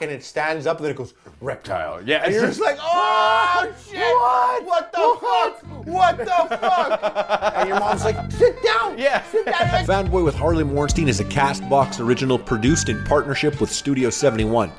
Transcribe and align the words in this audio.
and 0.00 0.10
it 0.10 0.24
stands 0.24 0.66
up 0.66 0.78
and 0.78 0.84
then 0.86 0.90
it 0.90 0.96
goes 0.96 1.14
reptile. 1.40 2.02
Yeah, 2.02 2.24
And 2.24 2.34
you're 2.34 2.46
just 2.46 2.60
like, 2.60 2.78
oh 2.80 3.72
shit! 3.88 3.96
What? 4.00 4.64
What 4.64 4.92
the 4.92 5.18
fuck? 5.20 5.86
What 5.86 6.18
the 6.18 6.56
fuck? 6.58 7.54
and 7.54 7.68
your 7.68 7.78
mom's 7.78 8.04
like, 8.04 8.16
sit 8.32 8.60
down. 8.64 8.98
Yeah. 8.98 9.22
Sit 9.30 9.46
down. 9.46 9.54
Fanboy 9.86 10.24
with 10.24 10.34
Harley 10.34 10.64
Morenstein 10.64 11.06
is 11.06 11.20
a 11.20 11.24
Castbox 11.24 12.04
original 12.04 12.40
produced 12.40 12.88
in 12.88 13.04
partnership 13.04 13.60
with 13.60 13.70
Studio 13.70 14.10
71. 14.10 14.72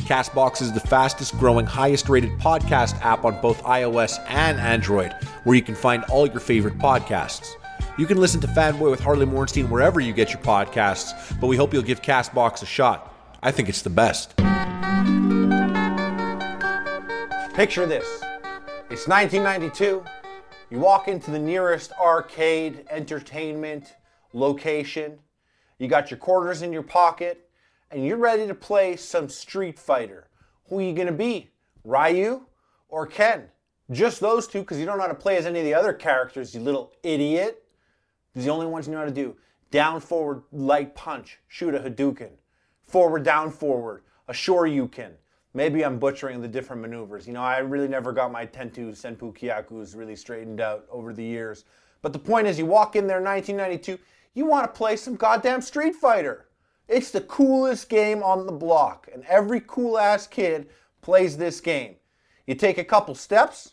Castbox 0.00 0.60
is 0.60 0.70
the 0.72 0.80
fastest 0.80 1.38
growing, 1.38 1.64
highest 1.64 2.10
rated 2.10 2.30
podcast 2.32 3.00
app 3.02 3.24
on 3.24 3.40
both 3.40 3.62
iOS 3.62 4.22
and 4.28 4.58
Android, 4.58 5.14
where 5.44 5.56
you 5.56 5.62
can 5.62 5.74
find 5.74 6.04
all 6.04 6.26
your 6.26 6.40
favorite 6.40 6.76
podcasts. 6.76 7.54
You 7.96 8.04
can 8.04 8.18
listen 8.18 8.40
to 8.42 8.46
Fanboy 8.46 8.90
with 8.90 9.00
Harley 9.00 9.24
Morenstein 9.24 9.70
wherever 9.70 9.98
you 9.98 10.12
get 10.12 10.30
your 10.30 10.42
podcasts, 10.42 11.38
but 11.40 11.46
we 11.46 11.56
hope 11.56 11.72
you'll 11.72 11.82
give 11.82 12.02
Castbox 12.02 12.62
a 12.62 12.66
shot. 12.66 13.14
I 13.42 13.50
think 13.50 13.68
it's 13.70 13.82
the 13.82 13.90
best. 13.90 14.34
Picture 17.58 17.86
this. 17.86 18.06
It's 18.88 19.08
1992. 19.08 20.04
You 20.70 20.78
walk 20.78 21.08
into 21.08 21.30
the 21.30 21.38
nearest 21.38 21.92
arcade 22.00 22.84
entertainment 22.88 23.96
location. 24.32 25.18
You 25.78 25.88
got 25.88 26.10
your 26.10 26.18
quarters 26.18 26.62
in 26.62 26.72
your 26.72 26.82
pocket, 26.84 27.50
and 27.90 28.06
you're 28.06 28.16
ready 28.16 28.46
to 28.46 28.54
play 28.54 28.94
some 28.96 29.28
Street 29.28 29.78
Fighter. 29.78 30.28
Who 30.68 30.78
are 30.78 30.82
you 30.82 30.92
gonna 30.92 31.10
be? 31.10 31.50
Ryu 31.84 32.46
or 32.88 33.06
Ken? 33.06 33.48
Just 33.90 34.20
those 34.20 34.46
two, 34.46 34.60
because 34.60 34.78
you 34.78 34.86
don't 34.86 34.98
know 34.98 35.04
how 35.04 35.08
to 35.08 35.14
play 35.14 35.36
as 35.36 35.46
any 35.46 35.58
of 35.58 35.64
the 35.64 35.74
other 35.74 35.92
characters, 35.92 36.54
you 36.54 36.60
little 36.60 36.92
idiot. 37.02 37.64
These 38.34 38.44
the 38.44 38.50
only 38.50 38.66
ones 38.66 38.86
you 38.86 38.92
know 38.92 39.00
how 39.00 39.04
to 39.06 39.10
do. 39.10 39.36
Down, 39.70 40.00
forward, 40.00 40.42
light 40.52 40.94
punch, 40.94 41.38
shoot 41.48 41.74
a 41.74 41.80
Hadouken. 41.80 42.30
Forward, 42.84 43.24
down, 43.24 43.50
forward, 43.50 44.02
a 44.28 44.32
Shoryuken. 44.32 45.12
Maybe 45.54 45.84
I'm 45.84 45.98
butchering 45.98 46.40
the 46.40 46.48
different 46.48 46.82
maneuvers. 46.82 47.26
You 47.26 47.32
know, 47.32 47.42
I 47.42 47.58
really 47.58 47.88
never 47.88 48.12
got 48.12 48.30
my 48.30 48.46
Tentu 48.46 48.92
Senpu 48.92 49.36
Kyakus 49.36 49.96
really 49.96 50.14
straightened 50.14 50.60
out 50.60 50.86
over 50.90 51.12
the 51.12 51.24
years. 51.24 51.64
But 52.02 52.12
the 52.12 52.18
point 52.18 52.46
is, 52.46 52.58
you 52.58 52.66
walk 52.66 52.94
in 52.94 53.06
there 53.06 53.18
in 53.18 53.24
1992, 53.24 53.98
you 54.34 54.46
want 54.46 54.64
to 54.64 54.78
play 54.78 54.94
some 54.96 55.16
goddamn 55.16 55.62
Street 55.62 55.96
Fighter. 55.96 56.46
It's 56.86 57.10
the 57.10 57.22
coolest 57.22 57.88
game 57.88 58.22
on 58.22 58.46
the 58.46 58.52
block, 58.52 59.08
and 59.12 59.24
every 59.24 59.62
cool 59.66 59.98
ass 59.98 60.26
kid 60.26 60.68
plays 61.00 61.36
this 61.36 61.60
game. 61.60 61.96
You 62.46 62.54
take 62.54 62.78
a 62.78 62.84
couple 62.84 63.14
steps, 63.14 63.72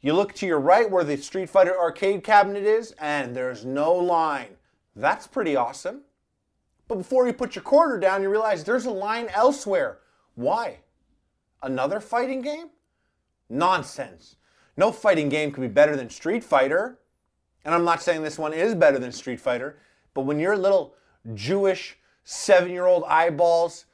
you 0.00 0.12
look 0.12 0.34
to 0.34 0.46
your 0.46 0.60
right 0.60 0.88
where 0.88 1.02
the 1.02 1.16
Street 1.16 1.48
Fighter 1.48 1.76
arcade 1.76 2.22
cabinet 2.22 2.64
is, 2.64 2.92
and 3.00 3.34
there's 3.34 3.64
no 3.64 3.94
line. 3.94 4.56
That's 4.94 5.26
pretty 5.26 5.56
awesome. 5.56 6.02
But 6.88 6.98
before 6.98 7.26
you 7.26 7.32
put 7.32 7.54
your 7.54 7.62
quarter 7.62 7.98
down, 7.98 8.22
you 8.22 8.30
realize 8.30 8.64
there's 8.64 8.86
a 8.86 8.90
line 8.90 9.28
elsewhere. 9.32 9.98
Why? 10.34 10.78
Another 11.62 12.00
fighting 12.00 12.42
game? 12.42 12.70
Nonsense. 13.48 14.36
No 14.76 14.92
fighting 14.92 15.28
game 15.28 15.50
could 15.50 15.62
be 15.62 15.68
better 15.68 15.96
than 15.96 16.10
Street 16.10 16.44
Fighter. 16.44 16.98
And 17.64 17.74
I'm 17.74 17.84
not 17.84 18.02
saying 18.02 18.22
this 18.22 18.38
one 18.38 18.52
is 18.52 18.74
better 18.74 18.98
than 18.98 19.10
Street 19.10 19.40
Fighter, 19.40 19.78
but 20.14 20.22
when 20.22 20.38
your 20.38 20.56
little 20.56 20.94
Jewish 21.34 21.98
seven 22.22 22.70
year 22.70 22.86
old 22.86 23.04
eyeballs 23.04 23.86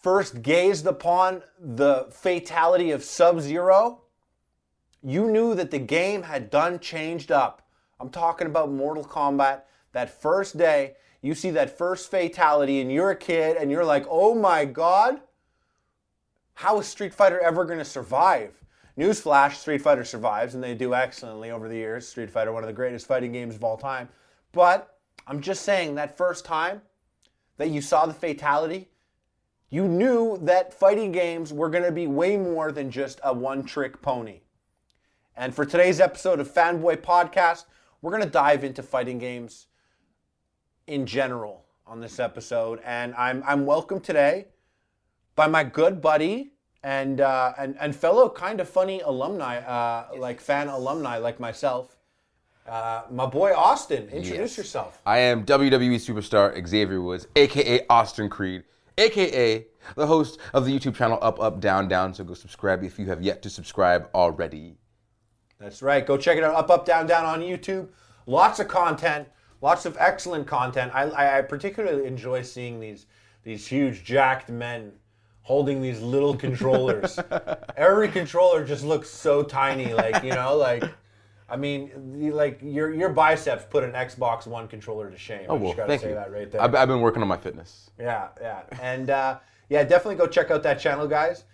first 0.00 0.42
gazed 0.42 0.86
upon 0.86 1.42
the 1.60 2.06
fatality 2.10 2.90
of 2.90 3.04
Sub 3.04 3.40
Zero, 3.40 4.02
you 5.02 5.30
knew 5.30 5.54
that 5.54 5.70
the 5.70 5.78
game 5.78 6.22
had 6.22 6.48
done 6.48 6.78
changed 6.78 7.30
up. 7.30 7.68
I'm 8.00 8.10
talking 8.10 8.46
about 8.46 8.70
Mortal 8.70 9.04
Kombat. 9.04 9.62
That 9.92 10.22
first 10.22 10.56
day, 10.56 10.94
you 11.22 11.34
see 11.34 11.50
that 11.50 11.78
first 11.78 12.10
fatality, 12.10 12.80
and 12.80 12.92
you're 12.92 13.10
a 13.10 13.16
kid, 13.16 13.56
and 13.56 13.70
you're 13.70 13.84
like, 13.84 14.04
oh 14.10 14.34
my 14.34 14.64
god, 14.64 15.20
how 16.54 16.78
is 16.78 16.86
Street 16.86 17.14
Fighter 17.14 17.40
ever 17.40 17.64
going 17.64 17.78
to 17.78 17.84
survive? 17.84 18.62
Newsflash, 18.98 19.54
Street 19.54 19.80
Fighter 19.80 20.04
survives, 20.04 20.54
and 20.54 20.62
they 20.62 20.74
do 20.74 20.94
excellently 20.94 21.50
over 21.50 21.68
the 21.68 21.76
years. 21.76 22.06
Street 22.06 22.30
Fighter, 22.30 22.52
one 22.52 22.62
of 22.62 22.66
the 22.66 22.74
greatest 22.74 23.06
fighting 23.06 23.32
games 23.32 23.54
of 23.54 23.64
all 23.64 23.78
time. 23.78 24.08
But 24.52 24.98
I'm 25.26 25.40
just 25.40 25.62
saying, 25.62 25.94
that 25.94 26.16
first 26.16 26.44
time 26.44 26.82
that 27.56 27.70
you 27.70 27.80
saw 27.80 28.04
the 28.04 28.12
fatality, 28.12 28.90
you 29.70 29.88
knew 29.88 30.38
that 30.42 30.74
fighting 30.74 31.12
games 31.12 31.52
were 31.52 31.70
going 31.70 31.84
to 31.84 31.92
be 31.92 32.06
way 32.06 32.36
more 32.36 32.70
than 32.70 32.90
just 32.90 33.20
a 33.24 33.32
one 33.32 33.62
trick 33.64 34.02
pony. 34.02 34.40
And 35.34 35.54
for 35.54 35.64
today's 35.64 36.00
episode 36.00 36.40
of 36.40 36.52
Fanboy 36.52 36.98
Podcast, 36.98 37.64
we're 38.02 38.10
going 38.10 38.22
to 38.22 38.28
dive 38.28 38.64
into 38.64 38.82
fighting 38.82 39.18
games 39.18 39.68
in 40.92 41.06
general 41.06 41.64
on 41.86 42.00
this 42.00 42.20
episode. 42.20 42.78
And 42.84 43.14
I'm, 43.14 43.42
I'm 43.46 43.64
welcome 43.64 43.98
today 43.98 44.48
by 45.34 45.46
my 45.46 45.64
good 45.64 46.02
buddy 46.02 46.52
and, 46.82 47.20
uh, 47.22 47.54
and, 47.58 47.76
and 47.80 47.96
fellow 47.96 48.28
kind 48.28 48.60
of 48.60 48.68
funny 48.68 49.00
alumni, 49.00 49.56
uh, 49.60 50.08
like 50.18 50.38
fan 50.38 50.68
alumni 50.68 51.16
like 51.16 51.40
myself, 51.40 51.96
uh, 52.68 53.04
my 53.10 53.24
boy 53.24 53.54
Austin. 53.56 54.02
Introduce 54.10 54.52
Yes. 54.52 54.58
yourself. 54.58 55.00
I 55.06 55.18
am 55.18 55.46
WWE 55.46 55.96
superstar 55.96 56.54
Xavier 56.68 57.00
Woods, 57.00 57.26
aka 57.36 57.86
Austin 57.88 58.28
Creed, 58.28 58.64
aka 58.98 59.66
the 59.96 60.06
host 60.06 60.38
of 60.52 60.66
the 60.66 60.78
YouTube 60.78 60.94
channel 60.94 61.18
Up 61.22 61.40
Up 61.40 61.58
Down 61.58 61.88
Down. 61.88 62.12
So 62.12 62.22
go 62.22 62.34
subscribe 62.34 62.84
if 62.84 62.98
you 62.98 63.06
have 63.06 63.22
yet 63.22 63.40
to 63.42 63.50
subscribe 63.50 64.10
already. 64.14 64.76
That's 65.58 65.80
right. 65.80 66.04
Go 66.06 66.18
check 66.18 66.36
it 66.36 66.44
out. 66.44 66.54
Up, 66.54 66.70
up, 66.70 66.84
down, 66.84 67.06
down 67.06 67.24
on 67.24 67.40
YouTube. 67.40 67.88
Lots 68.26 68.60
of 68.60 68.68
content. 68.68 69.28
Lots 69.62 69.86
of 69.86 69.96
excellent 69.98 70.46
content. 70.46 70.92
I, 70.94 71.04
I, 71.04 71.38
I 71.38 71.42
particularly 71.42 72.06
enjoy 72.06 72.42
seeing 72.42 72.78
these 72.80 73.06
these 73.44 73.66
huge 73.66 74.04
jacked 74.04 74.48
men 74.50 74.92
holding 75.42 75.80
these 75.82 76.00
little 76.00 76.36
controllers. 76.36 77.18
Every 77.76 78.08
controller 78.08 78.64
just 78.64 78.84
looks 78.84 79.08
so 79.08 79.42
tiny. 79.42 79.94
Like 79.94 80.22
you 80.22 80.30
know, 80.34 80.56
like 80.56 80.84
I 81.48 81.56
mean, 81.56 81.90
like 82.34 82.58
your 82.62 82.92
your 82.92 83.08
biceps 83.10 83.64
put 83.70 83.84
an 83.84 83.92
Xbox 83.92 84.46
One 84.46 84.66
controller 84.68 85.10
to 85.10 85.16
shame. 85.16 85.42
I 85.42 85.52
Oh, 85.52 85.54
well, 85.54 85.64
just 85.68 85.76
gotta 85.76 85.88
thank 85.88 86.02
say 86.02 86.08
you. 86.10 86.14
that 86.16 86.32
right 86.32 86.50
there. 86.50 86.60
I've, 86.60 86.74
I've 86.74 86.88
been 86.88 87.00
working 87.00 87.22
on 87.22 87.28
my 87.28 87.36
fitness. 87.36 87.90
Yeah, 88.00 88.28
yeah, 88.40 88.62
and 88.80 89.10
uh, 89.10 89.38
yeah, 89.68 89.84
definitely 89.84 90.16
go 90.16 90.26
check 90.26 90.50
out 90.50 90.62
that 90.64 90.80
channel, 90.80 91.06
guys. 91.06 91.44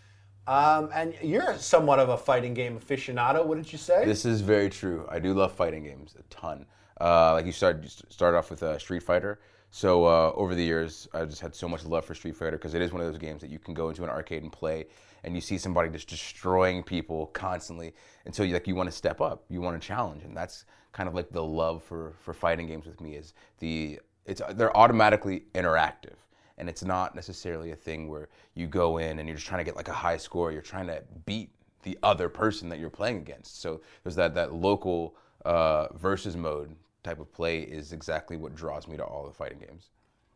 Um, 0.47 0.89
and 0.95 1.13
you're 1.23 1.59
somewhat 1.59 1.99
of 1.99 2.09
a 2.09 2.17
fighting 2.17 2.55
game 2.55 2.81
aficionado, 2.81 3.45
wouldn't 3.45 3.71
you 3.71 3.77
say? 3.79 4.07
This 4.07 4.25
is 4.25 4.41
very 4.41 4.71
true. 4.71 5.07
I 5.11 5.19
do 5.19 5.35
love 5.35 5.53
fighting 5.53 5.85
games 5.85 6.15
a 6.19 6.23
ton. 6.35 6.65
Uh, 7.01 7.35
like 7.35 7.47
you 7.47 7.53
started 7.53 7.91
started 7.91 8.37
off 8.37 8.51
with 8.51 8.63
uh, 8.63 8.79
Street 8.79 9.03
Fighter. 9.03 9.39
So 9.71 10.07
uh, 10.07 10.33
over 10.35 10.55
the 10.55 10.65
years, 10.65 11.09
I 11.13 11.25
just 11.27 11.41
had 11.41 11.55
so 11.55 11.69
much 11.69 11.85
love 11.85 12.05
for 12.05 12.15
Street 12.15 12.37
Fighter 12.37 12.57
because 12.57 12.75
it 12.75 12.81
is 12.81 12.93
one 12.93 13.03
of 13.03 13.07
those 13.07 13.19
games 13.19 13.43
that 13.43 13.51
you 13.51 13.59
can 13.59 13.75
go 13.75 13.91
into 13.91 14.03
an 14.03 14.09
arcade 14.09 14.43
and 14.43 14.51
play, 14.51 14.87
and 15.25 15.35
you 15.35 15.41
see 15.41 15.59
somebody 15.59 15.91
just 15.91 16.09
destroying 16.09 16.83
people 16.83 17.27
constantly, 17.29 17.95
and 18.25 18.35
so 18.35 18.43
you 18.43 18.55
like 18.55 18.67
you 18.67 18.75
want 18.75 18.89
to 18.89 18.97
step 18.97 19.21
up, 19.21 19.45
you 19.49 19.61
want 19.61 19.81
to 19.81 19.87
challenge, 19.87 20.25
and 20.25 20.37
that's 20.37 20.65
kind 20.93 21.09
of 21.09 21.15
like 21.15 21.31
the 21.31 21.43
love 21.43 21.83
for 21.83 22.15
for 22.21 22.33
fighting 22.33 22.67
games 22.67 22.87
with 22.87 23.01
me 23.01 23.15
is 23.15 23.35
the 23.59 24.01
it's 24.25 24.41
they're 24.55 24.77
automatically 24.77 25.45
interactive 25.55 26.17
and 26.59 26.69
it's 26.69 26.85
not 26.85 27.15
necessarily 27.15 27.71
a 27.71 27.77
thing 27.77 28.09
where 28.09 28.29
you 28.55 28.67
go 28.67 28.99
in 28.99 29.19
and 29.19 29.29
you're 29.29 29.37
just 29.37 29.47
trying 29.47 29.61
to 29.61 29.65
get 29.65 29.77
like 29.77 29.89
a 29.89 29.93
high 29.93 30.17
score. 30.17 30.53
You're 30.53 30.61
trying 30.61 30.89
to 30.89 31.03
beat 31.25 31.51
the 31.83 31.97
other 32.03 32.29
person 32.29 32.69
that 32.69 32.79
you're 32.79 32.91
playing 32.91 33.19
against. 33.19 33.61
So 33.61 33.81
there's 34.03 34.17
that 34.17 34.35
that 34.35 34.53
local 34.53 35.15
uh, 35.45 35.87
versus 35.95 36.37
mode 36.37 36.75
type 37.03 37.21
of 37.21 37.33
play 37.33 37.61
is 37.61 37.93
exactly 37.93 38.37
what 38.37 38.55
draws 38.55 38.89
me 38.89 38.97
to 38.97 39.05
all 39.05 39.27
the 39.27 39.33
fighting 39.33 39.59
games. 39.59 39.91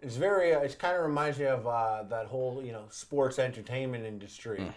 It's 0.04 0.16
very. 0.16 0.52
Uh, 0.52 0.58
it 0.58 0.76
kind 0.80 0.96
of 0.96 1.04
reminds 1.04 1.38
me 1.38 1.44
of 1.44 1.64
uh, 1.64 2.02
that 2.10 2.26
whole, 2.26 2.60
you 2.64 2.72
know, 2.72 2.86
sports 2.90 3.38
entertainment 3.38 4.04
industry, 4.04 4.68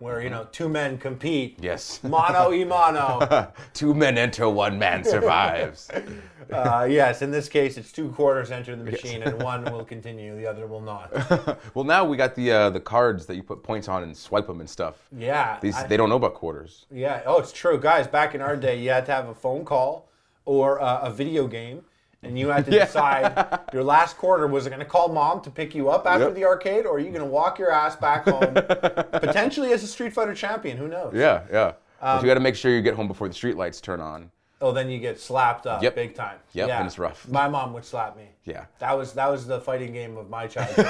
where 0.00 0.20
you 0.20 0.28
know 0.28 0.46
two 0.52 0.68
men 0.68 0.98
compete. 0.98 1.56
Yes. 1.62 2.00
Mono 2.04 2.52
e 2.52 2.62
mono. 2.62 3.50
Two 3.72 3.94
men 3.94 4.18
enter, 4.18 4.50
one 4.50 4.78
man 4.78 5.02
survives. 5.02 5.88
uh, 6.52 6.86
yes, 6.90 7.22
in 7.22 7.30
this 7.30 7.48
case, 7.48 7.78
it's 7.78 7.90
two 7.90 8.10
quarters 8.10 8.50
enter 8.50 8.76
the 8.76 8.84
machine, 8.84 9.22
and 9.22 9.42
one 9.42 9.64
will 9.64 9.82
continue, 9.84 10.36
the 10.36 10.46
other 10.46 10.66
will 10.66 10.82
not. 10.82 11.10
well, 11.74 11.86
now 11.86 12.04
we 12.04 12.18
got 12.18 12.34
the 12.34 12.52
uh, 12.52 12.68
the 12.68 12.80
cards 12.80 13.24
that 13.24 13.36
you 13.36 13.42
put 13.42 13.62
points 13.62 13.88
on 13.88 14.02
and 14.02 14.14
swipe 14.14 14.46
them 14.46 14.60
and 14.60 14.68
stuff. 14.68 15.08
Yeah. 15.10 15.58
These 15.58 15.74
I- 15.76 15.86
they 15.86 15.96
don't 15.96 16.10
know 16.10 16.16
about 16.16 16.34
quarters. 16.34 16.84
yeah. 16.90 17.22
Oh, 17.24 17.38
it's 17.38 17.50
true, 17.52 17.80
guys. 17.80 18.06
Back 18.06 18.34
in 18.34 18.42
our 18.42 18.56
day, 18.56 18.78
you 18.78 18.90
had 18.90 19.06
to 19.06 19.12
have 19.12 19.30
a 19.30 19.34
phone 19.34 19.64
call 19.64 20.10
or 20.46 20.80
uh, 20.80 21.00
a 21.02 21.10
video 21.10 21.46
game. 21.46 21.82
And 22.22 22.36
you 22.38 22.48
had 22.48 22.64
to 22.64 22.70
decide 22.80 23.60
your 23.72 23.84
last 23.84 24.16
quarter 24.16 24.46
was 24.46 24.66
it 24.66 24.70
going 24.70 24.80
to 24.80 24.86
call 24.86 25.08
mom 25.12 25.42
to 25.42 25.50
pick 25.50 25.74
you 25.74 25.90
up 25.90 26.06
after 26.06 26.24
Yep. 26.26 26.34
the 26.34 26.44
arcade, 26.44 26.86
or 26.86 26.96
are 26.96 26.98
you 26.98 27.10
going 27.10 27.20
to 27.20 27.26
walk 27.26 27.58
your 27.58 27.70
ass 27.70 27.94
back 27.94 28.24
home, 28.24 28.54
potentially 29.12 29.72
as 29.72 29.82
a 29.84 29.86
Street 29.86 30.12
Fighter 30.12 30.34
champion? 30.34 30.76
Who 30.76 30.88
knows? 30.88 31.12
Yeah, 31.14 31.42
yeah. 31.52 31.66
Um, 32.00 32.16
but 32.18 32.22
you 32.22 32.26
got 32.26 32.34
to 32.34 32.40
make 32.40 32.56
sure 32.56 32.70
you 32.72 32.80
get 32.82 32.94
home 32.94 33.06
before 33.06 33.28
the 33.28 33.34
street 33.34 33.56
lights 33.56 33.80
turn 33.80 34.00
on. 34.00 34.30
Oh, 34.58 34.72
then 34.72 34.88
you 34.88 34.98
get 34.98 35.20
slapped 35.20 35.66
up 35.66 35.82
Yep. 35.82 35.94
big 35.94 36.14
time. 36.14 36.38
Yep, 36.54 36.68
yeah. 36.68 36.78
and 36.78 36.86
it's 36.86 36.98
rough. 36.98 37.28
My 37.28 37.46
mom 37.46 37.74
would 37.74 37.84
slap 37.84 38.16
me. 38.16 38.24
Yeah. 38.44 38.64
That 38.78 38.96
was 38.96 39.12
that 39.12 39.30
was 39.30 39.46
the 39.46 39.60
fighting 39.60 39.92
game 39.92 40.16
of 40.16 40.30
my 40.30 40.46
childhood. 40.46 40.86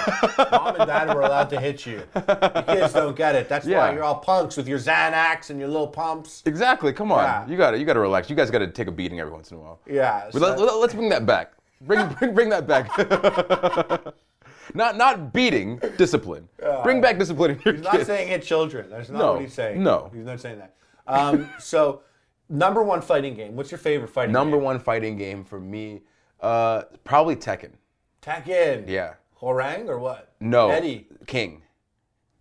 mom 0.52 0.76
and 0.76 0.86
dad 0.86 1.12
were 1.12 1.22
allowed 1.22 1.50
to 1.50 1.58
hit 1.58 1.84
you. 1.84 2.02
You 2.14 2.22
kids 2.22 2.92
don't 2.92 3.16
get 3.16 3.34
it. 3.34 3.48
That's 3.48 3.66
why 3.66 3.92
you're 3.92 4.04
all 4.04 4.18
punks 4.20 4.56
with 4.56 4.68
your 4.68 4.78
Xanax 4.78 5.50
and 5.50 5.58
your 5.58 5.68
little 5.68 5.88
pumps. 5.88 6.42
Exactly. 6.46 6.92
Come 6.92 7.10
on. 7.10 7.24
Yeah. 7.24 7.46
You 7.48 7.56
got 7.56 7.72
to 7.72 7.78
you 7.78 7.84
got 7.84 7.94
to 7.94 8.00
relax. 8.00 8.30
You 8.30 8.36
guys 8.36 8.50
got 8.52 8.58
to 8.60 8.68
take 8.68 8.86
a 8.86 8.92
beating 8.92 9.18
every 9.18 9.32
once 9.32 9.50
in 9.50 9.56
a 9.56 9.60
while. 9.60 9.80
Yeah. 9.84 10.30
So- 10.30 10.38
let, 10.38 10.58
us 10.60 10.94
bring 10.94 11.08
that 11.08 11.26
back. 11.26 11.52
Bring, 11.80 12.06
bring, 12.20 12.34
bring 12.34 12.48
that 12.50 12.68
back. 12.68 12.86
not 14.74 14.96
not 14.96 15.32
beating, 15.32 15.80
discipline. 15.96 16.48
Bring 16.84 17.00
back 17.00 17.18
discipline 17.18 17.52
in 17.52 17.60
your 17.64 17.74
He's 17.74 17.82
not 17.82 18.06
saying 18.06 18.28
hit 18.28 18.42
children. 18.44 18.90
That's 18.90 19.08
not 19.08 19.18
No, 19.18 19.32
what 19.32 19.40
he's 19.42 19.54
saying. 19.54 19.82
no. 19.82 20.10
He's 20.14 20.24
not 20.24 20.40
saying 20.40 20.58
that. 20.58 20.74
Um, 21.08 21.48
so, 21.58 22.02
number 22.48 22.82
one 22.82 23.00
fighting 23.02 23.34
game. 23.34 23.56
What's 23.56 23.70
your 23.70 23.78
favorite 23.78 24.08
fighting 24.08 24.28
game? 24.28 24.34
Number 24.34 24.56
game? 24.56 24.64
one 24.64 24.78
fighting 24.78 25.16
game 25.16 25.44
for 25.44 25.60
me, 25.60 26.02
uh, 26.40 26.82
probably 27.04 27.36
Tekken. 27.36 27.72
Tekken. 28.22 28.88
Yeah. 28.88 29.14
Hwoarang 29.40 29.88
or 29.88 29.98
what? 29.98 30.34
No. 30.40 30.70
Eddie. 30.70 31.06
King. 31.26 31.62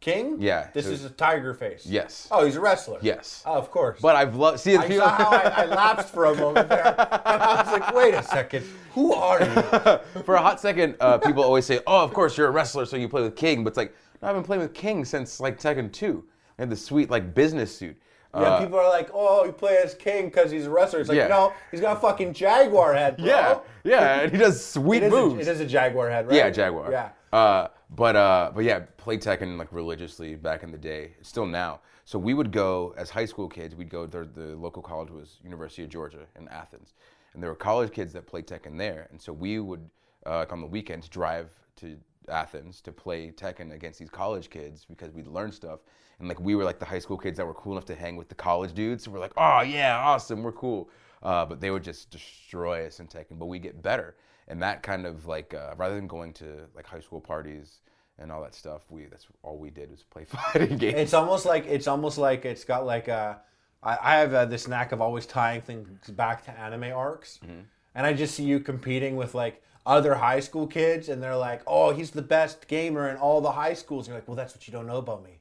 King? 0.06 0.36
Yeah, 0.40 0.70
This 0.72 0.86
is 0.86 1.04
a 1.04 1.10
tiger 1.10 1.56
face. 1.56 1.84
Yes. 1.84 2.28
Oh, 2.30 2.46
he's 2.46 2.58
a 2.58 2.62
wrestler. 2.62 3.00
Yes. 3.02 3.42
Oh, 3.44 3.56
of 3.56 3.72
course. 3.72 4.00
But 4.00 4.16
I've 4.16 4.36
loved. 4.36 4.60
See, 4.60 4.74
the 4.74 4.84
I 4.84 4.88
people. 4.88 5.08
saw 5.08 5.16
how 5.16 5.32
I, 5.32 5.64
I 5.64 5.66
lapsed 5.76 6.14
for 6.14 6.26
a 6.26 6.36
moment 6.36 6.70
there. 6.70 6.86
And 6.86 7.42
I 7.42 7.64
was 7.64 7.72
like, 7.80 7.96
wait 7.96 8.14
a 8.14 8.22
second. 8.22 8.66
Who 8.94 9.14
are 9.16 9.40
you? 9.40 10.22
for 10.24 10.36
a 10.36 10.42
hot 10.42 10.60
second, 10.62 10.96
uh, 11.00 11.18
people 11.18 11.44
always 11.44 11.66
say, 11.66 11.80
"Oh, 11.88 12.04
of 12.04 12.14
course 12.14 12.38
you're 12.38 12.48
a 12.48 12.52
wrestler, 12.52 12.86
so 12.86 12.98
you 12.98 13.10
play 13.10 13.24
with 13.24 13.36
King." 13.36 13.64
But 13.64 13.70
it's 13.70 13.78
like, 13.78 13.96
no, 14.22 14.28
I've 14.30 14.36
been 14.36 14.44
playing 14.44 14.62
with 14.62 14.76
King 14.76 15.06
since 15.06 15.40
like 15.40 15.60
Tekken 15.60 15.92
2. 15.92 16.24
I 16.60 16.62
had 16.62 16.70
the 16.70 16.76
sweet 16.76 17.10
like 17.10 17.34
business 17.34 17.76
suit. 17.76 18.00
Yeah, 18.36 18.42
Uh, 18.42 18.60
people 18.62 18.78
are 18.80 18.90
like, 18.90 19.10
oh, 19.14 19.46
he 19.46 19.52
plays 19.52 19.86
as 19.86 19.94
King 19.96 20.26
because 20.26 20.52
he's 20.52 20.66
a 20.66 20.70
wrestler. 20.70 21.00
It's 21.00 21.10
like, 21.10 21.18
Yeah. 21.18 21.28
no, 21.28 21.54
he's 21.72 21.80
got 21.82 21.98
a 21.98 22.00
fucking 22.00 22.34
jaguar 22.34 22.94
head, 22.94 23.18
bro. 23.18 23.26
yeah, 23.26 23.60
yeah, 23.84 24.20
and 24.22 24.32
he 24.32 24.38
does 24.38 24.56
It 24.58 24.60
sweet 24.64 25.04
is, 25.04 25.12
a, 25.14 25.16
moves. 25.16 25.48
it 25.48 25.52
is 25.52 25.60
a 25.62 25.66
jaguar 25.66 26.10
head, 26.10 26.28
right? 26.28 26.36
Yeah, 26.36 26.50
Jaguar. 26.50 26.92
Yeah. 26.92 27.10
Uh, 27.32 27.68
but 27.90 28.16
uh, 28.16 28.52
but 28.54 28.64
yeah, 28.64 28.80
played 28.98 29.22
Tekken 29.22 29.58
like 29.58 29.72
religiously 29.72 30.36
back 30.36 30.64
in 30.64 30.72
the 30.72 30.78
day. 30.78 31.14
Still 31.22 31.46
now. 31.46 31.82
So 32.04 32.20
we 32.20 32.34
would 32.34 32.52
go 32.52 32.94
as 32.98 33.10
high 33.10 33.26
school 33.26 33.48
kids. 33.48 33.76
We'd 33.76 33.90
go. 33.90 34.06
The, 34.06 34.28
the 34.34 34.56
local 34.56 34.82
college 34.82 35.10
was 35.12 35.38
University 35.44 35.84
of 35.84 35.90
Georgia 35.90 36.26
in 36.38 36.48
Athens, 36.50 36.94
and 37.34 37.42
there 37.42 37.50
were 37.50 37.56
college 37.56 37.92
kids 37.92 38.12
that 38.14 38.26
played 38.28 38.48
Tekken 38.48 38.78
there. 38.78 39.08
And 39.12 39.22
so 39.22 39.32
we 39.34 39.60
would 39.60 39.88
uh, 40.26 40.38
like 40.40 40.52
on 40.52 40.62
the 40.62 40.68
weekends 40.68 41.08
drive 41.08 41.50
to 41.78 41.96
Athens 42.30 42.82
to 42.82 42.92
play 42.92 43.32
Tekken 43.32 43.74
against 43.74 44.00
these 44.00 44.10
college 44.10 44.50
kids 44.50 44.86
because 44.86 45.12
we'd 45.12 45.28
learn 45.28 45.52
stuff. 45.52 45.80
And 46.20 46.28
like 46.28 46.40
we 46.40 46.56
were 46.56 46.64
like 46.64 46.80
the 46.80 46.86
high 46.86 47.00
school 47.00 47.18
kids 47.18 47.38
that 47.38 47.46
were 47.46 47.54
cool 47.54 47.74
enough 47.74 47.86
to 47.86 47.96
hang 47.96 48.16
with 48.16 48.30
the 48.30 48.36
college 48.36 48.74
dudes. 48.74 49.04
So 49.04 49.12
we're 49.12 49.20
like, 49.20 49.34
oh 49.38 49.62
yeah, 49.62 49.98
awesome, 49.98 50.44
we're 50.44 50.52
cool. 50.54 50.90
Uh, 51.24 51.46
but 51.46 51.60
they 51.60 51.72
would 51.72 51.84
just 51.84 52.10
destroy 52.12 52.86
us 52.86 53.00
in 53.00 53.08
Tekken. 53.08 53.40
But 53.40 53.48
we 53.48 53.58
get 53.60 53.82
better, 53.82 54.16
and 54.48 54.62
that 54.62 54.84
kind 54.84 55.06
of 55.06 55.26
like 55.28 55.54
uh, 55.54 55.74
rather 55.78 55.96
than 55.96 56.08
going 56.08 56.34
to 56.34 56.68
like 56.76 56.86
high 56.86 57.00
school 57.00 57.20
parties 57.20 57.80
and 58.20 58.32
all 58.32 58.42
that 58.44 58.54
stuff, 58.56 58.84
we 58.90 59.06
that's 59.06 59.28
all 59.44 59.58
we 59.58 59.70
did 59.72 59.90
was 59.92 60.04
play 60.04 60.24
fighting 60.54 60.78
games. 60.78 60.96
It's 60.98 61.14
almost 61.14 61.46
like 61.46 61.66
it's 61.68 61.88
almost 61.88 62.18
like 62.18 62.46
it's 62.46 62.64
got 62.64 62.86
like 62.86 63.08
a. 63.08 63.42
I, 63.84 63.98
I 64.02 64.16
have 64.18 64.34
uh, 64.34 64.46
this 64.46 64.68
knack 64.68 64.92
of 64.94 65.02
always 65.02 65.26
tying 65.26 65.62
things 65.62 66.10
back 66.10 66.46
to 66.46 66.52
anime 66.52 66.94
arcs, 66.96 67.40
Mm-hmm. 67.44 67.62
and 67.96 68.06
I 68.08 68.14
just 68.14 68.36
see 68.36 68.44
you 68.44 68.60
competing 68.60 69.16
with 69.16 69.36
like 69.36 69.62
other 69.86 70.16
high 70.16 70.40
school 70.40 70.68
kids, 70.68 71.10
and 71.10 71.22
they're 71.22 71.36
like, 71.38 71.62
"Oh, 71.68 71.92
he's 71.92 72.12
the 72.12 72.22
best 72.22 72.68
gamer 72.68 73.10
in 73.10 73.18
all 73.18 73.42
the 73.42 73.52
high 73.52 73.74
schools." 73.74 74.08
And 74.08 74.14
you're 74.14 74.18
like, 74.20 74.28
"Well, 74.28 74.36
that's 74.36 74.56
what 74.56 74.68
you 74.68 74.72
don't 74.72 74.88
know 74.88 74.98
about 74.98 75.24
me. 75.24 75.40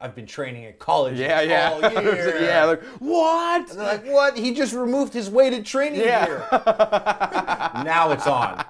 I've 0.00 0.14
been 0.14 0.26
training 0.26 0.64
at 0.66 0.78
college 0.78 1.18
yeah, 1.18 1.40
yeah, 1.40 1.70
all 1.72 1.80
year." 2.02 2.40
yeah. 2.42 2.64
Like 2.64 2.82
what? 3.00 3.70
And 3.70 3.78
they're 3.80 3.86
like, 3.86 4.06
"What? 4.06 4.36
He 4.38 4.52
just 4.54 4.72
removed 4.74 5.12
his 5.14 5.28
weighted 5.30 5.64
training 5.66 6.00
Yeah. 6.00 6.26
gear." 6.26 6.46
now 7.84 8.10
it's 8.10 8.26
on. 8.26 8.64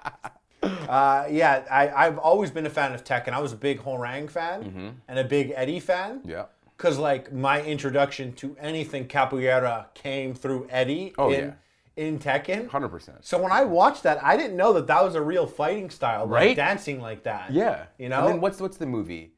Uh, 0.62 1.26
yeah, 1.30 1.64
I, 1.70 2.06
I've 2.06 2.18
always 2.18 2.50
been 2.50 2.66
a 2.66 2.70
fan 2.70 2.92
of 2.92 3.04
Tekken. 3.04 3.30
I 3.32 3.40
was 3.40 3.52
a 3.52 3.56
big 3.56 3.80
Hwoarang 3.80 4.28
fan 4.30 4.96
and 5.06 5.18
a 5.18 5.24
big 5.24 5.52
Eddie 5.54 5.80
fan. 5.80 6.20
Mm-hmm. 6.20 6.30
Yeah. 6.30 6.44
Because 6.76 6.96
like 6.98 7.32
my 7.32 7.60
introduction 7.62 8.32
to 8.34 8.56
anything 8.60 9.06
capoeira 9.08 9.86
came 9.94 10.32
through 10.34 10.68
Eddie 10.70 11.12
Oh, 11.18 11.30
in 11.30 11.54
in 11.98 12.18
Tekken. 12.18 12.68
Hundred 12.68 12.88
percent. 12.90 13.18
So 13.24 13.42
when 13.42 13.52
I 13.52 13.64
watched 13.64 14.04
that, 14.04 14.22
I 14.24 14.36
didn't 14.36 14.56
know 14.56 14.72
that 14.74 14.86
that 14.86 15.02
was 15.04 15.14
a 15.16 15.20
real 15.20 15.46
fighting 15.46 15.90
style, 15.90 16.24
like 16.26 16.30
Right? 16.30 16.56
dancing 16.56 17.00
like 17.00 17.24
that. 17.24 17.52
Yeah. 17.52 17.86
You 17.98 18.08
know? 18.08 18.20
And 18.20 18.28
then 18.28 18.40
what's 18.40 18.60
what's 18.60 18.76
the 18.76 18.86
movie 18.86 19.32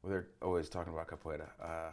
where 0.00 0.10
they're 0.12 0.26
always 0.42 0.68
talking 0.68 0.92
about 0.92 1.08
capoeira? 1.08 1.48
Uh, 1.62 1.90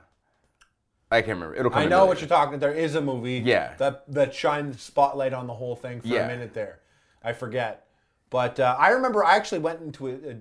I 1.11 1.21
can't 1.21 1.35
remember. 1.37 1.55
It'll 1.55 1.69
come. 1.69 1.83
I 1.83 1.85
know 1.85 2.05
what 2.05 2.21
you're 2.21 2.29
talking. 2.29 2.55
About. 2.55 2.61
There 2.67 2.73
is 2.73 2.95
a 2.95 3.01
movie. 3.01 3.39
Yeah. 3.39 3.75
That 3.77 4.11
that 4.13 4.33
shined 4.33 4.79
spotlight 4.79 5.33
on 5.33 5.45
the 5.47 5.53
whole 5.53 5.75
thing 5.75 6.01
for 6.01 6.07
Yeah. 6.07 6.25
a 6.25 6.27
minute 6.27 6.53
there. 6.53 6.79
I 7.23 7.33
forget, 7.33 7.85
but 8.29 8.59
uh, 8.59 8.75
I 8.79 8.89
remember 8.89 9.23
I 9.23 9.35
actually 9.35 9.59
went 9.59 9.81
into 9.81 10.07
a, 10.07 10.13
a 10.31 10.35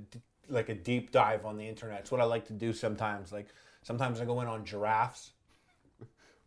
like 0.48 0.68
a 0.68 0.74
deep 0.74 1.10
dive 1.12 1.44
on 1.44 1.56
the 1.56 1.66
internet. 1.68 2.00
It's 2.00 2.10
what 2.10 2.20
I 2.20 2.24
like 2.24 2.46
to 2.46 2.52
do 2.52 2.72
sometimes. 2.72 3.32
Like 3.32 3.48
sometimes 3.82 4.20
I 4.20 4.24
go 4.24 4.40
in 4.40 4.46
on 4.48 4.64
giraffes. 4.64 5.32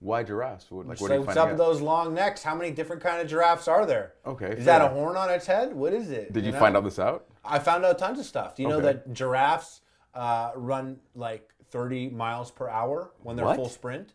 Why 0.06 0.22
giraffes? 0.22 0.70
What, 0.70 0.88
like, 0.88 1.02
what 1.02 1.08
So 1.08 1.14
you 1.16 1.22
what's 1.22 1.36
up 1.36 1.50
with 1.50 1.58
those 1.58 1.82
long 1.82 2.14
necks? 2.14 2.44
How 2.44 2.54
many 2.54 2.70
different 2.70 3.02
kind 3.02 3.20
of 3.20 3.28
giraffes 3.28 3.68
are 3.68 3.88
there? 3.88 4.14
Okay, 4.24 4.52
Is 4.52 4.66
that 4.66 4.82
a 4.82 4.88
horn 4.88 5.18
on 5.18 5.32
its 5.32 5.48
head? 5.48 5.74
What 5.74 5.94
is 5.94 6.12
it? 6.12 6.32
Did 6.32 6.46
you 6.46 6.52
know? 6.52 6.60
find 6.60 6.76
all 6.76 6.84
this 6.84 7.00
out? 7.00 7.26
I 7.44 7.58
found 7.58 7.84
out 7.84 7.98
tons 7.98 8.20
of 8.20 8.26
stuff. 8.26 8.56
Do 8.56 8.62
you 8.62 8.70
know 8.70 8.80
that 8.82 9.14
giraffes 9.14 9.82
uh, 10.14 10.52
run 10.56 11.00
like 11.16 11.50
30 11.72 12.10
miles 12.12 12.52
per 12.52 12.70
hour 12.70 13.14
when 13.24 13.36
they're 13.36 13.46
What? 13.46 13.56
full 13.56 13.68
sprint? 13.68 14.14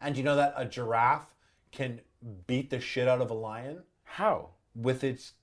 And 0.00 0.14
do 0.14 0.20
you 0.20 0.24
know 0.24 0.36
that 0.36 0.54
a 0.56 0.64
giraffe 0.64 1.34
can 1.70 2.00
beat 2.46 2.70
the 2.70 2.80
shit 2.80 3.06
out 3.06 3.20
of 3.20 3.30
a 3.30 3.34
lion 3.34 3.82
How? 4.04 4.50
with 4.74 5.04
its 5.04 5.34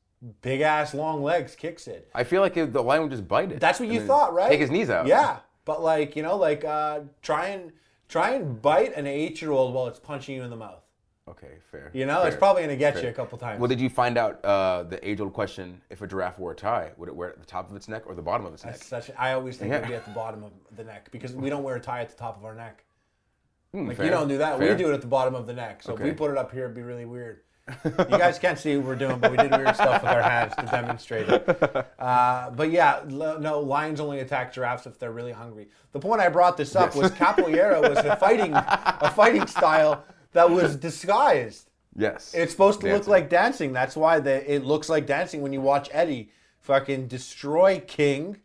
big 0.42 0.62
ass 0.62 0.95
long 0.95 1.22
legs, 1.22 1.56
kicks 1.56 1.88
it? 1.88 2.10
I 2.16 2.24
feel 2.24 2.42
like 2.42 2.56
the 2.56 2.81
lion 2.81 3.04
would 3.04 3.12
just 3.12 3.28
bite 3.28 3.51
it. 3.51 3.60
That's 3.60 3.80
what 3.80 3.90
you 3.90 4.01
thought, 4.01 4.34
right? 4.34 4.50
Take 4.50 4.60
his 4.60 4.72
knees 4.72 4.90
out. 4.90 5.06
Yeah, 5.06 5.38
but 5.66 5.84
like 5.84 6.16
you 6.16 6.24
know, 6.24 6.36
like 6.36 6.66
uh, 6.66 7.01
try 7.22 7.50
and 7.50 7.72
try 8.09 8.31
and 8.31 8.61
bite 8.61 8.95
an 8.95 9.07
eight 9.07 9.41
year 9.41 9.51
old 9.51 9.73
while 9.73 9.88
it's 9.88 10.00
punching 10.00 10.35
you 10.35 10.44
in 10.44 10.50
the 10.50 10.55
mouth. 10.55 10.79
Okay, 11.27 11.53
fair. 11.71 11.89
You 11.94 12.05
know, 12.05 12.23
it's 12.23 12.35
probably 12.35 12.63
gonna 12.63 12.75
get 12.75 13.01
you 13.01 13.07
a 13.07 13.13
couple 13.13 13.38
times. 13.38 13.59
Well, 13.59 13.69
did 13.69 13.79
you 13.79 13.89
find 13.89 14.17
out 14.17 14.44
uh, 14.44 14.83
the 14.83 15.07
age-old 15.07 15.31
question? 15.31 15.81
If 15.89 16.01
a 16.01 16.07
giraffe 16.07 16.38
wore 16.38 16.51
a 16.51 16.55
tie, 16.55 16.91
would 16.97 17.07
it 17.07 17.15
wear 17.15 17.29
it 17.29 17.33
at 17.35 17.39
the 17.39 17.45
top 17.45 17.69
of 17.69 17.75
its 17.77 17.88
neck 17.88 18.03
or 18.05 18.13
the 18.13 18.21
bottom 18.21 18.45
of 18.45 18.53
its 18.53 18.65
neck? 18.65 18.73
That's 18.73 18.85
such. 18.85 19.09
I 19.17 19.31
always 19.31 19.55
think 19.55 19.71
Yeah. 19.71 19.77
it'd 19.77 19.88
be 19.89 19.95
at 19.95 20.03
the 20.03 20.11
bottom 20.11 20.44
of 20.44 20.51
the 20.75 20.83
neck 20.83 21.09
because 21.11 21.33
we 21.33 21.50
don't 21.50 21.63
wear 21.63 21.77
a 21.77 21.79
tie 21.79 22.01
at 22.01 22.09
the 22.09 22.17
top 22.17 22.35
of 22.38 22.44
our 22.44 22.53
neck. 22.53 22.83
Hmm, 23.71 23.88
Like 23.88 23.97
fair, 23.97 24.06
you 24.07 24.11
don't 24.11 24.27
do 24.27 24.38
that. 24.39 24.59
fair. 24.59 24.69
We 24.71 24.75
do 24.77 24.91
it 24.91 24.94
at 24.94 25.01
the 25.01 25.07
bottom 25.07 25.33
of 25.33 25.47
the 25.47 25.53
neck. 25.53 25.81
So 25.81 25.94
if 25.94 26.01
we 26.01 26.11
put 26.11 26.29
it 26.29 26.38
up 26.38 26.51
here, 26.51 26.65
it'd 26.65 26.75
be 26.75 26.81
really 26.81 27.06
weird. 27.06 27.39
You 27.86 28.18
guys 28.18 28.39
can't 28.39 28.60
see 28.60 28.75
what 28.75 28.86
we're 28.86 28.95
doing, 28.95 29.19
but 29.19 29.31
we 29.31 29.38
did 29.38 29.51
weird 29.51 29.74
stuff 29.75 30.04
with 30.04 30.12
our 30.12 30.21
hands 30.21 30.54
to 30.57 30.65
demonstrate 30.65 31.30
it. 31.30 31.88
Uh, 32.04 32.50
but 32.51 32.69
yeah, 32.69 33.01
no, 33.07 33.62
lions 33.62 34.01
only 34.01 34.19
attack 34.19 34.54
giraffes 34.54 34.86
if 34.86 35.00
they're 35.00 35.13
really 35.13 35.31
hungry. 35.31 35.69
The 35.94 36.00
point 36.00 36.19
I 36.19 36.27
brought 36.27 36.57
this 36.57 36.75
up 36.75 36.95
was 36.95 37.12
capoeira 37.13 37.80
was 37.80 37.98
a 38.00 38.18
fighting, 38.18 38.51
a 38.54 39.10
fighting 39.15 39.48
style 39.48 40.04
that 40.33 40.50
was 40.50 40.75
disguised. 40.75 41.69
Yes. 41.95 42.33
It's 42.33 42.51
supposed 42.51 42.81
to 42.81 42.92
look 42.92 43.07
like 43.07 43.30
dancing. 43.30 43.71
That's 43.71 43.95
why 43.95 44.19
the, 44.19 44.54
it 44.54 44.66
looks 44.66 44.89
like 44.89 45.06
dancing 45.06 45.42
when 45.42 45.54
you 45.54 45.62
watch 45.62 45.89
Eddie 45.94 46.30
fucking 46.59 47.07
destroy 47.07 47.81
King. 47.88 48.38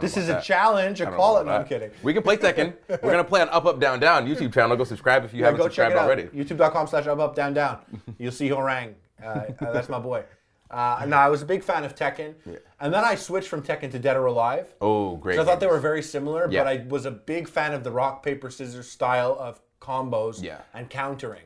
This 0.00 0.16
is 0.16 0.28
a 0.28 0.40
challenge. 0.40 1.00
a 1.00 1.06
call 1.06 1.38
it. 1.38 1.44
No, 1.46 1.52
I'm 1.52 1.66
kidding. 1.66 1.90
We 2.02 2.12
can 2.14 2.22
play 2.22 2.36
Tekken. 2.36 2.74
We're 2.88 3.10
gonna 3.10 3.24
play 3.24 3.40
on 3.40 3.48
Up 3.50 3.66
Up 3.66 3.80
Down 3.80 4.00
Down 4.00 4.26
YouTube 4.26 4.52
channel. 4.52 4.76
Go 4.76 4.84
subscribe 4.84 5.24
if 5.24 5.32
you 5.32 5.40
Yeah, 5.40 5.46
haven't 5.46 5.58
go 5.60 5.68
check 5.68 5.90
subscribed 5.92 5.94
it 5.94 5.98
out. 5.98 6.04
already. 6.04 6.24
YouTube.com 6.58 6.86
slash 6.86 7.06
up 7.06 7.18
up 7.18 7.34
down 7.34 7.54
down. 7.54 7.78
You'll 8.18 8.32
see 8.32 8.48
Hwoarang. 8.48 8.94
Uh, 9.22 9.26
uh, 9.28 9.72
that's 9.72 9.88
my 9.88 9.98
boy. 9.98 10.24
Uh, 10.70 11.04
no, 11.08 11.16
I 11.16 11.28
was 11.28 11.40
a 11.40 11.46
big 11.46 11.64
fan 11.64 11.82
of 11.84 11.94
Tekken, 11.94 12.34
and 12.78 12.92
then 12.92 13.02
I 13.02 13.14
switched 13.14 13.48
from 13.48 13.62
Tekken 13.62 13.90
to 13.92 13.98
Dead 13.98 14.16
or 14.18 14.26
Alive. 14.26 14.68
Oh, 14.82 15.16
great. 15.16 15.36
So 15.36 15.42
I 15.42 15.44
thought 15.46 15.60
they 15.60 15.66
were 15.66 15.78
very 15.80 16.02
similar, 16.02 16.46
Yeah. 16.50 16.62
but 16.64 16.68
I 16.68 16.84
was 16.88 17.06
a 17.06 17.10
big 17.10 17.48
fan 17.48 17.72
of 17.72 17.84
the 17.84 17.90
rock 17.90 18.22
paper 18.22 18.50
scissors 18.50 18.86
style 18.88 19.34
of 19.40 19.60
combos 19.80 20.42
Yeah. 20.42 20.56
Mm-hmm. 20.56 20.76
and 20.78 20.90
countering. 20.90 21.44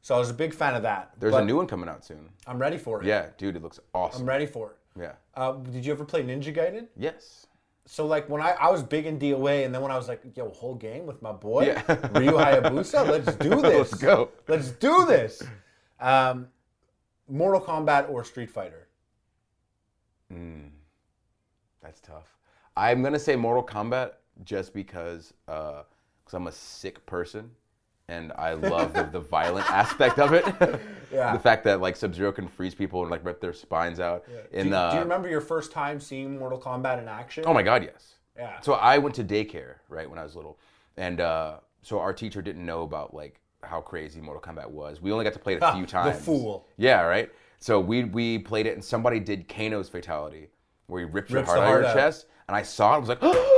So 0.00 0.14
I 0.14 0.18
was 0.18 0.30
a 0.30 0.34
big 0.34 0.54
fan 0.54 0.74
of 0.74 0.82
that. 0.82 1.10
There's 1.18 1.32
but 1.32 1.42
a 1.42 1.46
new 1.46 1.56
one 1.56 1.66
coming 1.66 1.88
out 1.90 2.04
soon. 2.06 2.28
I'm 2.46 2.58
ready 2.58 2.78
for 2.78 3.00
it. 3.02 3.06
Yeah, 3.06 3.26
dude, 3.36 3.56
it 3.56 3.62
looks 3.62 3.80
awesome. 3.94 4.22
I'm 4.22 4.28
ready 4.28 4.46
for 4.46 4.70
it. 4.70 4.76
Yeah. 5.00 5.12
Uh, 5.34 5.52
did 5.52 5.84
you 5.84 5.92
ever 5.92 6.04
play 6.04 6.22
Ninja 6.22 6.54
Gaiden? 6.54 6.86
Yes. 6.96 7.46
So 7.86 8.06
like 8.06 8.28
when 8.28 8.40
I, 8.40 8.52
I 8.52 8.70
was 8.70 8.82
big 8.82 9.06
in 9.06 9.18
DOA, 9.18 9.64
and 9.64 9.74
then 9.74 9.82
when 9.82 9.90
I 9.90 9.96
was 9.96 10.08
like, 10.08 10.22
yo, 10.34 10.50
whole 10.50 10.74
game 10.74 11.04
with 11.06 11.20
my 11.20 11.32
boy 11.32 11.66
Yeah. 11.66 11.82
Ryu 12.14 12.32
Hayabusa, 12.32 13.06
let's 13.08 13.36
do 13.36 13.50
this. 13.60 13.92
Let's 13.92 13.94
go. 13.94 14.30
Let's 14.48 14.70
do 14.70 15.04
this. 15.06 15.42
Um, 16.00 16.48
Mortal 17.28 17.60
Kombat 17.60 18.08
or 18.10 18.24
Street 18.24 18.50
Fighter? 18.50 18.88
That's 21.82 22.00
tough. 22.00 22.36
I'm 22.76 23.02
gonna 23.02 23.18
say 23.18 23.36
Mortal 23.36 23.62
Kombat 23.64 24.12
just 24.42 24.72
because 24.74 25.32
because 25.46 26.32
I'm 26.32 26.46
a 26.48 26.52
sick 26.52 27.04
person 27.06 27.50
and 28.08 28.32
I 28.32 28.52
love 28.54 28.92
the, 28.92 29.04
the 29.04 29.20
violent 29.20 29.70
aspect 29.70 30.18
of 30.18 30.32
it. 30.32 30.44
Yeah. 31.12 31.32
The 31.32 31.38
fact 31.38 31.62
that 31.62 31.80
like 31.80 31.94
Sub 31.94 32.12
Zero 32.12 32.32
can 32.32 32.48
freeze 32.48 32.74
people 32.74 33.02
and 33.02 33.08
like 33.08 33.24
rip 33.24 33.40
their 33.40 33.52
spines 33.52 34.00
out. 34.00 34.24
Do, 34.26 34.32
And 34.58 34.70
do 34.70 34.74
uh, 34.74 34.94
you 34.94 34.98
remember 34.98 35.28
your 35.28 35.40
first 35.40 35.70
time 35.70 36.00
seeing 36.00 36.36
Mortal 36.40 36.58
Kombat 36.60 36.98
in 36.98 37.06
action? 37.06 37.44
oh 37.46 37.54
my 37.54 37.62
god, 37.62 37.84
yes. 37.84 38.14
Yeah. 38.36 38.58
So 38.62 38.72
I 38.72 38.98
went 38.98 39.14
to 39.14 39.22
daycare 39.22 39.74
right 39.88 40.10
when 40.10 40.18
I 40.18 40.24
was 40.24 40.34
little, 40.34 40.58
and 40.96 41.20
uh, 41.20 41.58
so 41.82 42.00
our 42.00 42.12
teacher 42.12 42.42
didn't 42.42 42.66
know 42.66 42.82
about 42.82 43.14
like 43.14 43.40
how 43.62 43.80
crazy 43.80 44.20
Mortal 44.20 44.42
Kombat 44.42 44.68
was. 44.68 45.00
We 45.00 45.12
only 45.12 45.22
got 45.22 45.34
to 45.34 45.38
play 45.38 45.54
it 45.54 45.62
a 45.62 45.66
Ha, 45.66 45.74
few 45.74 45.86
the 45.86 45.92
times. 45.92 46.24
fool. 46.24 46.66
Yeah, 46.78 47.02
right. 47.02 47.30
So 47.60 47.78
we 47.78 48.04
we 48.04 48.38
played 48.40 48.66
it, 48.66 48.74
and 48.74 48.82
somebody 48.82 49.20
did 49.20 49.46
Kano's 49.46 49.88
fatality, 49.88 50.48
where 50.88 50.98
he 50.98 51.06
ripped 51.08 51.30
your 51.30 51.42
Rips 51.42 51.50
heart 51.52 51.60
out 51.60 51.76
of 51.76 51.82
your 51.84 51.92
chest, 51.94 52.26
and 52.48 52.56
I 52.56 52.62
saw 52.62 52.94
it. 52.94 52.96
I 52.96 52.98
was 52.98 53.08
like, 53.08 53.22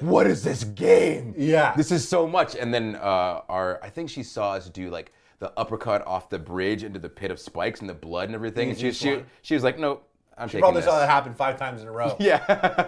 "What 0.00 0.26
is 0.26 0.42
this 0.42 0.64
game? 0.64 1.34
Yeah. 1.36 1.74
this 1.76 1.90
is 1.90 2.08
so 2.08 2.26
much." 2.26 2.54
And 2.56 2.72
then 2.72 2.96
uh, 2.96 3.42
our 3.48 3.80
I 3.82 3.90
think 3.90 4.10
she 4.10 4.22
saw 4.22 4.52
us 4.52 4.68
do 4.68 4.90
like 4.90 5.12
the 5.38 5.52
uppercut 5.58 6.06
off 6.06 6.30
the 6.30 6.38
bridge 6.38 6.82
into 6.82 6.98
the 6.98 7.08
pit 7.08 7.30
of 7.30 7.38
spikes 7.38 7.80
and 7.80 7.88
the 7.90 7.94
blood 7.94 8.28
and 8.28 8.34
everything, 8.34 8.70
and 8.70 8.78
she 8.78 8.92
she, 8.92 9.22
she 9.42 9.54
was 9.54 9.62
like, 9.64 9.78
"No, 9.78 10.00
I'm 10.38 10.48
She 10.48 10.58
probably 10.58 10.80
this. 10.80 10.86
saw 10.90 10.98
that 10.98 11.08
happen 11.08 11.34
five 11.34 11.58
times 11.58 11.82
in 11.82 11.88
a 11.88 11.92
row. 11.92 12.16
Yeah. 12.20 12.38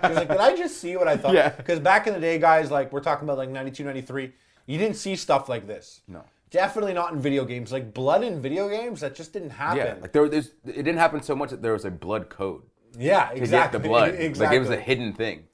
She 0.02 0.08
was 0.08 0.16
like, 0.18 0.28
did 0.28 0.38
I 0.38 0.54
just 0.56 0.78
see 0.78 0.96
what 0.96 1.08
I 1.08 1.16
thought? 1.16 1.34
Yeah. 1.34 1.48
Because 1.50 1.80
back 1.80 2.06
in 2.06 2.12
the 2.14 2.20
day, 2.20 2.38
guys, 2.38 2.70
like 2.70 2.92
we're 2.92 3.00
talking 3.00 3.24
about 3.26 3.38
like 3.38 3.48
92, 3.50 3.84
93, 3.84 4.32
you 4.66 4.78
didn't 4.78 4.96
see 4.96 5.16
stuff 5.16 5.48
like 5.48 5.66
this. 5.66 6.02
No. 6.08 6.24
Definitely 6.50 6.94
not 6.94 7.12
in 7.12 7.20
video 7.20 7.44
games. 7.44 7.72
Like 7.72 7.92
blood 7.94 8.22
in 8.22 8.40
video 8.40 8.68
games, 8.68 9.00
that 9.00 9.14
just 9.14 9.32
didn't 9.32 9.50
happen. 9.50 9.78
yeah. 9.78 9.94
Like 10.00 10.12
there, 10.12 10.28
there's, 10.28 10.48
it 10.66 10.72
didn't 10.76 10.96
happen 10.98 11.22
so 11.22 11.34
much 11.34 11.50
that 11.50 11.62
there 11.62 11.72
was 11.72 11.84
a 11.86 11.90
blood 11.90 12.28
code 12.28 12.62
yeah, 12.98 13.28
to 13.30 13.36
exactly. 13.36 13.78
get 13.78 13.82
the 13.82 13.88
blood. 13.92 14.14
Exactly. 14.14 14.46
Like 14.46 14.56
it 14.56 14.60
was 14.60 14.70
a 14.70 14.80
hidden 14.80 15.12
thing. 15.12 15.44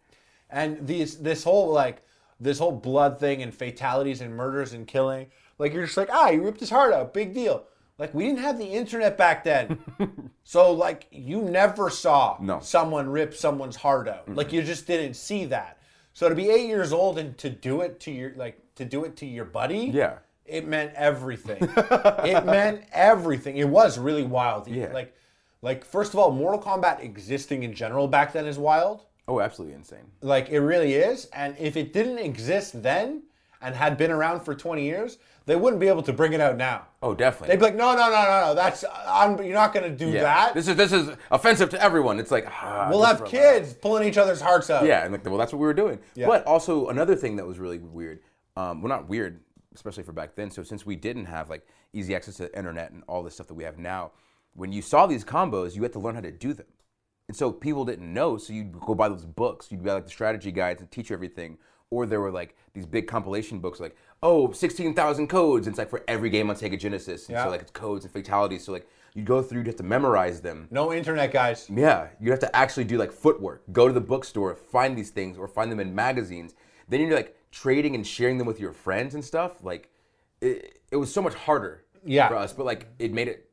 And 0.54 0.86
these 0.86 1.18
this 1.18 1.44
whole 1.44 1.70
like 1.72 2.02
this 2.40 2.58
whole 2.58 2.72
blood 2.72 3.18
thing 3.20 3.42
and 3.42 3.54
fatalities 3.54 4.20
and 4.20 4.34
murders 4.36 4.72
and 4.72 4.86
killing 4.86 5.26
like 5.58 5.72
you're 5.72 5.84
just 5.84 5.96
like 5.96 6.08
ah 6.12 6.30
you 6.30 6.42
ripped 6.42 6.60
his 6.60 6.70
heart 6.70 6.92
out. 6.94 7.12
Big 7.12 7.34
deal. 7.34 7.64
Like 7.98 8.12
we 8.14 8.24
didn't 8.26 8.40
have 8.40 8.58
the 8.58 8.66
internet 8.66 9.16
back 9.18 9.44
then. 9.44 9.78
So 10.46 10.72
like 10.72 11.06
you 11.10 11.40
never 11.40 11.88
saw 11.88 12.36
No. 12.38 12.60
someone 12.60 13.08
rip 13.08 13.32
someone's 13.34 13.76
heart 13.76 14.08
out. 14.08 14.28
Like 14.28 14.52
you 14.52 14.62
just 14.62 14.86
didn't 14.86 15.14
see 15.14 15.46
that. 15.46 15.78
So 16.12 16.28
to 16.28 16.34
be 16.34 16.50
eight 16.50 16.66
years 16.66 16.92
old 16.92 17.18
and 17.18 17.36
to 17.38 17.48
do 17.48 17.80
it 17.80 17.98
to 18.00 18.10
your 18.10 18.32
like 18.36 18.60
to 18.74 18.84
do 18.84 19.04
it 19.04 19.16
to 19.18 19.26
your 19.26 19.46
buddy 19.46 19.90
Yeah. 19.94 20.18
it 20.44 20.66
meant 20.68 20.92
everything. 20.94 21.58
It 21.62 22.44
meant 22.56 22.84
everything. 22.92 23.56
It 23.56 23.68
was 23.68 23.98
really 23.98 24.24
wild. 24.24 24.68
Yeah. 24.68 24.92
like 24.92 25.14
like 25.62 25.82
first 25.84 26.12
of 26.12 26.18
all 26.18 26.30
mortal 26.30 26.60
kombat 26.60 27.02
existing 27.02 27.62
in 27.62 27.72
general 27.72 28.06
back 28.06 28.34
then 28.34 28.44
is 28.46 28.58
wild 28.58 29.06
Oh, 29.26 29.40
absolutely 29.40 29.74
insane. 29.74 30.04
like 30.20 30.50
it 30.50 30.60
really 30.60 30.94
is. 30.94 31.26
And 31.26 31.56
if 31.58 31.76
it 31.76 31.92
didn't 31.92 32.18
exist 32.18 32.82
then 32.82 33.22
and 33.62 33.74
had 33.74 33.96
been 33.96 34.10
around 34.10 34.40
for 34.40 34.54
20 34.54 34.84
years, 34.84 35.18
they 35.46 35.56
wouldn't 35.56 35.80
be 35.80 35.88
able 35.88 36.02
to 36.02 36.12
bring 36.12 36.32
it 36.32 36.40
out 36.40 36.56
now. 36.56 36.86
Oh, 37.02 37.14
definitely. 37.14 37.48
They'd 37.48 37.58
be 37.58 37.66
like, 37.66 37.74
no, 37.74 37.94
no, 37.94 38.10
no, 38.10 38.22
no, 38.22 38.40
no. 38.46 38.54
That's 38.54 38.84
I'm, 39.06 39.42
you're 39.42 39.54
not 39.54 39.74
going 39.74 39.90
to 39.90 39.96
do 39.96 40.10
yeah. 40.10 40.22
that. 40.22 40.54
This 40.54 40.68
is 40.68 40.76
this 40.76 40.92
is 40.92 41.10
offensive 41.30 41.70
to 41.70 41.82
everyone. 41.82 42.18
It's 42.18 42.30
like 42.30 42.46
ah, 42.48 42.88
we'll 42.90 43.02
have 43.02 43.24
kids 43.24 43.74
pulling 43.74 44.08
each 44.08 44.16
other's 44.16 44.40
hearts 44.40 44.70
out. 44.70 44.86
Yeah, 44.86 45.04
and 45.04 45.12
like, 45.12 45.24
well, 45.24 45.36
that's 45.36 45.52
what 45.52 45.58
we 45.58 45.66
were 45.66 45.74
doing. 45.74 45.98
Yeah. 46.14 46.26
But 46.26 46.44
also 46.46 46.88
another 46.88 47.16
thing 47.16 47.36
that 47.36 47.46
was 47.46 47.58
really 47.58 47.78
weird. 47.78 48.20
Um, 48.56 48.80
well, 48.80 48.88
not 48.88 49.08
weird, 49.08 49.40
especially 49.74 50.04
for 50.04 50.12
back 50.12 50.34
then. 50.34 50.50
So 50.50 50.62
since 50.62 50.86
we 50.86 50.96
didn't 50.96 51.26
have 51.26 51.50
like 51.50 51.66
easy 51.92 52.14
access 52.14 52.36
to 52.36 52.44
the 52.44 52.56
internet 52.56 52.92
and 52.92 53.02
all 53.06 53.22
this 53.22 53.34
stuff 53.34 53.48
that 53.48 53.54
we 53.54 53.64
have 53.64 53.78
now, 53.78 54.12
when 54.54 54.72
you 54.72 54.80
saw 54.80 55.06
these 55.06 55.24
combos, 55.24 55.74
you 55.74 55.82
had 55.82 55.92
to 55.92 55.98
learn 55.98 56.14
how 56.14 56.20
to 56.22 56.30
do 56.30 56.54
them. 56.54 56.66
And 57.28 57.36
so 57.36 57.50
people 57.50 57.84
didn't 57.84 58.12
know, 58.12 58.36
so 58.36 58.52
you'd 58.52 58.78
go 58.80 58.94
buy 58.94 59.08
those 59.08 59.24
books. 59.24 59.68
You'd 59.72 59.82
buy 59.82 59.94
like 59.94 60.04
the 60.04 60.10
strategy 60.10 60.52
guides 60.52 60.80
and 60.82 60.90
teach 60.90 61.10
you 61.10 61.14
everything. 61.14 61.56
Or 61.90 62.06
there 62.06 62.20
were 62.20 62.30
like 62.30 62.56
these 62.74 62.86
big 62.86 63.06
compilation 63.06 63.60
books, 63.60 63.80
like 63.80 63.96
oh, 64.22 64.52
16,000 64.52 65.28
codes. 65.28 65.66
And 65.66 65.72
it's 65.72 65.78
like 65.78 65.90
for 65.90 66.02
every 66.08 66.30
game 66.30 66.48
on 66.50 66.56
Sega 66.56 66.78
Genesis. 66.78 67.28
And 67.28 67.34
Yeah. 67.36 67.44
so 67.44 67.50
like 67.50 67.60
it's 67.62 67.70
codes 67.70 68.04
and 68.04 68.12
fatalities. 68.12 68.64
So 68.64 68.72
like 68.72 68.88
you 69.14 69.22
go 69.22 69.42
through, 69.42 69.60
you 69.60 69.66
have 69.66 69.76
to 69.76 69.82
memorize 69.82 70.40
them. 70.40 70.66
No 70.70 70.92
internet, 70.92 71.30
guys. 71.32 71.68
Yeah, 71.70 72.08
you 72.20 72.30
have 72.30 72.40
to 72.40 72.56
actually 72.56 72.84
do 72.84 72.98
like 72.98 73.12
footwork. 73.12 73.62
Go 73.72 73.86
to 73.86 73.94
the 73.94 74.00
bookstore, 74.00 74.54
find 74.56 74.96
these 74.98 75.10
things, 75.10 75.38
or 75.38 75.46
find 75.46 75.70
them 75.70 75.78
in 75.80 75.94
magazines. 75.94 76.54
Then 76.88 77.00
you're 77.00 77.14
like 77.14 77.36
trading 77.52 77.94
and 77.94 78.06
sharing 78.06 78.38
them 78.38 78.46
with 78.46 78.58
your 78.60 78.72
friends 78.72 79.14
and 79.14 79.24
stuff. 79.24 79.62
Like, 79.62 79.90
it, 80.40 80.80
it 80.90 80.96
was 80.96 81.12
so 81.12 81.22
much 81.22 81.34
harder 81.34 81.84
Yeah. 82.04 82.28
for 82.28 82.36
us, 82.36 82.52
but 82.52 82.66
like 82.66 82.88
it 82.98 83.12
made 83.12 83.28
it 83.28 83.48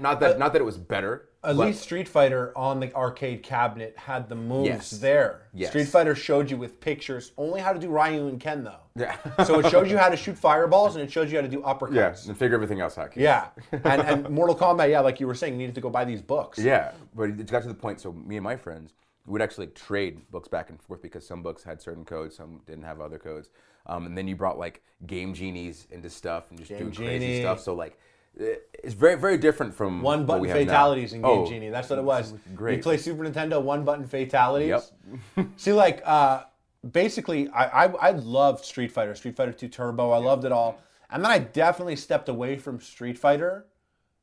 not 0.00 0.20
that 0.20 0.36
uh, 0.36 0.38
not 0.38 0.52
that 0.54 0.60
it 0.62 0.64
was 0.64 0.78
better. 0.78 1.27
At 1.44 1.56
but- 1.56 1.66
least 1.66 1.82
Street 1.82 2.08
Fighter 2.08 2.52
on 2.56 2.80
the 2.80 2.92
arcade 2.94 3.42
cabinet 3.44 3.96
had 3.96 4.28
the 4.28 4.34
moves 4.34 4.66
Yes. 4.68 4.90
there. 4.90 5.42
Yes. 5.54 5.70
Street 5.70 5.86
Fighter 5.86 6.14
showed 6.16 6.50
you 6.50 6.56
with 6.56 6.80
pictures 6.80 7.30
only 7.38 7.60
how 7.60 7.72
to 7.72 7.78
do 7.78 7.88
Ryu 7.88 8.26
and 8.26 8.40
Ken 8.40 8.64
though. 8.64 8.80
Yeah. 8.96 9.16
so 9.44 9.60
it 9.60 9.70
showed 9.70 9.88
you 9.88 9.96
how 10.04 10.08
to 10.08 10.16
shoot 10.16 10.36
fireballs 10.36 10.96
and 10.96 11.04
it 11.04 11.12
showed 11.12 11.30
you 11.30 11.36
how 11.36 11.42
to 11.42 11.48
do 11.48 11.60
uppercuts. 11.60 11.94
yeah, 11.94 12.28
and 12.30 12.36
figure 12.36 12.56
everything 12.56 12.80
else 12.80 12.98
out. 12.98 13.16
Yeah. 13.16 13.48
And, 13.70 13.84
and 14.02 14.28
Mortal 14.30 14.56
Kombat, 14.56 14.90
yeah, 14.90 14.98
like 15.00 15.20
you 15.20 15.28
were 15.28 15.34
saying, 15.36 15.52
you 15.52 15.58
needed 15.60 15.76
to 15.76 15.80
go 15.80 15.90
buy 15.90 16.04
these 16.04 16.20
books. 16.22 16.58
Yeah, 16.58 16.90
but 17.14 17.30
it 17.30 17.46
got 17.46 17.62
to 17.62 17.68
the 17.68 17.74
point. 17.74 18.00
So 18.00 18.12
me 18.12 18.36
and 18.36 18.42
my 18.44 18.56
friends 18.56 18.94
would 19.26 19.40
actually 19.40 19.66
like, 19.66 19.76
trade 19.76 20.28
books 20.32 20.48
back 20.48 20.70
and 20.70 20.80
forth 20.82 21.02
because 21.02 21.24
some 21.24 21.42
books 21.42 21.62
had 21.62 21.80
certain 21.80 22.04
codes, 22.04 22.34
some 22.36 22.62
didn't 22.66 22.84
have 22.84 23.00
other 23.00 23.18
codes. 23.18 23.50
Um, 23.86 24.06
and 24.06 24.18
then 24.18 24.26
you 24.26 24.34
brought 24.34 24.58
like 24.58 24.82
game 25.06 25.34
genies 25.34 25.86
into 25.92 26.10
stuff 26.10 26.50
and 26.50 26.58
just 26.58 26.70
doing 26.70 26.92
crazy 26.92 27.40
stuff. 27.42 27.60
So 27.60 27.74
like, 27.74 27.96
it's 28.38 28.94
very 28.94 29.16
very 29.16 29.36
different 29.38 29.74
from 29.74 30.00
One 30.02 30.24
button 30.26 30.42
we 30.42 30.48
have 30.48 30.58
now. 30.58 30.64
fatalities 30.64 31.12
in 31.12 31.22
Game 31.22 31.30
Oh, 31.30 31.46
Genie. 31.46 31.70
That's 31.70 31.90
what 31.90 31.98
it 31.98 32.04
was. 32.04 32.34
great. 32.54 32.76
You 32.76 32.82
play 32.82 32.96
Super 32.96 33.24
Nintendo, 33.24 33.60
one 33.60 33.84
button 33.84 34.06
fatalities. 34.06 34.92
Yep. 35.36 35.46
See, 35.56 35.72
like, 35.72 36.02
uh, 36.04 36.44
basically, 36.92 37.48
I, 37.48 37.84
I 37.84 38.08
I 38.08 38.10
loved 38.12 38.64
Street 38.64 38.92
Fighter, 38.92 39.14
Street 39.14 39.36
Fighter 39.36 39.52
2 39.52 39.68
Turbo. 39.68 40.10
I 40.12 40.18
loved 40.18 40.44
it 40.44 40.52
all. 40.52 40.78
And 41.10 41.24
then 41.24 41.30
I 41.30 41.38
definitely 41.38 41.96
stepped 41.96 42.28
away 42.28 42.56
from 42.58 42.80
Street 42.80 43.18
Fighter 43.18 43.66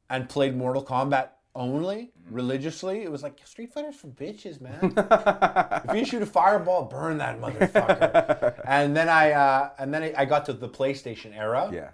and 0.09 0.29
played 0.29 0.55
Mortal 0.55 0.83
Kombat 0.85 1.29
only 1.55 2.11
religiously. 2.29 3.01
It 3.01 3.11
was 3.11 3.23
like 3.23 3.39
Street 3.45 3.73
Fighter's 3.73 3.95
for 3.95 4.07
bitches, 4.07 4.61
man. 4.61 4.93
if 5.89 5.95
you 5.97 6.05
shoot 6.05 6.21
a 6.21 6.25
fireball, 6.25 6.83
burn 6.85 7.17
that 7.17 7.39
motherfucker. 7.41 8.61
and 8.67 8.95
then 8.95 9.09
I 9.09 9.31
uh, 9.31 9.69
and 9.79 9.93
then 9.93 10.03
I, 10.03 10.13
I 10.17 10.25
got 10.25 10.45
to 10.45 10.53
the 10.53 10.69
PlayStation 10.69 11.35
era 11.35 11.69
Yeah. 11.73 11.89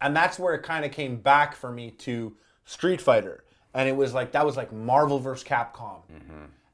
And 0.00 0.16
that's 0.16 0.38
where 0.38 0.54
it 0.54 0.62
kind 0.62 0.84
of 0.84 0.92
came 0.92 1.16
back 1.16 1.54
for 1.54 1.70
me 1.70 1.90
to 1.92 2.36
Street 2.64 3.00
Fighter, 3.00 3.44
and 3.74 3.88
it 3.88 3.96
was 3.96 4.14
like 4.14 4.32
that 4.32 4.44
was 4.46 4.56
like 4.56 4.72
Marvel 4.72 5.18
vs. 5.18 5.46
Capcom, 5.46 6.00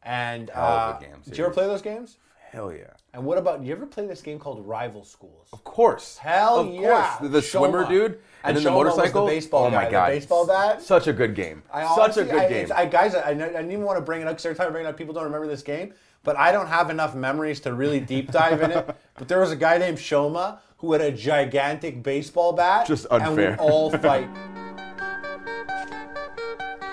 and 0.02 0.48
Mm-hmm. 0.48 0.58
of 0.58 0.94
uh, 0.94 0.98
did 1.24 1.38
you 1.38 1.44
ever 1.44 1.52
play 1.54 1.66
those 1.66 1.82
games? 1.82 2.18
Hell 2.50 2.72
yeah. 2.72 2.84
And 3.12 3.24
what 3.24 3.36
about? 3.36 3.60
Did 3.60 3.66
you 3.68 3.74
ever 3.74 3.86
play 3.86 4.06
this 4.06 4.22
game 4.22 4.38
called 4.38 4.64
Rival 4.66 5.04
Schools? 5.04 5.48
Of 5.52 5.64
course. 5.64 6.18
Hell 6.18 6.60
of 6.60 6.72
yeah. 6.72 7.16
course. 7.16 7.22
The, 7.22 7.28
the 7.28 7.38
Shoma. 7.40 7.58
swimmer 7.58 7.88
dude 7.88 8.12
and, 8.12 8.16
And 8.44 8.56
then 8.56 8.62
the 8.64 8.70
Shoma 8.70 8.72
the 8.84 8.84
motorcycle. 8.90 9.26
baseball 9.26 9.64
oh 9.64 9.70
my 9.70 9.76
guy, 9.82 9.84
the 9.86 9.90
god. 9.90 10.06
baseball 10.10 10.46
bat. 10.46 10.82
Such 10.82 11.06
a 11.08 11.12
good 11.12 11.34
game. 11.34 11.62
I 11.72 11.92
Such 11.96 12.16
a 12.16 12.24
good 12.24 12.34
I, 12.34 12.48
game. 12.48 12.68
I, 12.74 12.86
guys, 12.86 13.14
I, 13.16 13.30
I 13.30 13.34
didn't 13.34 13.72
even 13.72 13.82
want 13.84 13.98
to 13.98 14.02
bring 14.04 14.20
it 14.20 14.28
up 14.28 14.34
because 14.34 14.46
every 14.46 14.56
time 14.56 14.68
I 14.68 14.70
bring 14.70 14.84
it 14.86 14.88
up, 14.88 14.96
people 14.96 15.14
don't 15.14 15.24
remember 15.24 15.48
this 15.48 15.62
game. 15.62 15.94
But 16.22 16.36
I 16.36 16.52
don't 16.52 16.68
have 16.68 16.90
enough 16.90 17.14
memories 17.16 17.58
to 17.60 17.72
really 17.74 17.98
deep 18.00 18.30
dive 18.30 18.62
in 18.62 18.70
it. 18.70 18.96
But 19.16 19.28
there 19.28 19.40
was 19.40 19.50
a 19.52 19.56
guy 19.56 19.78
named 19.78 19.98
Shoma 19.98 20.58
who 20.84 20.92
had 20.92 21.00
a 21.00 21.10
gigantic 21.10 22.02
baseball 22.02 22.52
bat. 22.52 22.86
Just 22.86 23.06
unfair. 23.10 23.52
And 23.52 23.60
we 23.60 23.66
all 23.66 23.90
fight. 23.98 24.28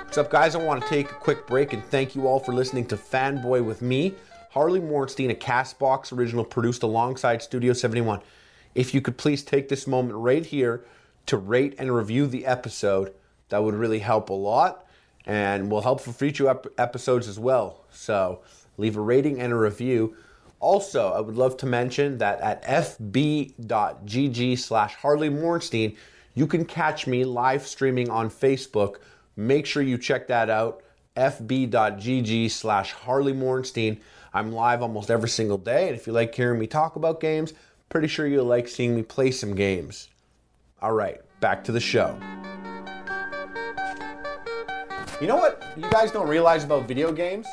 What's 0.06 0.18
up, 0.18 0.30
guys? 0.30 0.56
I 0.56 0.60
want 0.60 0.82
to 0.82 0.90
take 0.90 1.12
a 1.12 1.16
quick 1.16 1.46
break 1.46 1.74
and 1.74 1.84
thank 1.86 2.16
you 2.16 2.28
all 2.28 2.40
for 2.40 2.54
listening 2.54 2.86
to 2.88 2.98
Fanboy 2.98 3.64
with 3.64 3.82
me, 3.82 4.16
Harley 4.52 4.80
Morenstein, 4.80 5.30
a 5.30 5.36
Castbox 5.36 6.12
original 6.18 6.44
produced 6.46 6.84
alongside 6.84 7.42
Studio 7.42 7.74
71. 7.74 8.22
If 8.76 8.94
you 8.94 9.02
could 9.02 9.18
please 9.18 9.44
take 9.44 9.68
this 9.68 9.86
moment 9.88 10.16
right 10.18 10.46
here 10.46 10.86
to 11.26 11.38
rate 11.38 11.76
and 11.78 11.94
review 11.94 12.28
the 12.28 12.46
episode, 12.46 13.14
that 13.50 13.62
would 13.64 13.76
really 13.76 14.00
help 14.00 14.30
a 14.30 14.34
lot 14.34 14.86
and 15.26 15.70
will 15.70 15.82
help 15.82 16.00
for 16.00 16.14
future 16.14 16.50
ep- 16.50 16.68
episodes 16.78 17.28
as 17.28 17.38
well. 17.38 17.84
So 17.92 18.42
leave 18.78 18.96
a 18.96 19.02
rating 19.02 19.40
and 19.42 19.52
a 19.52 19.58
review. 19.58 20.16
Also, 20.62 21.12
I 21.12 21.20
would 21.20 21.36
love 21.36 21.58
to 21.58 21.66
mention 21.66 22.20
that 22.20 22.40
at 22.40 22.64
fb.gg 22.64 24.60
slash 24.60 24.94
Harley 24.94 25.30
Morenstein, 25.30 25.98
you 26.36 26.46
can 26.46 26.66
catch 26.66 27.08
me 27.08 27.26
live 27.26 27.66
streaming 27.66 28.12
on 28.12 28.30
Facebook. 28.30 28.98
Make 29.36 29.66
sure 29.66 29.82
you 29.82 29.98
check 29.98 30.28
that 30.28 30.52
out. 30.52 30.84
fb.gg 31.18 32.52
slash 32.52 32.94
Harley 32.94 33.34
Morenstein. 33.34 34.00
I'm 34.34 34.52
live 34.52 34.84
almost 34.84 35.10
every 35.10 35.30
single 35.30 35.58
day, 35.58 35.88
and 35.88 35.98
if 35.98 36.06
you 36.06 36.14
like 36.14 36.34
hearing 36.34 36.60
me 36.60 36.68
talk 36.68 36.96
about 36.96 37.20
games, 37.20 37.54
pretty 37.90 38.08
sure 38.08 38.28
you'll 38.28 38.46
like 38.46 38.68
seeing 38.68 38.96
me 38.96 39.02
play 39.02 39.32
some 39.32 39.56
games. 39.56 40.10
All 40.80 40.94
right, 40.94 41.20
back 41.42 41.64
to 41.66 41.72
the 41.72 41.80
show. 41.80 42.18
You 45.20 45.28
know 45.28 45.38
what 45.38 45.62
you 45.76 45.90
guys 45.90 46.12
don't 46.12 46.30
realize 46.30 46.64
about 46.64 46.88
video 46.88 47.12
games? 47.12 47.48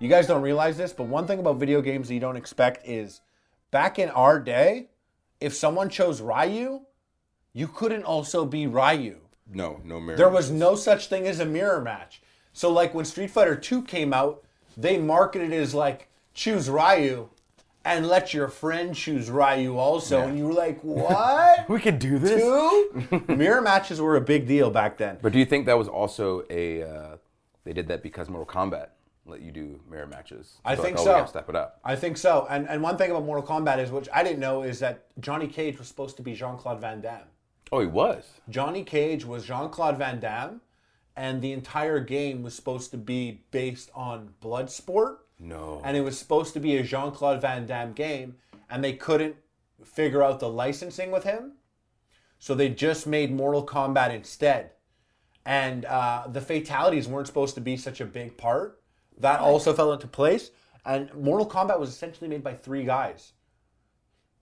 You 0.00 0.08
guys 0.08 0.26
don't 0.26 0.40
realize 0.40 0.78
this, 0.78 0.94
but 0.94 1.04
one 1.04 1.26
thing 1.26 1.38
about 1.40 1.56
video 1.56 1.82
games 1.82 2.08
that 2.08 2.14
you 2.14 2.20
don't 2.20 2.36
expect 2.36 2.88
is 2.88 3.20
back 3.70 3.98
in 3.98 4.08
our 4.08 4.40
day, 4.40 4.88
if 5.40 5.54
someone 5.54 5.90
chose 5.90 6.22
Ryu, 6.22 6.80
you 7.52 7.68
couldn't 7.68 8.04
also 8.04 8.46
be 8.46 8.66
Ryu. 8.66 9.18
no, 9.52 9.78
no 9.84 10.00
mirror. 10.00 10.16
There 10.16 10.30
was 10.30 10.50
no 10.50 10.74
such 10.74 11.08
thing 11.08 11.26
as 11.26 11.38
a 11.38 11.44
mirror 11.44 11.82
match. 11.82 12.22
So 12.54 12.72
like 12.72 12.94
when 12.94 13.04
Street 13.04 13.30
Fighter 13.30 13.54
2 13.54 13.82
came 13.82 14.14
out, 14.14 14.42
they 14.74 14.96
marketed 14.96 15.52
it 15.52 15.56
as 15.56 15.74
like 15.74 16.08
choose 16.32 16.70
Ryu 16.70 17.28
and 17.84 18.06
let 18.06 18.32
your 18.32 18.48
friend 18.48 18.94
choose 18.94 19.28
Ryu 19.30 19.76
also. 19.76 20.20
Yeah. 20.20 20.28
And 20.28 20.38
you 20.38 20.46
were 20.46 20.54
like, 20.54 20.80
what? 20.80 21.68
We 21.68 21.78
could 21.78 21.98
do 21.98 22.18
this. 22.18 22.40
Two? 22.40 23.24
mirror 23.36 23.60
matches 23.60 24.00
were 24.00 24.16
a 24.16 24.20
big 24.22 24.46
deal 24.46 24.70
back 24.70 24.96
then. 24.96 25.18
But 25.20 25.32
do 25.32 25.38
you 25.38 25.44
think 25.44 25.66
that 25.66 25.76
was 25.76 25.88
also 25.88 26.44
a? 26.48 26.82
Uh, 26.84 27.16
they 27.64 27.74
did 27.74 27.88
that 27.88 28.02
because 28.02 28.30
Mortal 28.30 28.46
Kombat 28.46 28.88
let 29.26 29.40
you 29.42 29.52
do 29.52 29.80
mirror 29.88 30.06
matches. 30.06 30.58
I 30.64 30.74
So 30.74 30.82
think 30.82 30.98
like, 30.98 31.06
oh, 31.06 31.24
so. 31.24 31.26
Step 31.26 31.48
it 31.48 31.56
up. 31.56 31.80
I 31.84 31.96
think 31.96 32.16
so. 32.16 32.46
And 32.50 32.68
and 32.68 32.82
one 32.82 32.96
thing 32.96 33.10
about 33.10 33.24
Mortal 33.24 33.44
Kombat 33.44 33.78
is, 33.78 33.90
which 33.90 34.08
I 34.12 34.22
didn't 34.22 34.40
know, 34.40 34.62
is 34.62 34.78
that 34.80 35.06
Johnny 35.20 35.46
Cage 35.46 35.78
was 35.78 35.88
supposed 35.88 36.16
to 36.16 36.22
be 36.22 36.34
Jean 36.34 36.56
Claude 36.56 36.80
Van 36.80 37.00
Damme. 37.00 37.28
Oh, 37.72 37.80
he 37.80 37.86
was. 37.86 38.24
Johnny 38.48 38.82
Cage 38.82 39.24
was 39.24 39.44
Jean 39.46 39.68
Claude 39.70 39.96
Van 39.96 40.18
Damme, 40.18 40.60
and 41.16 41.40
the 41.40 41.52
entire 41.52 42.00
game 42.00 42.42
was 42.42 42.54
supposed 42.54 42.90
to 42.90 42.96
be 42.96 43.42
based 43.50 43.90
on 43.94 44.34
Bloodsport. 44.42 45.18
No. 45.38 45.80
And 45.84 45.96
it 45.96 46.00
was 46.00 46.18
supposed 46.18 46.52
to 46.54 46.60
be 46.60 46.76
a 46.76 46.82
Jean 46.82 47.12
Claude 47.12 47.40
Van 47.40 47.66
Damme 47.66 47.92
game, 47.92 48.36
and 48.68 48.82
they 48.82 48.94
couldn't 48.94 49.36
figure 49.84 50.22
out 50.22 50.40
the 50.40 50.48
licensing 50.48 51.10
with 51.10 51.24
him. 51.24 51.52
So 52.38 52.54
they 52.54 52.70
just 52.70 53.06
made 53.06 53.30
Mortal 53.32 53.64
Kombat 53.66 54.14
instead. 54.14 54.72
And 55.46 55.84
uh, 55.84 56.26
the 56.30 56.40
fatalities 56.40 57.06
weren't 57.06 57.26
supposed 57.26 57.54
to 57.54 57.60
be 57.60 57.76
such 57.76 58.00
a 58.00 58.04
big 58.06 58.36
part 58.36 58.79
that 59.20 59.40
also 59.40 59.72
fell 59.72 59.92
into 59.92 60.06
place. 60.06 60.50
And 60.84 61.12
Mortal 61.14 61.48
Kombat 61.48 61.78
was 61.78 61.90
essentially 61.90 62.28
made 62.28 62.42
by 62.42 62.54
three 62.54 62.84
guys. 62.84 63.32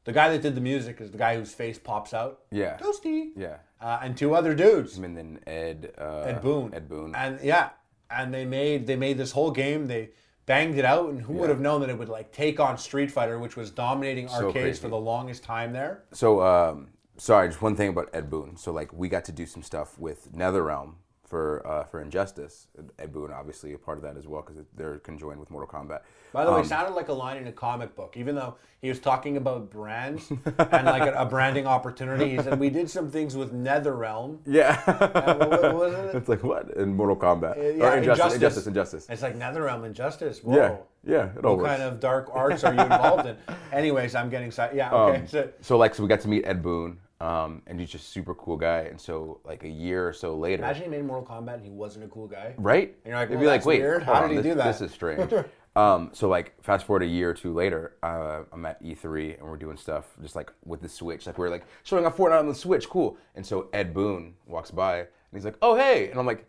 The 0.04 0.12
guy 0.12 0.30
that 0.30 0.40
did 0.40 0.54
the 0.54 0.60
music 0.60 1.00
is 1.00 1.10
the 1.10 1.18
guy 1.18 1.36
whose 1.36 1.52
face 1.52 1.78
pops 1.78 2.14
out. 2.14 2.40
Yeah. 2.50 2.78
Toasty. 2.78 3.30
Yeah. 3.36 3.56
Uh, 3.80 3.98
and 4.02 4.16
two 4.16 4.34
other 4.34 4.54
dudes. 4.54 4.96
And 4.96 5.16
then 5.16 5.40
Ed. 5.46 5.92
Uh, 5.98 6.20
Ed 6.20 6.40
Boon. 6.40 6.72
Ed 6.72 6.88
Boon. 6.88 7.14
And 7.14 7.40
yeah, 7.42 7.70
and 8.10 8.32
they 8.32 8.44
made 8.44 8.86
they 8.86 8.96
made 8.96 9.18
this 9.18 9.32
whole 9.32 9.50
game. 9.50 9.86
They 9.86 10.10
banged 10.46 10.78
it 10.78 10.84
out, 10.84 11.10
and 11.10 11.20
who 11.20 11.34
would 11.34 11.50
have 11.50 11.60
known 11.60 11.82
that 11.82 11.90
it 11.90 11.98
would 11.98 12.08
like 12.08 12.32
take 12.32 12.58
on 12.58 12.78
Street 12.78 13.10
Fighter, 13.10 13.38
which 13.38 13.56
was 13.56 13.70
dominating 13.70 14.28
arcades 14.30 14.52
crazy. 14.52 14.80
for 14.80 14.88
the 14.88 14.96
longest 14.96 15.44
time 15.44 15.72
there. 15.74 16.04
So, 16.12 16.40
um, 16.42 16.88
sorry, 17.18 17.48
just 17.48 17.60
one 17.60 17.76
thing 17.76 17.90
about 17.90 18.08
Ed 18.14 18.30
Boon. 18.30 18.56
So, 18.56 18.72
like, 18.72 18.92
we 18.92 19.10
got 19.10 19.26
to 19.26 19.32
do 19.32 19.44
some 19.44 19.62
stuff 19.62 19.98
with 19.98 20.32
NetherRealm 20.32 20.94
for 21.28 21.66
uh, 21.66 21.84
for 21.84 22.00
Injustice. 22.00 22.66
Ed 22.98 23.12
Boon, 23.12 23.30
obviously, 23.32 23.72
a 23.74 23.78
part 23.78 23.98
of 23.98 24.02
that 24.04 24.16
as 24.16 24.26
well 24.26 24.42
because 24.42 24.62
they're 24.76 24.98
conjoined 24.98 25.38
with 25.38 25.50
Mortal 25.50 25.68
Kombat. 25.68 26.00
By 26.32 26.44
the 26.44 26.52
way, 26.52 26.60
it 26.60 26.66
sounded 26.66 26.94
like 26.94 27.08
a 27.08 27.12
line 27.12 27.36
in 27.38 27.46
a 27.46 27.52
comic 27.52 27.94
book, 27.96 28.16
even 28.16 28.34
though 28.34 28.56
he 28.82 28.88
was 28.90 28.98
talking 28.98 29.36
about 29.38 29.70
brands 29.70 30.30
and 30.30 30.86
like 30.86 31.02
a, 31.02 31.14
a 31.14 31.24
branding 31.26 31.66
opportunity. 31.66 32.30
He 32.36 32.42
said 32.42 32.58
we 32.60 32.68
did 32.70 32.90
some 32.90 33.10
things 33.10 33.34
with 33.36 33.52
NetherRealm. 33.54 34.38
Yeah. 34.46 34.76
what- 34.84 35.48
what 35.62 35.74
was 35.74 35.94
it? 35.94 36.14
it's 36.16 36.28
like 36.28 36.42
what 36.42 36.70
in 36.76 36.94
Mortal 36.96 37.16
Kombat 37.16 37.56
yeah, 37.78 37.84
or 37.92 37.96
Injustice, 37.96 38.34
Injustice. 38.34 38.34
Injustice, 38.34 38.66
Injustice. 38.66 39.06
It's 39.10 39.22
like 39.22 39.36
NetherRealm 39.38 39.84
Injustice. 39.86 40.42
Whoa. 40.44 40.56
Yeah, 40.56 40.76
yeah, 41.04 41.38
it 41.38 41.44
all 41.44 41.56
What 41.56 41.64
works. 41.64 41.70
kind 41.70 41.82
of 41.82 42.00
dark 42.00 42.28
arts 42.32 42.64
are 42.64 42.74
you 42.74 42.80
involved 42.80 43.26
in? 43.26 43.36
Anyways, 43.72 44.14
I'm 44.14 44.28
getting 44.30 44.50
side. 44.50 44.72
Yeah. 44.74 44.92
Okay. 44.92 45.20
Um, 45.20 45.26
so, 45.28 45.48
so 45.60 45.76
like, 45.78 45.94
so 45.94 46.02
we 46.02 46.08
got 46.08 46.20
to 46.20 46.28
meet 46.28 46.44
Ed 46.44 46.62
Boon, 46.62 46.98
um, 47.20 47.62
and 47.66 47.80
he's 47.80 47.90
just 47.90 48.10
super 48.10 48.34
cool 48.34 48.56
guy. 48.56 48.80
And 48.82 49.00
so 49.00 49.40
like 49.44 49.64
a 49.64 49.68
year 49.68 50.06
or 50.06 50.12
so 50.12 50.36
later, 50.36 50.62
imagine 50.62 50.84
he 50.84 50.88
made 50.88 51.04
Mortal 51.04 51.26
Kombat 51.36 51.54
and 51.54 51.64
he 51.64 51.70
wasn't 51.70 52.04
a 52.04 52.08
cool 52.08 52.28
guy. 52.28 52.54
right? 52.56 52.94
And 53.04 53.10
you're 53.10 53.16
like, 53.16 53.28
It'd 53.28 53.38
well, 53.38 53.44
be 53.44 53.46
like, 53.46 53.66
wait, 53.66 53.80
weird. 53.80 54.02
How 54.02 54.14
on, 54.14 54.22
did 54.22 54.30
he 54.30 54.36
this, 54.36 54.44
do 54.44 54.54
that? 54.54 54.78
This 54.78 54.80
is 54.82 54.92
strange. 54.92 55.32
um, 55.76 56.10
so 56.12 56.28
like, 56.28 56.54
fast 56.62 56.86
forward 56.86 57.02
a 57.02 57.06
year 57.06 57.30
or 57.30 57.34
two 57.34 57.52
later, 57.52 57.96
uh, 58.02 58.42
I'm 58.52 58.64
at 58.66 58.82
E3 58.82 59.38
and 59.38 59.48
we're 59.48 59.56
doing 59.56 59.76
stuff 59.76 60.04
just 60.22 60.36
like 60.36 60.52
with 60.64 60.80
the 60.80 60.88
Switch. 60.88 61.26
Like 61.26 61.38
we're 61.38 61.50
like 61.50 61.64
showing 61.82 62.06
off 62.06 62.16
Fortnite 62.16 62.38
on 62.38 62.48
the 62.48 62.54
Switch, 62.54 62.88
cool. 62.88 63.16
And 63.34 63.44
so 63.44 63.68
Ed 63.72 63.92
Boon 63.92 64.34
walks 64.46 64.70
by 64.70 64.98
and 64.98 65.06
he's 65.32 65.44
like, 65.44 65.56
oh 65.60 65.74
hey, 65.74 66.10
and 66.10 66.20
I'm 66.20 66.26
like, 66.26 66.46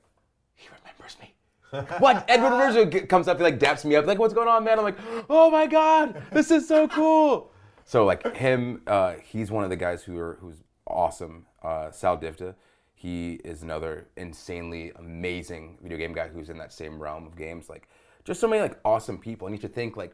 he 0.53 0.67
remembers 0.67 1.17
me. 1.19 1.33
what? 1.99 2.25
Edward 2.27 2.63
Rizzo 2.63 3.07
comes 3.07 3.27
up, 3.27 3.37
he 3.37 3.43
like 3.43 3.59
daps 3.59 3.85
me 3.85 3.95
up, 3.95 4.05
like, 4.05 4.19
what's 4.19 4.33
going 4.33 4.47
on, 4.47 4.63
man? 4.63 4.77
I'm 4.77 4.83
like, 4.83 4.97
oh 5.29 5.49
my 5.49 5.65
god, 5.65 6.21
this 6.31 6.51
is 6.51 6.67
so 6.67 6.87
cool. 6.87 7.51
So 7.89 8.05
like 8.05 8.35
him, 8.35 8.83
uh, 8.85 9.15
he's 9.23 9.49
one 9.49 9.63
of 9.63 9.71
the 9.71 9.75
guys 9.75 10.03
who 10.03 10.15
are 10.19 10.37
who's 10.39 10.57
awesome. 10.85 11.47
Uh, 11.63 11.89
Sal 11.89 12.19
Divita, 12.19 12.53
he 12.93 13.39
is 13.43 13.63
another 13.63 14.05
insanely 14.15 14.91
amazing 14.97 15.79
video 15.81 15.97
game 15.97 16.13
guy 16.13 16.27
who's 16.27 16.51
in 16.51 16.59
that 16.59 16.71
same 16.71 17.01
realm 17.01 17.25
of 17.25 17.35
games. 17.35 17.67
Like, 17.67 17.89
just 18.25 18.39
so 18.39 18.47
many 18.47 18.61
like 18.61 18.77
awesome 18.85 19.17
people. 19.17 19.47
And 19.47 19.55
you 19.55 19.59
should 19.59 19.73
think 19.73 19.97
like 19.97 20.13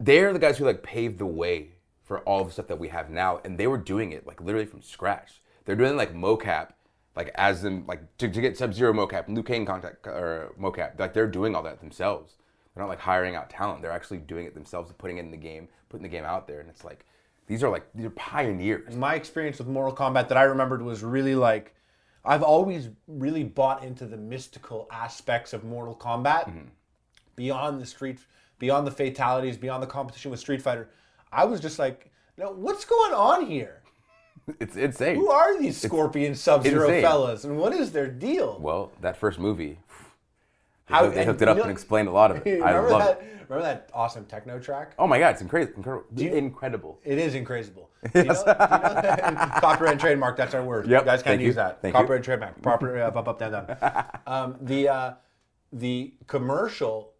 they're 0.00 0.32
the 0.32 0.40
guys 0.40 0.58
who 0.58 0.64
like 0.64 0.82
paved 0.82 1.20
the 1.20 1.26
way 1.26 1.68
for 2.02 2.18
all 2.22 2.42
the 2.42 2.50
stuff 2.50 2.66
that 2.66 2.80
we 2.80 2.88
have 2.88 3.10
now, 3.10 3.40
and 3.44 3.56
they 3.56 3.68
were 3.68 3.78
doing 3.78 4.10
it 4.10 4.26
like 4.26 4.40
literally 4.40 4.66
from 4.66 4.82
scratch. 4.82 5.40
They're 5.64 5.76
doing 5.76 5.96
like 5.96 6.12
mocap, 6.12 6.70
like 7.14 7.30
as 7.36 7.64
in 7.64 7.86
like 7.86 8.16
to, 8.18 8.28
to 8.28 8.40
get 8.40 8.58
Sub 8.58 8.74
Zero 8.74 8.92
mocap, 8.92 9.28
Liu 9.28 9.44
Kang 9.44 9.64
contact 9.64 10.04
or 10.08 10.52
mocap. 10.60 10.98
Like 10.98 11.14
they're 11.14 11.28
doing 11.28 11.54
all 11.54 11.62
that 11.62 11.78
themselves. 11.78 12.38
They're 12.74 12.82
not 12.82 12.88
like 12.88 13.00
hiring 13.00 13.34
out 13.36 13.50
talent. 13.50 13.82
They're 13.82 13.90
actually 13.92 14.18
doing 14.18 14.46
it 14.46 14.54
themselves 14.54 14.88
and 14.88 14.98
putting 14.98 15.18
it 15.18 15.20
in 15.20 15.30
the 15.30 15.36
game, 15.36 15.68
putting 15.88 16.02
the 16.02 16.08
game 16.08 16.24
out 16.24 16.46
there. 16.46 16.60
And 16.60 16.68
it's 16.70 16.84
like 16.84 17.04
these 17.46 17.62
are 17.62 17.70
like 17.70 17.86
these 17.94 18.06
are 18.06 18.10
pioneers. 18.10 18.94
my 18.96 19.14
experience 19.14 19.58
with 19.58 19.68
Mortal 19.68 19.94
Kombat 19.94 20.28
that 20.28 20.38
I 20.38 20.44
remembered 20.44 20.82
was 20.82 21.02
really 21.02 21.34
like 21.34 21.74
I've 22.24 22.42
always 22.42 22.88
really 23.08 23.42
bought 23.44 23.82
into 23.82 24.06
the 24.06 24.16
mystical 24.16 24.88
aspects 24.92 25.52
of 25.52 25.64
Mortal 25.64 25.94
Kombat 25.96 26.46
Mm-hmm. 26.48 26.68
beyond 27.36 27.80
the 27.80 27.86
street 27.86 28.18
beyond 28.58 28.86
the 28.86 28.92
fatalities, 28.92 29.56
beyond 29.56 29.82
the 29.82 29.86
competition 29.88 30.30
with 30.30 30.38
Street 30.38 30.62
Fighter. 30.62 30.88
I 31.32 31.44
was 31.44 31.58
just 31.60 31.80
like, 31.80 32.12
no, 32.38 32.52
what's 32.52 32.84
going 32.84 33.12
on 33.12 33.46
here? 33.46 33.78
It's 34.58 34.74
insane. 34.76 35.16
Who 35.16 35.30
are 35.30 35.56
these 35.60 35.80
Scorpion 35.80 36.34
Sub 36.34 36.64
Zero 36.64 36.88
fellas 37.00 37.44
and 37.44 37.56
what 37.58 37.72
is 37.72 37.92
their 37.92 38.08
deal? 38.08 38.58
Well, 38.60 38.90
that 39.00 39.16
first 39.16 39.38
movie, 39.38 39.78
How- 40.92 41.06
they 41.08 41.24
hooked 41.24 41.42
it 41.42 41.48
up 41.48 41.56
you 41.56 41.62
know- 41.62 41.68
and 41.68 41.72
explained 41.72 42.08
a 42.08 42.12
lot 42.12 42.30
of 42.30 42.46
it. 42.46 42.46
I 42.62 42.70
remember 42.70 42.90
love 42.90 43.00
that 43.02 43.20
it. 43.20 43.26
remember 43.48 43.62
that 43.62 43.90
awesome 43.92 44.24
techno 44.26 44.58
track? 44.58 44.92
Oh 44.98 45.06
my 45.06 45.18
god, 45.18 45.30
it's 45.30 45.42
incredible. 45.42 45.74
Incredible. 45.76 46.06
incredible. 46.36 47.00
It 47.04 47.18
is 47.18 47.34
incredible. 47.34 47.90
Do 48.12 48.18
you 48.18 48.24
know, 48.26 48.32
you 48.32 48.44
know 48.44 48.44
copyright 49.60 49.92
and 49.92 50.00
trademark, 50.00 50.36
that's 50.36 50.54
our 50.54 50.62
word. 50.64 50.86
Yep, 50.88 51.02
You 51.02 51.06
guys 51.06 51.22
you, 51.40 51.46
use 51.46 51.54
that. 51.56 51.80
thank 51.82 51.94
you. 51.94 52.00
copyright 52.00 52.18
and 52.18 52.24
trademark. 52.24 52.60
Proper 52.62 53.00
up, 53.02 53.16
up, 53.16 53.28
up, 53.28 53.38
down, 53.38 53.52
down. 53.52 54.04
Um, 54.26 54.56
the, 54.60 54.88
uh, 54.88 55.12
the 55.72 56.14
commercial 56.26 57.12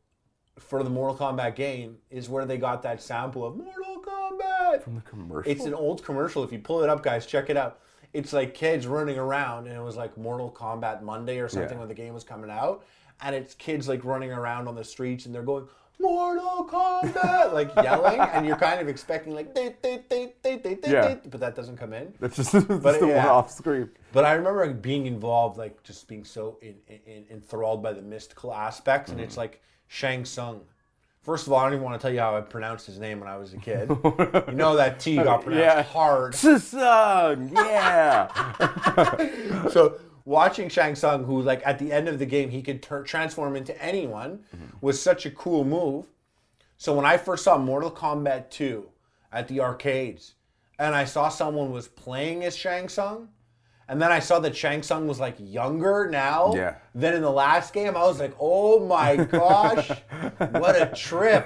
for 0.59 0.83
the 0.83 0.91
Mortal 0.91 1.17
Kombat 1.17 1.55
game 1.55 1.99
is 2.11 2.29
where 2.29 2.45
they 2.45 2.59
got 2.59 2.83
that 2.83 3.01
sample 3.03 3.45
of 3.47 3.57
Mortal 3.57 4.03
Kombat. 4.03 4.83
From 4.83 4.97
the 4.97 5.01
commercial. 5.03 5.51
It's 5.51 5.65
an 5.65 5.75
old 5.75 6.05
commercial. 6.05 6.43
If 6.45 6.53
you 6.53 6.59
pull 6.59 6.83
it 6.83 6.89
up, 6.89 7.03
guys, 7.03 7.27
check 7.27 7.49
it 7.51 7.57
out. 7.57 7.79
It's 8.13 8.33
like 8.35 8.53
kids 8.53 8.87
running 8.87 9.19
around, 9.19 9.67
and 9.69 9.77
it 9.77 9.81
was 9.83 9.97
like 9.97 10.19
Mortal 10.19 10.51
Kombat 10.51 11.03
Monday 11.03 11.39
or 11.39 11.49
something 11.49 11.73
Yeah. 11.73 11.79
when 11.79 11.89
the 11.89 11.95
game 11.95 12.13
was 12.13 12.25
coming 12.25 12.51
out. 12.51 12.85
And 13.23 13.35
it's 13.35 13.55
kids 13.55 13.89
like 13.89 14.05
running 14.05 14.33
around 14.33 14.69
on 14.69 14.75
the 14.75 14.85
streets, 14.85 15.27
and 15.27 15.35
they're 15.35 15.43
going 15.43 15.67
Mortal 16.01 16.67
Kombat, 16.69 17.53
like 17.53 17.71
yelling, 17.77 18.19
and 18.33 18.45
you're 18.45 18.57
kind 18.57 18.81
of 18.81 18.89
expecting 18.89 19.35
like 19.35 19.51
Yeah. 19.55 21.15
but 21.31 21.41
that 21.41 21.55
doesn't 21.55 21.77
come 21.77 21.93
in. 21.93 22.13
That's 22.19 22.37
just, 22.37 22.53
that's 22.53 22.67
But, 22.67 23.01
the 23.01 23.07
yeah. 23.09 23.19
one 23.19 23.27
off 23.29 23.51
screen. 23.53 23.89
But 24.13 24.25
I 24.25 24.33
remember 24.33 24.69
being 24.73 25.07
involved, 25.07 25.59
like 25.59 25.81
just 25.85 26.09
being 26.09 26.25
so 26.25 26.59
in, 26.61 26.75
in, 27.07 27.25
enthralled 27.31 27.83
by 27.83 27.93
the 27.93 28.03
mystical 28.03 28.53
aspects, 28.53 29.11
and 29.11 29.21
Mm-hmm. 29.21 29.27
it's 29.29 29.37
like 29.37 29.63
Shang 29.87 30.25
Tsung. 30.25 30.63
First 31.21 31.47
of 31.47 31.53
all, 31.53 31.61
I 31.61 31.65
don't 31.67 31.75
even 31.75 31.85
want 31.85 32.01
to 32.01 32.05
tell 32.05 32.13
you 32.13 32.19
how 32.19 32.37
I 32.37 32.41
pronounced 32.41 32.87
his 32.87 32.99
name 32.99 33.21
when 33.21 33.29
I 33.29 33.37
was 33.37 33.53
a 33.53 33.59
kid. 33.59 33.89
you 34.49 34.55
know 34.55 34.75
that 34.75 34.99
T 34.99 35.15
got 35.15 35.45
pronounced 35.45 35.65
Yeah. 35.65 35.83
hard. 35.85 36.35
Sung, 36.35 37.49
yeah. 37.55 38.27
so 39.69 40.01
watching 40.25 40.69
Shang 40.69 40.95
Tsung, 40.95 41.25
who 41.25 41.43
like 41.43 41.63
at 41.65 41.79
the 41.79 41.93
end 41.93 42.09
of 42.09 42.19
the 42.19 42.27
game 42.27 42.51
he 42.51 42.63
could 42.63 42.83
tur- 42.83 43.03
transform 43.03 43.57
into 43.57 43.81
anyone, 43.83 44.45
mm-hmm. 44.55 44.77
was 44.81 45.01
such 45.01 45.27
a 45.27 45.31
cool 45.31 45.65
move. 45.65 46.07
So 46.77 46.95
when 46.95 47.05
I 47.05 47.17
first 47.17 47.45
saw 47.45 47.59
Mortal 47.59 47.91
Kombat 47.91 48.51
2 48.51 48.89
at 49.33 49.49
the 49.49 49.61
arcades, 49.61 50.35
and 50.79 50.95
I 50.95 51.05
saw 51.05 51.29
someone 51.29 51.71
was 51.71 51.87
playing 51.87 52.45
as 52.45 52.57
Shang 52.57 52.89
Tsung, 52.89 53.29
and 53.89 54.01
then 54.01 54.11
I 54.11 54.21
saw 54.21 54.39
that 54.41 54.57
Shang 54.57 54.83
Tsung 54.83 55.07
was 55.07 55.21
like 55.21 55.37
younger 55.39 56.09
now 56.11 56.55
Yeah. 56.55 56.77
than 56.95 57.15
in 57.15 57.23
the 57.23 57.31
last 57.31 57.73
game, 57.75 57.97
I 57.97 58.05
was 58.05 58.19
like, 58.19 58.35
oh 58.41 58.81
my 58.81 59.17
gosh, 59.17 59.91
what 60.39 60.81
a 60.81 60.91
trip. 60.95 61.45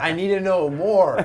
I 0.00 0.12
need 0.12 0.28
to 0.28 0.40
know 0.40 0.70
more. 0.70 1.18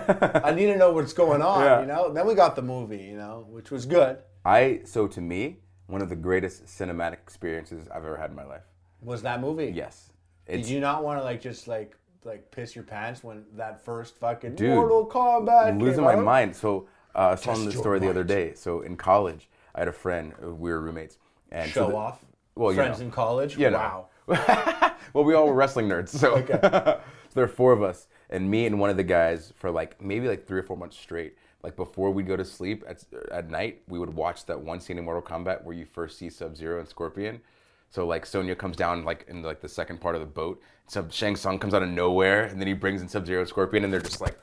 I 0.44 0.52
need 0.52 0.66
to 0.68 0.76
know 0.78 0.92
what's 0.92 1.14
going 1.14 1.42
on, 1.42 1.64
Yeah. 1.64 1.80
you 1.82 1.86
know? 1.88 2.12
Then 2.14 2.28
we 2.28 2.36
got 2.36 2.56
the 2.56 2.62
movie, 2.62 2.98
you 3.04 3.16
know, 3.18 3.46
which 3.50 3.72
was 3.72 3.86
good. 3.86 4.18
I 4.44 4.82
so 4.86 5.08
to 5.08 5.22
me, 5.22 5.60
one 5.90 6.02
of 6.02 6.10
the 6.10 6.16
greatest 6.16 6.66
cinematic 6.66 7.14
experiences 7.14 7.88
I've 7.90 8.06
ever 8.06 8.16
had 8.18 8.30
in 8.30 8.36
my 8.36 8.46
life. 8.46 8.62
Was 9.02 9.22
that 9.24 9.42
movie? 9.42 9.72
Yes. 9.76 10.12
Did 10.48 10.68
you 10.68 10.80
not 10.80 11.04
want 11.04 11.20
to 11.20 11.24
like 11.24 11.42
just 11.42 11.68
like 11.68 11.96
like 12.24 12.52
piss 12.52 12.76
your 12.76 12.84
pants 12.84 13.24
when 13.24 13.46
that 13.56 13.84
first 13.84 14.18
fucking 14.18 14.56
Dude, 14.56 14.76
Mortal 14.76 15.08
Kombat 15.08 15.80
losing 15.80 15.96
came 15.98 16.04
my 16.06 16.14
out? 16.16 16.24
mind. 16.24 16.56
So 16.56 16.88
uh, 17.16 17.20
I 17.20 17.32
was 17.32 17.42
telling 17.42 17.64
your 17.64 17.72
story 17.72 18.00
the 18.00 18.10
other 18.10 18.24
day. 18.24 18.54
So 18.56 18.82
in 18.82 18.96
college, 18.98 19.50
I 19.76 19.80
had 19.80 19.88
a 19.88 19.94
friend. 19.94 20.34
uh, 20.44 20.54
We 20.54 20.70
were 20.72 20.82
roommates. 20.82 21.18
And 21.52 21.72
so 21.72 21.86
Show 21.86 21.90
the- 21.92 21.96
off. 21.98 22.26
Well, 22.56 22.72
you 22.72 22.76
Friends 22.78 23.00
know. 23.00 23.06
in 23.06 23.12
college. 23.12 23.58
You 23.58 23.70
know. 23.70 24.06
wow. 24.28 24.94
well, 25.14 25.24
we 25.24 25.34
all 25.34 25.48
were 25.48 25.54
wrestling 25.54 25.88
nerds, 25.88 26.10
so. 26.10 26.46
so 26.46 27.00
there 27.34 27.44
are 27.46 27.48
four 27.48 27.72
of 27.72 27.82
us, 27.82 28.08
and 28.30 28.52
me 28.52 28.66
and 28.66 28.80
one 28.80 28.90
of 28.90 28.98
the 28.98 29.04
guys 29.04 29.54
for 29.56 29.72
like 29.72 30.00
maybe 30.02 30.28
like 30.28 30.46
three 30.46 30.60
or 30.60 30.64
four 30.64 30.76
months 30.78 30.98
straight. 30.98 31.36
Like 31.64 31.76
before 31.76 32.12
we'd 32.12 32.28
go 32.28 32.38
to 32.38 32.46
sleep 32.46 32.84
at, 32.88 33.04
at 33.32 33.50
night, 33.50 33.82
we 33.88 34.00
would 34.00 34.14
watch 34.14 34.46
that 34.46 34.60
one 34.60 34.80
scene 34.80 34.98
in 34.98 35.04
Mortal 35.06 35.22
Kombat 35.22 35.64
where 35.64 35.76
you 35.76 35.86
first 35.86 36.18
see 36.18 36.30
Sub 36.30 36.56
Zero 36.56 36.80
and 36.80 36.88
Scorpion. 36.88 37.42
So 37.90 38.06
like 38.08 38.26
Sonya 38.26 38.56
comes 38.56 38.78
down 38.78 39.04
like 39.04 39.26
in 39.28 39.42
like 39.44 39.60
the 39.62 39.68
second 39.68 40.00
part 40.00 40.16
of 40.16 40.22
the 40.22 40.28
boat. 40.28 40.62
Sub 40.88 41.12
Shang 41.12 41.36
Tsung 41.36 41.60
comes 41.60 41.74
out 41.74 41.84
of 41.84 41.90
nowhere, 41.90 42.44
and 42.46 42.60
then 42.60 42.68
he 42.68 42.74
brings 42.74 43.02
in 43.02 43.08
Sub 43.10 43.26
Zero 43.26 43.42
and 43.42 43.50
Scorpion, 43.50 43.84
and 43.84 43.92
they're 43.94 44.00
just 44.02 44.22
like, 44.22 44.40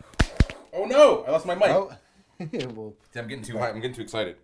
"Oh 0.72 0.84
no, 0.84 1.24
I 1.26 1.30
lost 1.30 1.46
my 1.46 1.54
mic." 1.54 1.68
Oh. 1.70 1.90
well, 2.38 2.94
See, 3.12 3.18
I'm 3.18 3.26
getting 3.28 3.42
too 3.44 3.56
high. 3.58 3.68
I'm 3.70 3.76
getting 3.80 3.94
too 3.96 4.02
excited. 4.02 4.36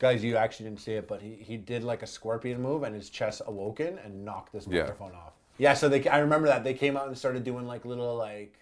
guys, 0.00 0.24
you 0.24 0.36
actually 0.36 0.68
didn't 0.68 0.80
see 0.80 0.92
it, 0.94 1.06
but 1.06 1.22
he, 1.22 1.34
he 1.36 1.56
did 1.56 1.84
like 1.84 2.02
a 2.02 2.06
scorpion 2.06 2.60
move, 2.60 2.82
and 2.82 2.94
his 2.94 3.08
chest 3.08 3.40
awoken 3.46 3.98
and 4.04 4.24
knocked 4.24 4.52
this 4.52 4.66
Yeah. 4.68 4.80
microphone 4.82 5.12
off. 5.12 5.32
Yeah, 5.58 5.74
so 5.74 5.88
they 5.88 6.06
I 6.08 6.18
remember 6.18 6.48
that 6.48 6.64
they 6.64 6.74
came 6.74 6.96
out 6.96 7.06
and 7.06 7.16
started 7.16 7.44
doing 7.44 7.66
like 7.66 7.84
little 7.84 8.16
like 8.16 8.58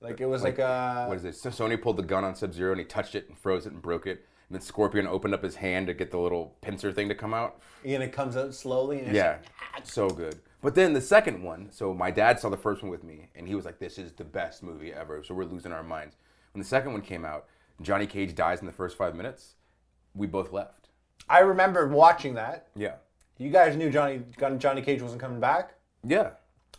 like 0.00 0.20
it 0.20 0.26
was 0.26 0.42
like, 0.42 0.58
a 0.58 0.66
uh, 0.66 1.06
what 1.06 1.16
is 1.16 1.24
it? 1.24 1.36
So 1.36 1.50
Sonya 1.50 1.78
pulled 1.78 1.96
the 1.96 2.02
gun 2.02 2.24
on 2.24 2.34
Sub 2.34 2.52
Zero 2.52 2.72
and 2.72 2.80
he 2.80 2.86
touched 2.86 3.14
it 3.14 3.28
and 3.28 3.36
froze 3.36 3.66
it 3.66 3.72
and 3.72 3.82
broke 3.82 4.06
it. 4.06 4.26
And 4.48 4.56
then 4.56 4.60
Scorpion 4.62 5.06
opened 5.06 5.34
up 5.34 5.44
his 5.44 5.56
hand 5.56 5.86
to 5.86 5.94
get 5.94 6.10
the 6.10 6.18
little 6.18 6.56
pincer 6.60 6.90
thing 6.90 7.08
to 7.08 7.14
come 7.14 7.32
out. 7.34 7.60
and 7.84 8.02
it 8.02 8.12
comes 8.12 8.36
out 8.36 8.54
slowly. 8.54 8.98
And 8.98 9.08
it's 9.08 9.16
Yeah, 9.16 9.38
ah, 9.60 9.80
so 9.84 10.10
good. 10.10 10.40
But 10.62 10.74
then 10.74 10.92
the 10.92 11.00
second 11.00 11.42
one, 11.42 11.70
so 11.70 11.94
my 11.94 12.10
dad 12.10 12.40
saw 12.40 12.48
the 12.48 12.56
first 12.56 12.82
one 12.82 12.90
with 12.90 13.04
me, 13.04 13.30
and 13.34 13.46
he 13.46 13.54
was 13.54 13.64
like, 13.64 13.78
"This 13.78 13.96
is 13.96 14.12
the 14.12 14.24
best 14.24 14.62
movie 14.62 14.92
ever." 14.92 15.22
So 15.24 15.34
we're 15.34 15.44
losing 15.44 15.72
our 15.72 15.82
minds. 15.82 16.16
When 16.52 16.60
the 16.60 16.68
second 16.68 16.92
one 16.92 17.02
came 17.02 17.24
out, 17.24 17.46
Johnny 17.80 18.06
Cage 18.06 18.34
dies 18.34 18.60
in 18.60 18.66
the 18.66 18.72
first 18.72 18.98
five 18.98 19.14
minutes. 19.14 19.54
We 20.14 20.26
both 20.26 20.52
left. 20.52 20.88
I 21.28 21.38
remember 21.40 21.86
watching 21.88 22.34
that. 22.34 22.66
Yeah, 22.74 22.96
You 23.38 23.50
guys 23.50 23.76
knew 23.76 23.88
Johnny 23.90 24.22
Johnny 24.58 24.82
Cage 24.82 25.00
wasn't 25.00 25.20
coming 25.20 25.40
back. 25.40 25.74
yeah. 26.04 26.30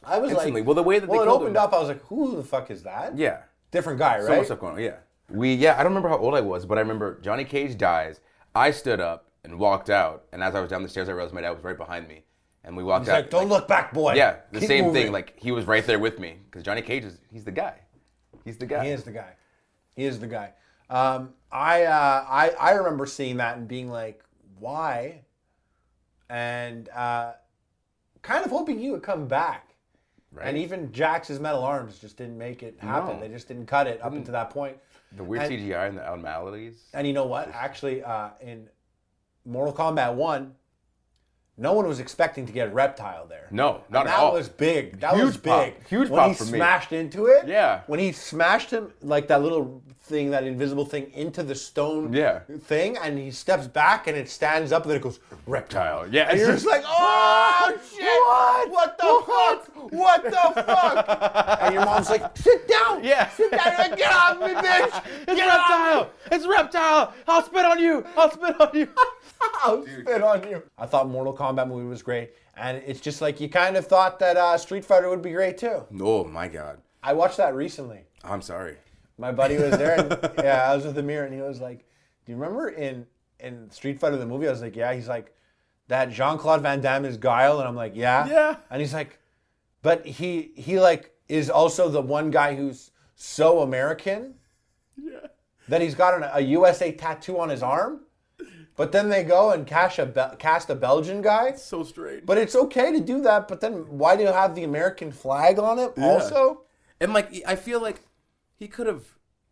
I 0.04 0.18
was 0.18 0.32
Instantly. 0.32 0.62
like, 0.62 0.68
Well, 0.68 0.76
the 0.76 0.84
way 0.84 1.00
that 1.00 1.08
they 1.08 1.12
well, 1.18 1.24
it 1.24 1.28
opened 1.28 1.56
him- 1.56 1.62
up, 1.64 1.74
I 1.74 1.80
was 1.80 1.88
like, 1.90 2.04
who 2.06 2.36
the 2.36 2.44
fuck 2.44 2.72
is 2.72 2.84
that? 2.84 3.18
Yeah. 3.18 3.42
different 3.72 4.00
guy, 4.00 4.16
right? 4.18 4.26
So 4.26 4.36
much 4.38 4.46
stuff 4.46 4.60
going 4.60 4.74
on. 4.74 4.82
Yeah. 4.82 4.98
We 5.30 5.54
yeah. 5.54 5.74
I 5.76 5.78
don't 5.84 5.92
remember 5.94 6.10
how 6.10 6.18
old 6.18 6.36
I 6.36 6.42
was, 6.42 6.66
but 6.66 6.78
I 6.78 6.82
remember 6.82 7.20
Johnny 7.22 7.46
Cage 7.46 7.78
dies. 7.78 8.20
I 8.54 8.72
stood 8.72 9.00
up 9.00 9.30
and 9.46 9.58
walked 9.60 9.90
out, 9.90 10.26
and 10.34 10.44
as 10.44 10.56
I 10.56 10.60
was 10.60 10.70
down 10.70 10.84
the 10.84 10.90
stairs, 10.90 11.08
I 11.08 11.14
realized 11.14 11.34
my 11.34 11.40
dad 11.42 11.52
was 11.52 11.64
right 11.64 11.78
behind 11.78 12.08
me, 12.08 12.26
and 12.66 12.76
we 12.76 12.84
walked 12.84 13.06
He's 13.06 13.14
out. 13.14 13.22
like, 13.22 13.30
don't 13.30 13.48
look 13.48 13.66
back, 13.68 13.94
boy. 13.94 14.14
Yeah, 14.16 14.38
the 14.52 14.60
Keep 14.60 14.68
same 14.68 14.86
moving." 14.88 15.04
thing. 15.04 15.12
Like 15.14 15.40
he 15.40 15.52
was 15.54 15.66
right 15.66 15.86
there 15.86 16.00
with 16.00 16.20
me 16.20 16.36
because 16.46 16.64
Johnny 16.64 16.82
Cage 16.82 17.06
is 17.06 17.18
he's 17.32 17.46
the 17.46 17.52
guy. 17.52 17.76
He's 18.44 18.58
the 18.58 18.66
guy. 18.66 18.84
He 18.86 18.92
is 18.92 19.04
the 19.04 19.12
guy. 19.12 19.34
He 19.96 20.04
is 20.06 20.20
the 20.20 20.28
guy. 20.28 20.54
Um, 20.90 21.34
I, 21.52 21.84
uh, 21.86 22.26
I 22.28 22.50
I 22.60 22.72
remember 22.72 23.06
seeing 23.06 23.38
that 23.38 23.56
and 23.58 23.68
being 23.70 23.90
like, 23.90 24.22
why? 24.60 25.22
And 26.30 26.90
uh, 26.90 27.34
kind 28.22 28.44
of 28.46 28.52
hoping 28.52 28.80
he 28.80 28.92
would 28.92 29.04
come 29.04 29.28
back. 29.28 29.71
Right. 30.34 30.48
And 30.48 30.58
even 30.58 30.90
Jax's 30.92 31.40
metal 31.40 31.64
arms 31.64 32.00
just 32.00 32.16
didn't 32.18 32.38
make 32.38 32.64
it 32.64 32.76
happen. 32.80 33.16
No. 33.18 33.20
They 33.22 33.28
just 33.28 33.48
didn't 33.50 33.66
cut 33.66 33.86
it 33.88 34.02
up 34.02 34.14
until 34.14 34.32
that 34.34 34.50
point. 34.50 34.78
the 35.18 35.24
weird 35.26 35.44
and- 35.44 35.52
CGI 35.52 35.88
and 35.90 35.98
the 35.98 36.04
abnormalities. 36.04 36.82
And 36.94 37.06
you 37.06 37.12
know 37.14 37.26
what? 37.26 37.50
Actually, 37.54 38.02
uh, 38.02 38.30
in 38.40 38.70
Mortal 39.46 39.74
Kombat 39.74 40.14
One, 40.16 40.56
no 41.58 41.74
one 41.74 41.86
was 41.86 42.00
expecting 42.00 42.46
to 42.46 42.54
get 42.54 42.70
a 42.70 42.72
Reptile 42.72 43.28
there. 43.28 43.48
No, 43.52 43.84
not 43.90 44.02
And 44.04 44.10
at 44.10 44.20
all. 44.20 44.32
that 44.32 44.38
was 44.38 44.48
big. 44.48 45.02
That 45.02 45.16
Huge 45.16 45.26
was 45.26 45.38
pop. 45.38 45.66
big. 45.66 45.88
Huge 45.88 46.10
when 46.10 46.20
pop 46.20 46.28
he 46.30 46.34
for 46.36 46.46
me. 46.46 46.60
smashed 46.60 46.94
into 46.94 47.26
it. 47.26 47.46
Yeah. 47.48 47.82
When 47.88 48.00
he 48.00 48.14
smashed 48.14 48.72
him 48.72 48.94
like 49.02 49.28
that 49.28 49.42
little 49.42 49.84
thing, 50.12 50.30
that 50.32 50.44
invisible 50.44 50.86
thing, 50.86 51.12
into 51.14 51.42
the 51.42 51.56
stone 51.56 52.14
Yeah. 52.14 52.40
thing, 52.64 52.98
and 52.98 53.18
he 53.18 53.32
steps 53.32 53.66
back 53.68 54.06
and 54.08 54.16
it 54.18 54.30
stands 54.30 54.72
up, 54.72 54.84
and 54.84 54.92
then 54.92 54.98
it 54.98 55.04
goes 55.04 55.20
reptile. 55.48 56.08
Yeah, 56.08 56.30
And 56.30 56.40
you're 56.40 56.52
just 56.52 56.68
like, 56.68 56.84
oh 56.86 57.74
shit! 57.90 58.02
What? 58.02 58.70
What 58.72 58.98
the 58.98 59.24
fuck? 59.28 59.92
What 59.92 60.24
the 60.24 60.64
fuck? 60.64 61.58
and 61.62 61.74
your 61.74 61.86
mom's 61.86 62.10
like, 62.10 62.38
sit 62.38 62.68
down. 62.68 63.04
Yeah. 63.04 63.30
Sit 63.30 63.52
down. 63.52 63.78
Like, 63.78 63.98
Get 63.98 64.12
off 64.14 64.40
me, 64.40 64.48
bitch. 64.54 65.04
It's 65.28 65.36
Get 65.36 65.50
off 65.50 65.70
me." 65.70 65.76
reptile. 65.76 66.10
It's 66.32 66.48
reptile. 66.48 67.14
I'll 67.28 67.44
spit 67.44 67.66
on 67.66 67.80
you. 67.80 68.06
I'll 68.16 68.32
spit 68.32 68.60
on 68.62 68.70
you. 68.74 68.88
I'll 69.64 69.84
spit 69.86 70.22
on 70.22 70.48
you. 70.50 70.62
I 70.78 70.86
thought 70.86 71.08
Mortal 71.10 71.36
Kombat 71.36 71.68
movie 71.68 71.88
was 71.88 72.02
great, 72.04 72.32
and 72.56 72.82
it's 72.86 73.00
just 73.00 73.22
like 73.22 73.40
you 73.42 73.50
kind 73.50 73.76
of 73.78 73.88
thought 73.88 74.20
that 74.20 74.38
uh, 74.38 74.58
Street 74.58 74.86
Fighter 74.86 75.10
would 75.10 75.22
be 75.22 75.32
great 75.32 75.58
too. 75.58 75.84
oh 76.00 76.26
my 76.26 76.48
god. 76.48 76.80
I 77.04 77.14
watched 77.14 77.38
that 77.38 77.56
recently. 77.56 78.02
I'm 78.24 78.44
sorry. 78.44 78.78
My 79.22 79.32
buddy 79.32 79.56
was 79.58 79.72
there, 79.78 80.00
and 80.00 80.10
yeah, 80.40 80.70
I 80.70 80.76
was 80.76 80.84
with 80.86 80.98
Amir, 80.98 81.24
and 81.26 81.34
he 81.34 81.42
was 81.42 81.62
like, 81.62 81.86
"Do 82.26 82.32
you 82.32 82.38
remember 82.38 82.70
in 82.70 83.06
in 83.40 83.70
Street 83.70 84.00
Fighter 84.00 84.18
the 84.18 84.26
movie?" 84.26 84.48
I 84.48 84.52
was 84.52 84.62
like, 84.62 84.76
"Yeah." 84.76 84.94
He's 84.94 85.08
like, 85.08 85.34
"That 85.88 86.10
Jean 86.12 86.38
Claude 86.38 86.62
Van 86.62 86.82
Damme 86.82 87.06
is 87.06 87.18
Guile," 87.18 87.60
and 87.60 87.68
I'm 87.68 87.76
like, 87.76 87.96
"Yeah." 87.96 88.28
Yeah. 88.28 88.56
And 88.72 88.82
he's 88.82 88.94
like, 88.94 89.20
"But 89.84 90.06
he 90.06 90.52
he 90.56 90.80
like 90.80 91.14
is 91.30 91.50
also 91.50 91.88
the 91.88 92.02
one 92.02 92.32
guy 92.32 92.56
who's 92.56 92.92
so 93.16 93.62
American 93.62 94.34
Yeah. 94.98 95.28
that 95.70 95.82
he's 95.82 95.96
got 95.96 96.16
an, 96.16 96.30
a 96.34 96.42
USA 96.42 96.92
tattoo 96.92 97.40
on 97.40 97.50
his 97.50 97.62
arm." 97.64 98.02
But 98.78 98.92
then 98.94 99.10
they 99.10 99.24
go 99.24 99.52
and 99.52 99.68
cash 99.68 100.00
a 100.00 100.06
Bel- 100.08 100.36
cast 100.38 100.70
a 100.72 100.76
Belgian 100.76 101.22
guy. 101.22 101.54
So 101.54 101.84
strange. 101.84 102.26
But 102.26 102.40
it's 102.40 102.56
okay 102.56 102.92
to 102.94 103.00
do 103.00 103.22
that. 103.22 103.48
But 103.48 103.62
then 103.62 103.74
why 104.00 104.16
do 104.16 104.24
you 104.24 104.30
have 104.32 104.56
the 104.56 104.64
American 104.64 105.12
flag 105.12 105.60
on 105.60 105.78
it 105.78 105.94
also? 106.00 106.64
And 107.00 107.14
like 107.14 107.44
I 107.46 107.56
feel 107.56 107.80
like 107.80 108.02
he 108.62 108.68
could 108.68 108.86
have 108.86 109.04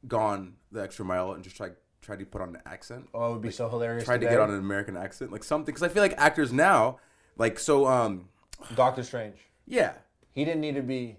gone 0.07 0.53
the 0.71 0.81
extra 0.83 1.03
mile 1.03 1.31
and 1.31 1.43
just 1.43 1.55
tried 1.57 1.73
tried 1.99 2.19
to 2.19 2.25
put 2.25 2.41
on 2.41 2.49
an 2.49 2.61
accent. 2.67 3.09
Oh, 3.13 3.31
it 3.31 3.33
would 3.33 3.41
be 3.41 3.49
so 3.51 3.67
hilarious. 3.67 4.05
tried 4.05 4.21
to 4.21 4.27
get 4.29 4.39
on 4.39 4.51
an 4.51 4.59
American 4.59 4.95
accent, 4.95 5.31
like 5.31 5.43
something. 5.43 5.65
Because 5.65 5.81
I 5.83 5.89
feel 5.89 6.03
like 6.03 6.13
actors 6.17 6.53
now, 6.53 6.99
like 7.37 7.57
so, 7.59 7.87
um, 7.87 8.29
Doctor 8.75 9.01
Strange. 9.03 9.37
yeah, 9.65 9.93
He 10.31 10.45
didn't 10.45 10.61
need 10.61 10.75
to 10.75 10.83
be 10.83 11.17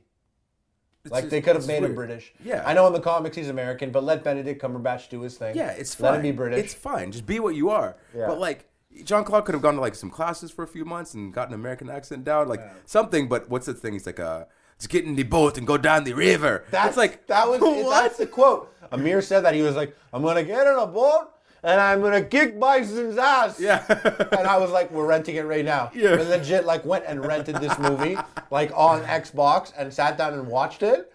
It's 1.04 1.12
like 1.12 1.24
just- 1.24 1.30
they 1.32 1.42
could 1.42 1.56
have 1.56 1.66
made 1.66 1.82
him. 1.82 1.94
British. 1.96 2.32
Yeah. 2.44 2.62
I 2.64 2.74
know 2.74 2.86
in 2.86 2.92
the 2.92 3.00
comics 3.00 3.36
he's 3.36 3.48
American, 3.48 3.90
but 3.90 4.04
let 4.04 4.22
Benedict 4.22 4.62
Cumberbatch 4.62 5.08
do 5.10 5.20
his 5.22 5.36
thing. 5.36 5.56
Yeah, 5.56 5.70
it's 5.72 5.94
fine. 5.96 6.04
Let 6.12 6.14
him 6.16 6.22
be 6.22 6.30
British. 6.32 6.60
It's 6.64 6.74
fine. 6.74 7.10
Just 7.12 7.26
be 7.26 7.40
what 7.40 7.54
you 7.56 7.70
are. 7.70 7.96
Yeah. 8.16 8.26
But 8.28 8.38
like 8.38 8.68
John 9.04 9.24
Claude 9.24 9.44
could 9.44 9.54
have 9.54 9.62
gone 9.62 9.74
to 9.74 9.80
like 9.80 9.94
some 9.96 10.10
classes 10.10 10.50
for 10.50 10.62
a 10.62 10.68
few 10.68 10.84
months 10.84 11.12
and 11.14 11.32
got 11.34 11.48
an 11.48 11.54
American 11.54 11.90
accent 11.90 12.24
down, 12.24 12.48
like 12.48 12.62
something. 12.86 13.28
But 13.28 13.48
what's 13.50 13.66
the 13.66 13.74
thing? 13.74 13.92
He's 13.92 14.06
like, 14.06 14.20
uh, 14.20 14.44
let's 14.80 14.86
get 14.86 15.04
in 15.04 15.14
the 15.14 15.22
boat 15.24 15.58
and 15.58 15.66
go 15.66 15.76
down 15.76 16.04
the 16.04 16.14
river. 16.14 16.64
that's 16.70 16.88
it's 16.88 16.96
like 16.96 17.26
that 17.26 17.46
was 17.46 17.60
what? 17.84 18.02
that's 18.02 18.16
the 18.16 18.26
quote. 18.26 18.74
Amir 18.92 19.20
said 19.20 19.40
that 19.44 19.54
he 19.54 19.60
was 19.62 19.76
like, 19.76 19.94
"I'm 20.12 20.22
gonna 20.22 20.42
get 20.42 20.66
in 20.66 20.74
a 20.74 20.86
boat 20.86 21.28
and 21.62 21.78
I'm 21.78 22.00
gonna 22.00 22.22
kick 22.24 22.58
Bison's 22.58 23.18
ass." 23.18 23.60
Yeah. 23.60 23.84
and 24.32 24.46
I 24.48 24.56
was 24.56 24.70
like, 24.70 24.90
"We're 24.90 25.04
renting 25.06 25.36
it 25.36 25.42
right 25.42 25.64
now." 25.66 25.90
Yeah. 25.94 26.16
We 26.16 26.22
legit 26.24 26.64
like 26.64 26.84
went 26.86 27.04
and 27.06 27.24
rented 27.24 27.56
this 27.56 27.78
movie 27.78 28.16
like 28.50 28.72
on 28.74 29.02
Xbox 29.02 29.72
and 29.76 29.92
sat 29.92 30.16
down 30.16 30.32
and 30.32 30.46
watched 30.48 30.82
it. 30.82 31.12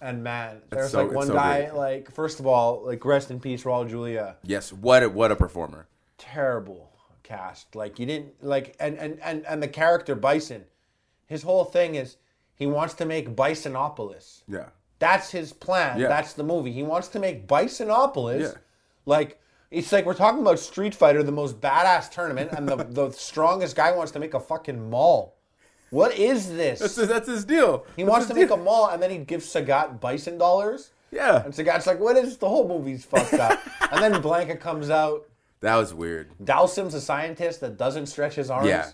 And 0.00 0.22
man, 0.22 0.62
there's 0.70 0.92
so- 0.92 1.02
like 1.04 1.12
one 1.12 1.26
so 1.26 1.34
guy 1.34 1.62
great. 1.62 1.74
like 1.74 2.10
first 2.12 2.38
of 2.38 2.46
all 2.46 2.84
like 2.86 3.04
rest 3.04 3.32
in 3.32 3.40
peace 3.40 3.64
Raul 3.64 3.88
Julia. 3.88 4.36
yes, 4.44 4.72
what 4.72 5.02
a 5.02 5.08
what 5.08 5.32
a 5.32 5.36
performer. 5.36 5.88
terrible 6.18 6.92
cast. 7.24 7.74
Like 7.74 7.98
you 7.98 8.06
didn't 8.06 8.42
like 8.44 8.76
and 8.78 8.96
and 8.96 9.18
and 9.22 9.44
and 9.44 9.60
the 9.62 9.68
character 9.68 10.14
Bison, 10.14 10.64
his 11.26 11.42
whole 11.42 11.64
thing 11.64 11.96
is 11.96 12.16
he 12.56 12.66
wants 12.66 12.94
to 12.94 13.06
make 13.06 13.36
Bisonopolis. 13.36 14.42
Yeah. 14.48 14.66
That's 14.98 15.30
his 15.30 15.52
plan. 15.52 16.00
Yeah. 16.00 16.08
That's 16.08 16.32
the 16.32 16.42
movie. 16.42 16.72
He 16.72 16.82
wants 16.82 17.08
to 17.08 17.18
make 17.18 17.46
Bisonopolis. 17.46 18.40
Yeah. 18.40 18.60
Like 19.04 19.40
it's 19.70 19.92
like 19.92 20.06
we're 20.06 20.14
talking 20.14 20.40
about 20.40 20.58
Street 20.58 20.94
Fighter, 20.94 21.22
the 21.22 21.32
most 21.32 21.60
badass 21.60 22.10
tournament, 22.10 22.50
and 22.52 22.68
the 22.68 22.76
the 22.90 23.10
strongest 23.10 23.76
guy 23.76 23.92
wants 23.92 24.12
to 24.12 24.18
make 24.18 24.34
a 24.34 24.40
fucking 24.40 24.90
mall. 24.90 25.34
What 25.90 26.18
is 26.18 26.48
this? 26.48 26.80
That's 26.80 26.96
his, 26.96 27.08
that's 27.08 27.28
his 27.28 27.44
deal. 27.44 27.86
he 27.94 28.04
wants 28.04 28.26
to 28.26 28.34
make 28.34 28.50
a 28.50 28.56
mall, 28.56 28.88
and 28.88 29.00
then 29.00 29.10
he 29.10 29.18
gives 29.18 29.46
Sagat 29.46 30.00
bison 30.00 30.36
dollars. 30.38 30.90
Yeah. 31.12 31.44
And 31.44 31.54
Sagat's 31.54 31.86
like, 31.86 32.00
"What 32.00 32.16
is 32.16 32.38
the 32.38 32.48
whole 32.48 32.66
movie's 32.66 33.04
fucked 33.04 33.34
up?" 33.34 33.60
and 33.92 34.02
then 34.02 34.20
Blanka 34.22 34.58
comes 34.58 34.90
out. 34.90 35.28
That 35.60 35.76
was 35.76 35.94
weird. 35.94 36.30
Dhalsim's 36.42 36.94
a 36.94 37.00
scientist 37.00 37.60
that 37.60 37.76
doesn't 37.76 38.06
stretch 38.06 38.34
his 38.34 38.50
arms. 38.50 38.68
Yeah. 38.68 38.90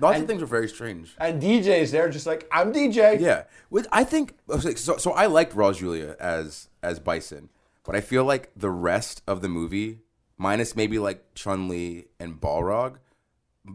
Lots 0.00 0.14
And- 0.14 0.22
of 0.24 0.28
things 0.28 0.40
were 0.40 0.46
very 0.48 0.68
strange. 0.68 1.14
And 1.18 1.40
DJ's 1.40 1.92
there 1.92 2.08
just 2.08 2.26
like, 2.26 2.48
I'm 2.50 2.72
DJ. 2.72 3.20
Yeah, 3.20 3.44
with 3.70 3.86
I 3.92 4.02
think 4.04 4.34
so. 4.76 4.96
So 4.96 5.12
I 5.12 5.26
liked 5.26 5.54
Raul 5.54 5.76
Julia 5.76 6.16
as 6.18 6.68
as 6.82 6.98
Bison, 6.98 7.48
but 7.84 7.94
I 7.94 8.00
feel 8.00 8.24
like 8.24 8.50
the 8.56 8.70
rest 8.70 9.22
of 9.26 9.40
the 9.40 9.48
movie, 9.48 10.00
minus 10.36 10.74
maybe 10.74 10.98
like 10.98 11.34
Chun 11.34 11.68
Li 11.68 12.06
and 12.18 12.40
Balrog, 12.40 12.96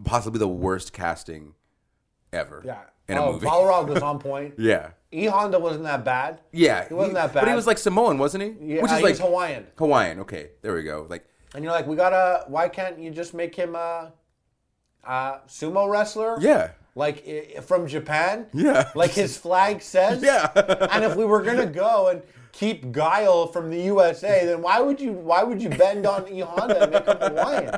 possibly 0.03 0.39
the 0.39 0.47
worst 0.47 0.91
casting 0.93 1.53
ever. 2.34 2.62
Yeah. 2.65 2.82
in 3.08 3.17
a 3.17 3.23
oh, 3.25 3.34
movie. 3.34 3.45
Balrog 3.47 3.88
was 3.88 4.03
on 4.10 4.19
point. 4.19 4.55
yeah, 4.58 4.91
E 5.12 5.25
Honda 5.25 5.58
wasn't 5.58 5.86
that 5.86 6.03
bad. 6.05 6.41
yeah, 6.51 6.88
He 6.88 6.93
wasn't 6.93 7.15
that 7.15 7.34
bad. 7.34 7.41
But 7.41 7.49
he 7.49 7.55
was 7.55 7.65
like 7.65 7.77
Samoan, 7.79 8.17
wasn't 8.19 8.43
he? 8.43 8.75
Yeah, 8.75 8.82
Which 8.84 8.91
uh, 8.91 8.95
is 8.95 8.99
he 8.99 9.05
like 9.05 9.17
Hawaiian. 9.17 9.65
Hawaiian. 9.77 10.19
Okay, 10.19 10.51
there 10.62 10.75
we 10.75 10.84
go. 10.84 11.08
Like 11.10 11.25
And 11.55 11.63
you're 11.63 11.73
like, 11.73 11.88
we 11.88 11.95
gotta, 11.95 12.43
why 12.47 12.69
can't 12.69 12.99
you 12.99 13.10
just 13.10 13.34
make 13.34 13.55
him 13.55 13.73
a, 13.75 14.13
a 15.03 15.39
sumo 15.47 15.89
wrestler? 15.89 16.38
yeah, 16.39 16.71
Like 16.95 17.62
from 17.63 17.88
Japan? 17.88 18.47
Yeah. 18.53 18.89
Like 18.95 19.12
his 19.12 19.38
flag 19.38 19.81
says? 19.81 20.21
Yeah. 20.29 20.51
and 20.91 21.03
if 21.03 21.15
we 21.15 21.25
were 21.25 21.41
gonna 21.41 21.65
go 21.65 22.07
and 22.09 22.21
keep 22.51 22.91
Guile 22.91 23.47
from 23.47 23.69
the 23.69 23.81
USA, 23.83 24.45
then 24.45 24.62
why 24.62 24.79
would 24.81 24.99
you, 24.99 25.13
why 25.13 25.43
would 25.43 25.62
you 25.62 25.69
bend 25.69 26.05
on 26.05 26.27
E 26.27 26.41
Honda 26.41 26.83
and 26.83 26.91
make 26.91 27.05
him 27.05 27.17
Hawaiian? 27.19 27.75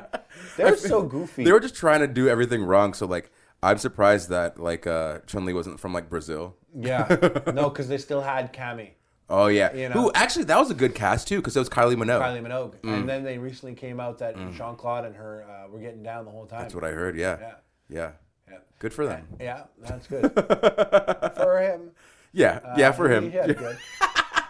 They're 0.57 0.75
so 0.77 1.03
goofy. 1.03 1.43
they 1.43 1.51
were 1.51 1.59
just 1.59 1.75
trying 1.75 1.99
to 1.99 2.07
do 2.07 2.27
everything 2.29 2.63
wrong. 2.63 2.93
So 2.93 3.05
like, 3.05 3.29
I'm 3.61 3.77
surprised 3.77 4.29
that 4.29 4.59
like 4.59 4.87
uh, 4.87 5.19
Chun 5.27 5.45
Li 5.45 5.53
wasn't 5.53 5.79
from 5.79 5.93
like 5.93 6.09
Brazil. 6.09 6.55
yeah. 6.75 7.05
No, 7.53 7.69
because 7.69 7.87
they 7.87 7.97
still 7.99 8.21
had 8.21 8.51
Cammy. 8.53 8.91
Oh 9.31 9.47
yeah, 9.47 9.73
You 9.73 9.89
know. 9.89 9.93
who 9.93 10.11
actually 10.13 10.45
that 10.45 10.59
was 10.59 10.69
a 10.69 10.73
good 10.73 10.93
cast 10.93 11.27
too 11.27 11.37
because 11.37 11.55
it 11.55 11.59
was 11.59 11.69
Kylie 11.69 11.95
Minogue. 11.95 12.21
Kylie 12.21 12.45
Minogue. 12.45 12.75
Mm. 12.81 12.93
And 12.99 13.09
then 13.09 13.23
they 13.23 13.37
recently 13.37 13.73
came 13.73 13.99
out 13.99 14.17
that 14.19 14.35
Jean 14.51 14.75
Claude 14.75 15.05
and 15.05 15.15
her 15.15 15.45
uh, 15.49 15.69
were 15.69 15.79
getting 15.79 16.03
down 16.03 16.25
the 16.25 16.31
whole 16.31 16.45
time. 16.45 16.61
That's 16.61 16.75
what 16.75 16.83
I 16.83 16.91
heard. 16.91 17.15
Yeah. 17.17 17.37
Yeah. 17.39 17.53
Yeah. 17.89 18.11
Yeah. 18.49 18.57
Good 18.79 18.93
for 18.93 19.05
them. 19.05 19.27
Yeah, 19.39 19.63
that's 19.79 20.07
good. 20.07 20.31
for 21.35 21.59
him. 21.61 21.91
Yeah. 22.33 22.59
Yeah, 22.77 22.91
for 22.91 23.09
him. 23.09 23.31
Yeah, 23.31 23.47
good. 23.47 23.77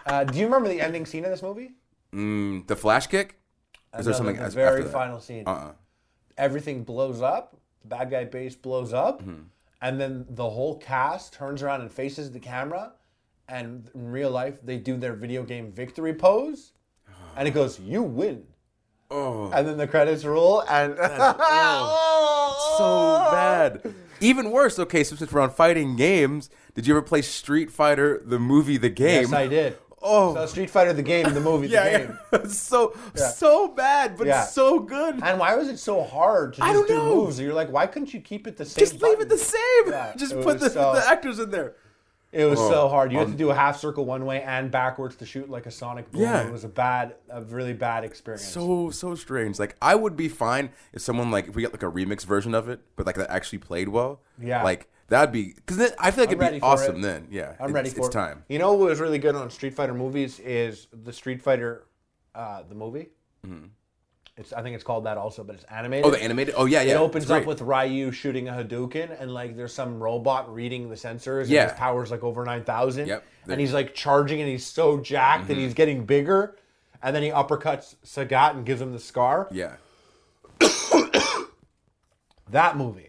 Uh, 0.04 0.24
do 0.24 0.36
you 0.36 0.46
remember 0.46 0.68
the 0.68 0.80
ending 0.80 1.06
scene 1.06 1.24
of 1.24 1.30
this 1.30 1.42
movie? 1.42 1.70
Mm, 2.12 2.66
the 2.66 2.74
flash 2.74 3.06
kick? 3.06 3.38
Is 3.96 4.04
there 4.04 4.12
something 4.12 4.34
the, 4.34 4.40
the 4.42 4.46
as- 4.48 4.54
very 4.54 4.82
final 4.82 5.20
scene. 5.20 5.44
Uh-uh. 5.46 5.72
Everything 6.36 6.82
blows 6.82 7.22
up. 7.22 7.56
The 7.82 7.88
bad 7.88 8.10
guy 8.10 8.24
base 8.24 8.56
blows 8.56 8.92
up. 8.92 9.22
Mm-hmm. 9.22 9.42
And 9.80 10.00
then 10.00 10.26
the 10.28 10.50
whole 10.50 10.78
cast 10.78 11.34
turns 11.34 11.62
around 11.62 11.82
and 11.82 11.90
faces 11.92 12.32
the 12.32 12.40
camera. 12.40 12.94
And 13.52 13.90
in 13.94 14.10
real 14.10 14.30
life, 14.30 14.58
they 14.64 14.78
do 14.78 14.96
their 14.96 15.12
video 15.12 15.42
game 15.42 15.72
victory 15.72 16.14
pose. 16.14 16.72
And 17.36 17.46
it 17.46 17.50
goes, 17.50 17.78
You 17.78 18.02
win. 18.02 18.44
Oh, 19.10 19.50
And 19.52 19.68
then 19.68 19.76
the 19.76 19.86
credits 19.86 20.24
roll. 20.24 20.62
And 20.62 20.96
oh. 20.98 22.74
so 22.78 23.30
bad. 23.30 23.94
Even 24.20 24.50
worse. 24.50 24.78
Okay, 24.78 25.04
so 25.04 25.16
since 25.16 25.30
we're 25.30 25.42
on 25.42 25.50
fighting 25.50 25.96
games, 25.96 26.48
did 26.74 26.86
you 26.86 26.94
ever 26.94 27.02
play 27.02 27.20
Street 27.20 27.70
Fighter 27.70 28.22
the 28.24 28.38
movie, 28.38 28.78
the 28.78 28.88
game? 28.88 29.22
Yes, 29.24 29.32
I 29.34 29.48
did. 29.48 29.76
Oh. 30.00 30.34
So 30.34 30.46
Street 30.46 30.70
Fighter, 30.70 30.94
the 30.94 31.02
game, 31.02 31.32
the 31.34 31.40
movie, 31.40 31.66
the 31.66 31.72
yeah, 31.74 31.98
game. 31.98 32.18
yeah. 32.32 32.46
so 32.46 32.94
so 33.14 33.68
bad, 33.68 34.16
but 34.16 34.26
Yeah. 34.26 34.44
so 34.44 34.78
good. 34.80 35.22
And 35.22 35.38
why 35.38 35.54
was 35.56 35.68
it 35.68 35.78
so 35.78 36.02
hard 36.02 36.54
to 36.54 36.60
just 36.60 36.68
I 36.68 36.72
don't 36.72 36.88
do 36.88 36.94
know. 36.96 37.16
moves? 37.16 37.38
You're 37.38 37.52
like, 37.52 37.70
why 37.70 37.86
couldn't 37.86 38.14
you 38.14 38.20
keep 38.20 38.46
it 38.46 38.56
the 38.56 38.64
same? 38.64 38.82
Just 38.82 39.02
leave 39.02 39.20
it 39.20 39.28
the 39.28 39.36
same. 39.38 39.84
Yeah, 39.88 40.14
Just 40.16 40.40
put 40.40 40.58
the, 40.58 40.70
so- 40.70 40.94
the 40.94 41.06
actors 41.06 41.38
in 41.38 41.50
there. 41.50 41.76
It 42.32 42.46
was 42.46 42.58
Oh, 42.58 42.70
so 42.70 42.88
hard. 42.88 43.12
You 43.12 43.18
had 43.18 43.26
um, 43.26 43.32
to 43.32 43.38
do 43.38 43.50
a 43.50 43.54
half 43.54 43.78
circle 43.78 44.06
one 44.06 44.24
way 44.24 44.42
and 44.42 44.70
backwards 44.70 45.16
to 45.16 45.26
shoot 45.26 45.50
like 45.50 45.66
a 45.66 45.70
Sonic 45.70 46.10
boom. 46.10 46.22
Yeah. 46.22 46.46
It 46.46 46.52
was 46.52 46.64
a 46.64 46.68
bad, 46.68 47.14
a 47.28 47.42
really 47.42 47.74
bad 47.74 48.04
experience. 48.04 48.44
So 48.48 48.90
so 48.90 49.14
strange. 49.14 49.58
Like 49.58 49.76
I 49.82 49.94
would 49.94 50.16
be 50.16 50.28
fine 50.28 50.70
if 50.94 51.02
someone 51.02 51.30
like 51.30 51.48
if 51.48 51.54
we 51.54 51.62
got 51.62 51.72
like 51.72 51.82
a 51.82 51.90
remix 51.90 52.24
version 52.24 52.54
of 52.54 52.68
it, 52.70 52.80
but 52.96 53.04
like 53.06 53.16
that 53.16 53.30
actually 53.30 53.58
played 53.58 53.88
well. 53.90 54.22
Yeah. 54.40 54.62
Like 54.62 54.88
that'd 55.08 55.30
be 55.30 55.52
because 55.52 55.76
then 55.76 55.90
I 55.98 56.10
feel 56.10 56.24
like 56.24 56.34
I'm 56.34 56.40
it'd 56.42 56.54
be 56.54 56.62
awesome. 56.62 56.96
it. 56.96 57.02
Then 57.02 57.28
yeah, 57.30 57.54
I'm 57.60 57.70
ready 57.72 57.90
for 57.90 57.98
it's 57.98 58.08
it. 58.08 58.12
time. 58.12 58.44
You 58.48 58.58
know 58.58 58.72
what 58.72 58.88
was 58.88 58.98
really 59.00 59.18
good 59.18 59.34
on 59.34 59.50
Street 59.50 59.74
Fighter 59.74 59.92
movies 59.94 60.40
is 60.40 60.88
the 60.90 61.12
Street 61.12 61.42
Fighter, 61.42 61.84
uh, 62.34 62.62
the 62.66 62.74
movie. 62.74 63.10
It's 64.38 64.52
I 64.52 64.62
think 64.62 64.74
it's 64.74 64.84
called 64.84 65.04
that 65.04 65.18
also, 65.18 65.44
but 65.44 65.54
it's 65.56 65.64
animated. 65.64 66.04
Mm-hmm. 66.06 66.14
Oh, 66.14 66.16
the 66.18 66.24
animated. 66.24 66.54
Oh 66.56 66.64
yeah, 66.64 66.80
yeah. 66.82 66.94
It 66.94 66.96
opens 66.96 67.30
up 67.30 67.44
with 67.44 67.60
Ryu 67.60 68.10
shooting 68.12 68.48
a 68.48 68.52
Hadouken, 68.52 69.20
and 69.20 69.30
like 69.32 69.56
there's 69.56 69.74
some 69.74 70.02
robot 70.02 70.52
reading 70.52 70.88
the 70.88 70.94
sensors. 70.96 71.42
And 71.42 71.50
Yeah. 71.50 71.64
his 71.68 71.72
power's 71.78 72.10
like 72.10 72.22
over 72.22 72.42
nine 72.44 72.64
thousand. 72.64 73.08
Yep. 73.08 73.22
Mm-hmm. 73.22 73.50
And 73.50 73.60
he's 73.60 73.74
like 73.74 73.94
charging, 73.94 74.40
and 74.40 74.48
he's 74.48 74.64
so 74.64 74.98
jacked, 75.00 75.50
and 75.50 75.58
he's 75.58 75.74
getting 75.74 76.06
bigger. 76.06 76.56
And 77.02 77.14
then 77.14 77.22
he 77.22 77.30
uppercuts 77.30 77.96
Sagat 78.06 78.52
and 78.54 78.64
gives 78.64 78.80
him 78.80 78.92
the 78.92 78.98
scar. 79.00 79.48
yeah. 79.50 79.74
That 82.50 82.76
movie. 82.76 83.08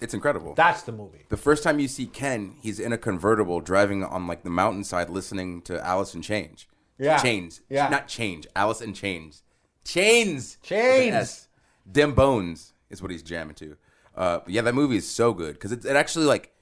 It's 0.00 0.14
incredible. 0.14 0.54
That's 0.54 0.82
the 0.82 0.92
movie. 0.92 1.24
the 1.28 1.36
first 1.36 1.62
time 1.62 1.78
you 1.78 1.88
see 1.88 2.06
Ken, 2.06 2.56
he's 2.60 2.80
in 2.80 2.92
a 2.92 2.98
convertible 2.98 3.60
driving 3.60 4.02
on 4.04 4.26
like 4.26 4.42
the 4.42 4.50
mountainside, 4.50 5.08
listening 5.08 5.62
to 5.62 5.82
Alice 5.86 6.14
in 6.14 6.22
Change. 6.22 6.68
Yeah. 6.98 7.18
Chains. 7.18 7.60
Yeah. 7.70 7.88
Not 7.88 8.08
change. 8.08 8.46
Alice 8.54 8.80
in 8.80 8.94
Chains. 8.94 9.42
Chains. 9.84 10.58
Chains. 10.62 11.48
Them 11.86 12.14
Bones 12.14 12.72
is 12.90 13.02
what 13.02 13.10
he's 13.10 13.22
jamming 13.22 13.54
to. 13.56 13.76
Uh, 14.14 14.40
yeah, 14.46 14.60
that 14.62 14.74
movie 14.74 14.96
is 14.96 15.08
so 15.08 15.32
good 15.32 15.54
because 15.54 15.72
it, 15.72 15.84
it 15.84 15.96
actually 15.96 16.26
like 16.26 16.52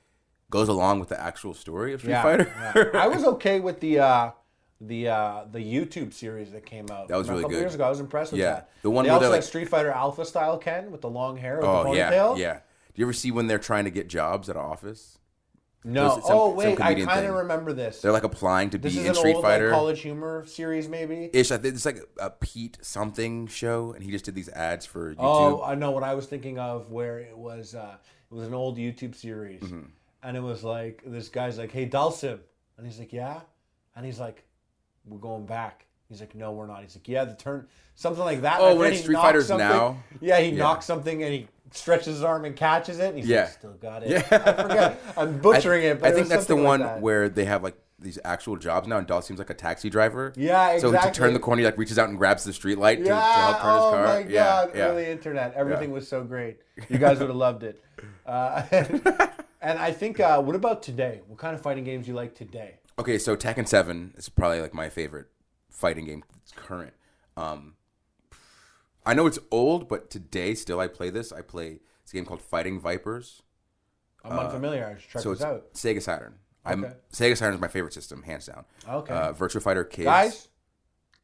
goes 0.50 0.68
along 0.68 1.00
with 1.00 1.08
the 1.08 1.20
actual 1.20 1.52
story 1.54 1.92
of 1.92 2.00
Street 2.00 2.12
Yeah, 2.12 2.22
Fighter. 2.22 2.90
yeah. 2.94 3.00
I 3.00 3.08
was 3.08 3.24
okay 3.24 3.60
with 3.60 3.80
the 3.80 3.98
uh, 4.00 4.30
the 4.80 5.08
uh, 5.08 5.44
the 5.50 5.58
YouTube 5.58 6.12
series 6.14 6.52
that 6.52 6.64
came 6.64 6.86
out. 6.90 7.08
That 7.08 7.16
was 7.16 7.28
a 7.28 7.32
really 7.32 7.42
couple 7.42 7.56
good. 7.56 7.60
years 7.62 7.74
ago. 7.74 7.84
I 7.84 7.90
was 7.90 8.00
impressed 8.00 8.32
with 8.32 8.40
Yeah. 8.40 8.52
that. 8.52 8.70
The 8.82 8.90
one 8.90 9.04
they 9.04 9.10
also 9.10 9.30
like- 9.30 9.42
Street 9.42 9.68
Fighter 9.68 9.90
Alpha 9.90 10.24
style 10.24 10.58
Ken 10.58 10.90
with 10.90 11.00
the 11.02 11.10
long 11.10 11.36
hair 11.36 11.56
with 11.58 11.66
oh 11.66 11.90
the 11.90 11.96
yeah, 11.98 12.10
ponytail. 12.12 12.38
yeah. 12.38 12.54
Do 12.94 13.00
you 13.00 13.04
ever 13.04 13.12
see 13.12 13.30
when 13.30 13.46
they're 13.46 13.58
trying 13.58 13.84
to 13.84 13.90
get 13.90 14.08
jobs 14.08 14.48
at 14.48 14.56
an 14.56 14.62
office? 14.62 15.18
No. 15.82 16.10
Some- 16.10 16.22
oh 16.26 16.50
wait, 16.50 16.80
I 16.80 16.94
kind 16.94 17.26
of 17.26 17.34
remember 17.36 17.72
this. 17.72 18.02
They're 18.02 18.12
like 18.12 18.24
applying 18.24 18.68
to 18.70 18.78
this 18.78 18.94
be 18.96 19.06
in 19.06 19.14
Street 19.14 19.34
old 19.36 19.42
Fighter. 19.44 19.68
like, 19.70 19.74
college 19.74 20.00
humor 20.00 20.44
series, 20.46 20.88
maybe. 20.88 21.30
Ish, 21.32 21.50
I 21.50 21.56
think 21.58 21.74
it's 21.74 21.86
like 21.86 22.00
a 22.18 22.30
Pete 22.30 22.78
something 22.82 23.46
show, 23.46 23.92
and 23.92 24.04
he 24.04 24.10
just 24.10 24.24
did 24.26 24.34
these 24.34 24.50
ads 24.50 24.84
for 24.84 25.14
YouTube. 25.14 25.16
Oh, 25.20 25.62
I 25.62 25.74
know 25.74 25.90
what 25.92 26.02
I 26.02 26.14
was 26.14 26.26
thinking 26.26 26.58
of. 26.58 26.90
Where 26.90 27.18
it 27.18 27.36
was, 27.36 27.74
uh, 27.74 27.96
it 28.30 28.34
was 28.34 28.46
an 28.46 28.52
old 28.54 28.76
YouTube 28.76 29.14
series, 29.14 29.62
Mm-hmm. 29.62 29.82
and 30.22 30.36
it 30.36 30.42
was 30.42 30.62
like 30.62 31.02
this 31.06 31.28
guy's 31.30 31.56
like, 31.56 31.72
"Hey, 31.72 31.88
Dhalsim," 31.88 32.40
and 32.76 32.86
he's 32.86 32.98
like, 32.98 33.12
"Yeah," 33.12 33.40
and 33.96 34.04
he's 34.04 34.20
like, 34.20 34.44
"We're 35.06 35.18
going 35.18 35.46
back." 35.46 35.86
He's 36.10 36.20
like, 36.20 36.34
"No, 36.34 36.52
we're 36.52 36.66
not." 36.66 36.82
He's 36.82 36.94
like, 36.96 37.08
"Yeah, 37.08 37.24
the 37.24 37.34
turn 37.34 37.66
something 37.94 38.22
like 38.24 38.42
that." 38.42 38.58
Oh, 38.60 38.70
when 38.74 38.78
then 38.80 38.88
it's 38.92 38.98
he 38.98 39.02
Street 39.04 39.16
Fighters 39.16 39.46
something- 39.46 39.66
Now? 39.66 40.02
Yeah, 40.20 40.38
he 40.40 40.50
Yeah. 40.50 40.58
knocks 40.58 40.84
something 40.84 41.22
and 41.22 41.32
he 41.32 41.48
stretches 41.70 42.14
his 42.16 42.22
arm 42.24 42.44
and 42.44 42.54
catches 42.56 42.98
it. 42.98 43.08
And 43.10 43.18
he's 43.18 43.26
Yeah. 43.28 43.42
like, 43.44 43.52
"Still 43.52 43.72
got 43.74 44.02
it." 44.02 44.10
Yeah. 44.10 44.18
I 44.30 44.62
forget. 44.62 45.00
I'm 45.16 45.38
butchering 45.42 45.84
it. 45.84 46.00
But 46.00 46.08
I 46.08 46.10
it 46.10 46.14
think 46.16 46.28
that's 46.28 46.46
the 46.46 46.56
like 46.56 46.64
one 46.64 46.80
that. 46.80 47.00
where 47.00 47.28
they 47.28 47.44
have 47.46 47.62
like 47.62 47.76
these 48.00 48.18
actual 48.24 48.56
jobs 48.56 48.88
now, 48.88 48.96
and 48.98 49.06
Dhalsim's 49.06 49.38
like 49.38 49.50
a 49.50 49.54
taxi 49.54 49.88
driver. 49.90 50.32
Yeah, 50.34 50.70
exactly. 50.72 50.98
So 51.00 51.06
to 51.06 51.12
turn 51.14 51.32
the 51.34 51.38
corner, 51.38 51.60
he 51.60 51.66
like 51.66 51.76
reaches 51.78 51.98
out 51.98 52.08
and 52.08 52.18
grabs 52.18 52.44
the 52.44 52.52
street 52.52 52.78
light 52.78 52.98
to, 52.98 53.04
to 53.04 53.14
help 53.14 53.60
turn 53.60 53.74
his 53.74 53.82
oh 53.84 53.90
car. 53.92 54.04
my 54.06 54.18
yeah, 54.20 54.26
god. 54.28 54.70
yeah. 54.74 54.86
Early 54.88 55.06
internet. 55.06 55.54
Everything 55.54 55.90
Yeah. 55.90 55.94
was 55.94 56.08
so 56.08 56.24
great. 56.24 56.58
You 56.88 56.98
guys 56.98 57.18
would 57.20 57.28
have 57.28 57.36
loved 57.36 57.62
it. 57.62 57.84
Uh, 58.26 58.62
and 59.60 59.78
I 59.78 59.92
think, 59.92 60.18
uh, 60.18 60.40
what 60.40 60.56
about 60.56 60.82
today? 60.82 61.20
What 61.26 61.38
kind 61.38 61.54
of 61.54 61.60
fighting 61.60 61.84
games 61.84 62.06
do 62.06 62.12
you 62.12 62.16
like 62.16 62.34
today? 62.34 62.76
Okay, 62.98 63.18
so 63.18 63.36
Tekken 63.36 63.68
Seven 63.68 64.14
is 64.16 64.28
probably 64.30 64.60
like 64.62 64.72
my 64.74 64.88
favorite 64.88 65.26
fighting 65.70 66.06
game. 66.06 66.24
It's 66.42 66.52
current. 66.52 66.92
Um, 67.36 67.74
I 69.06 69.14
know 69.14 69.26
it's 69.26 69.38
old, 69.50 69.88
but 69.88 70.10
today 70.10 70.54
still 70.54 70.80
I 70.80 70.86
play 70.88 71.10
this. 71.10 71.32
I 71.32 71.42
play 71.42 71.80
this 72.04 72.12
game 72.12 72.24
called 72.24 72.42
Fighting 72.42 72.80
Vipers. 72.80 73.42
I'm 74.24 74.38
unfamiliar. 74.38 74.86
I 74.86 75.00
should 75.00 75.10
check 75.10 75.16
Uh, 75.16 75.22
so 75.22 75.30
this 75.30 75.40
it's 75.40 75.44
out. 75.44 75.72
Sega 75.74 76.02
Saturn. 76.02 76.34
I'm 76.64 76.84
Okay. 76.84 76.94
Sega 77.12 77.36
Saturn 77.36 77.54
is 77.54 77.60
my 77.60 77.68
favorite 77.68 77.94
system, 77.94 78.22
hands 78.22 78.46
down. 78.46 78.64
Okay. 78.86 79.14
Uh, 79.14 79.32
Virtua 79.32 79.62
Fighter 79.62 79.84
Kids. 79.84 80.04
Guys, 80.04 80.48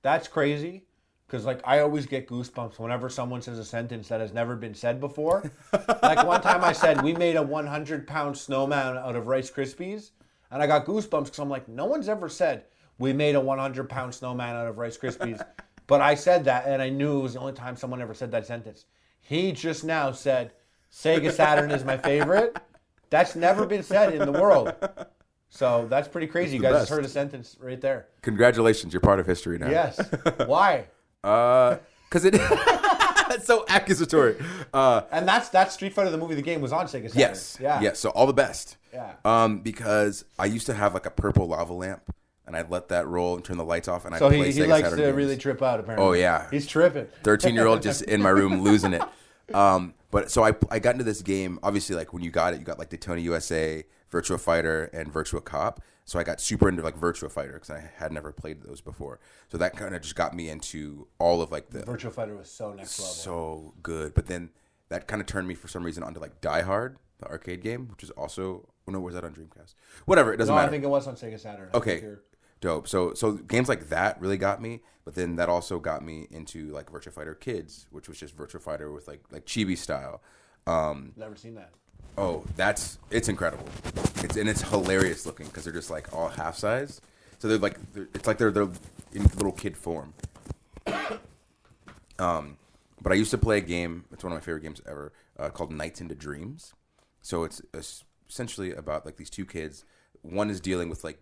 that's 0.02 0.28
crazy. 0.28 0.84
Because 1.26 1.44
like 1.44 1.60
I 1.64 1.80
always 1.80 2.06
get 2.06 2.28
goosebumps 2.28 2.78
whenever 2.78 3.08
someone 3.08 3.42
says 3.42 3.58
a 3.58 3.64
sentence 3.64 4.08
that 4.08 4.20
has 4.20 4.32
never 4.32 4.54
been 4.54 4.74
said 4.74 5.00
before. 5.00 5.50
like 6.02 6.24
one 6.24 6.40
time 6.40 6.62
I 6.62 6.72
said 6.72 7.02
we 7.02 7.12
made 7.14 7.34
a 7.36 7.42
100 7.42 8.06
pound 8.06 8.38
snowman 8.38 8.96
out 8.96 9.16
of 9.16 9.26
Rice 9.26 9.50
Krispies, 9.50 10.12
and 10.50 10.62
I 10.62 10.66
got 10.68 10.86
goosebumps 10.86 11.24
because 11.24 11.38
I'm 11.40 11.50
like, 11.50 11.68
no 11.68 11.84
one's 11.84 12.08
ever 12.08 12.28
said 12.28 12.64
we 12.98 13.12
made 13.12 13.34
a 13.34 13.40
100 13.40 13.88
pound 13.88 14.14
snowman 14.14 14.54
out 14.56 14.66
of 14.66 14.78
Rice 14.78 14.96
Krispies, 14.98 15.44
but 15.86 16.00
I 16.00 16.14
said 16.14 16.44
that, 16.44 16.66
and 16.66 16.80
I 16.80 16.88
knew 16.88 17.18
it 17.18 17.22
was 17.22 17.34
the 17.34 17.40
only 17.40 17.52
time 17.52 17.76
someone 17.76 18.00
ever 18.02 18.14
said 18.14 18.30
that 18.32 18.46
sentence. 18.46 18.84
He 19.20 19.52
just 19.52 19.84
now 19.84 20.12
said 20.12 20.52
Sega 20.92 21.32
Saturn 21.32 21.70
is 21.70 21.84
my 21.84 21.96
favorite. 21.96 22.56
That's 23.10 23.36
never 23.36 23.66
been 23.66 23.82
said 23.82 24.14
in 24.14 24.24
the 24.24 24.32
world. 24.32 24.72
So 25.48 25.86
that's 25.88 26.08
pretty 26.08 26.26
crazy. 26.26 26.56
You 26.56 26.62
guys 26.62 26.72
best. 26.72 26.82
just 26.82 26.90
heard 26.90 27.04
a 27.04 27.08
sentence 27.08 27.56
right 27.60 27.80
there. 27.80 28.08
Congratulations, 28.22 28.92
you're 28.92 29.00
part 29.00 29.20
of 29.20 29.26
history 29.26 29.58
now. 29.58 29.68
Yes. 29.70 29.98
Why? 30.46 30.86
Uh, 31.22 31.76
cause 32.10 32.24
it. 32.24 32.34
it's 33.30 33.46
so 33.46 33.64
accusatory. 33.68 34.36
Uh, 34.72 35.02
And 35.10 35.26
that's 35.26 35.48
that 35.50 35.72
Street 35.72 35.92
Fighter 35.92 36.10
the 36.10 36.18
movie. 36.18 36.34
The 36.34 36.42
game 36.42 36.60
was 36.60 36.72
on 36.72 36.86
Sega 36.86 37.08
Saturn. 37.08 37.18
yes. 37.18 37.58
Yeah. 37.60 37.80
Yes. 37.80 37.98
So 37.98 38.10
all 38.10 38.26
the 38.26 38.32
best. 38.32 38.76
Yeah. 38.92 39.12
Um, 39.24 39.60
because 39.60 40.24
I 40.38 40.46
used 40.46 40.66
to 40.66 40.74
have 40.74 40.94
like 40.94 41.06
a 41.06 41.10
purple 41.10 41.46
lava 41.48 41.72
lamp, 41.72 42.02
and 42.46 42.56
I'd 42.56 42.70
let 42.70 42.88
that 42.88 43.06
roll 43.06 43.34
and 43.36 43.44
turn 43.44 43.56
the 43.56 43.64
lights 43.64 43.88
off, 43.88 44.04
and 44.04 44.14
I'd 44.14 44.18
So 44.18 44.28
play 44.28 44.46
he, 44.46 44.52
he 44.52 44.60
Sega 44.60 44.68
likes 44.68 44.84
Saturn 44.84 44.98
to 44.98 45.04
games. 45.06 45.16
really 45.16 45.36
trip 45.36 45.62
out. 45.62 45.80
Apparently. 45.80 46.06
Oh, 46.06 46.12
yeah. 46.12 46.48
He's 46.50 46.66
tripping. 46.66 47.08
13 47.22 47.54
year 47.54 47.66
old 47.66 47.82
just 47.82 48.02
in 48.02 48.22
my 48.22 48.30
room 48.30 48.60
losing 48.62 48.92
it. 48.92 49.02
Um, 49.54 49.94
but 50.10 50.30
so 50.30 50.44
I, 50.44 50.52
I 50.70 50.78
got 50.78 50.92
into 50.92 51.04
this 51.04 51.22
game. 51.22 51.58
Obviously, 51.62 51.96
like 51.96 52.12
when 52.12 52.22
you 52.22 52.30
got 52.30 52.54
it, 52.54 52.60
you 52.60 52.64
got 52.64 52.78
like 52.78 52.88
Daytona 52.88 53.20
USA, 53.20 53.84
Virtua 54.10 54.40
Fighter, 54.40 54.84
and 54.92 55.12
Virtua 55.12 55.44
Cop. 55.44 55.82
So 56.04 56.20
I 56.20 56.22
got 56.22 56.40
super 56.40 56.68
into 56.68 56.82
like 56.82 56.96
Virtua 56.98 57.30
Fighter 57.30 57.54
because 57.54 57.70
I 57.70 57.90
had 57.96 58.12
never 58.12 58.30
played 58.32 58.62
those 58.62 58.80
before. 58.80 59.18
So 59.48 59.58
that 59.58 59.76
kind 59.76 59.94
of 59.94 60.02
just 60.02 60.14
got 60.14 60.34
me 60.34 60.48
into 60.48 61.08
all 61.18 61.42
of 61.42 61.50
like 61.50 61.70
the 61.70 61.84
Virtual 61.84 62.12
Fighter 62.12 62.36
was 62.36 62.48
so 62.48 62.72
next 62.72 62.98
level. 63.00 63.12
so 63.12 63.74
good. 63.82 64.14
But 64.14 64.26
then 64.26 64.50
that 64.88 65.08
kind 65.08 65.20
of 65.20 65.26
turned 65.26 65.48
me 65.48 65.54
for 65.54 65.66
some 65.66 65.82
reason 65.82 66.04
onto 66.04 66.20
like 66.20 66.40
Die 66.40 66.62
Hard, 66.62 66.98
the 67.18 67.26
arcade 67.26 67.60
game, 67.60 67.88
which 67.88 68.04
is 68.04 68.10
also 68.10 68.68
oh 68.86 68.92
no, 68.92 69.00
was 69.00 69.14
that 69.14 69.24
on 69.24 69.32
Dreamcast? 69.34 69.74
Whatever, 70.04 70.32
it 70.32 70.36
doesn't 70.36 70.54
no, 70.54 70.56
matter. 70.56 70.68
I 70.68 70.70
think 70.70 70.84
it 70.84 70.88
was 70.88 71.08
on 71.08 71.16
Sega 71.16 71.40
Saturn. 71.40 71.70
I 71.74 71.76
Okay. 71.76 72.04
Dope. 72.60 72.88
So 72.88 73.14
so 73.14 73.32
games 73.32 73.68
like 73.68 73.88
that 73.90 74.20
really 74.20 74.38
got 74.38 74.60
me, 74.62 74.80
but 75.04 75.14
then 75.14 75.36
that 75.36 75.48
also 75.48 75.78
got 75.78 76.02
me 76.04 76.26
into 76.30 76.70
like 76.72 76.90
Virtua 76.90 77.12
Fighter 77.12 77.34
Kids, 77.34 77.86
which 77.90 78.08
was 78.08 78.18
just 78.18 78.36
Virtua 78.36 78.60
Fighter 78.60 78.90
with 78.92 79.06
like 79.08 79.20
like 79.30 79.44
chibi 79.46 79.76
style. 79.76 80.22
Um, 80.66 81.12
Never 81.16 81.36
seen 81.36 81.54
that. 81.56 81.70
oh, 82.18 82.44
that's 82.56 82.98
it's 83.10 83.28
incredible. 83.28 83.66
It's 84.22 84.36
and 84.36 84.48
it's 84.48 84.62
hilarious 84.62 85.26
looking 85.26 85.46
because 85.46 85.64
they're 85.64 85.72
just 85.72 85.90
like 85.90 86.12
all 86.14 86.28
half 86.28 86.56
size. 86.56 87.00
So 87.38 87.48
they're 87.48 87.58
like 87.58 87.78
they're, 87.92 88.08
it's 88.14 88.26
like 88.26 88.38
they're 88.38 88.50
they're 88.50 88.70
in 89.12 89.22
little 89.24 89.52
kid 89.52 89.76
form. 89.76 90.14
Um, 92.18 92.56
but 93.02 93.12
I 93.12 93.16
used 93.16 93.30
to 93.32 93.38
play 93.38 93.58
a 93.58 93.62
game. 93.62 94.04
It's 94.12 94.24
one 94.24 94.32
of 94.32 94.36
my 94.38 94.40
favorite 94.40 94.62
games 94.62 94.80
ever 94.88 95.12
uh, 95.38 95.50
called 95.50 95.70
Nights 95.70 96.00
into 96.00 96.14
Dreams. 96.14 96.72
So 97.20 97.44
it's 97.44 97.60
es- 97.74 98.04
essentially 98.28 98.72
about 98.72 99.04
like 99.04 99.16
these 99.16 99.30
two 99.30 99.44
kids. 99.44 99.84
One 100.22 100.48
is 100.50 100.60
dealing 100.60 100.88
with 100.88 101.04
like 101.04 101.18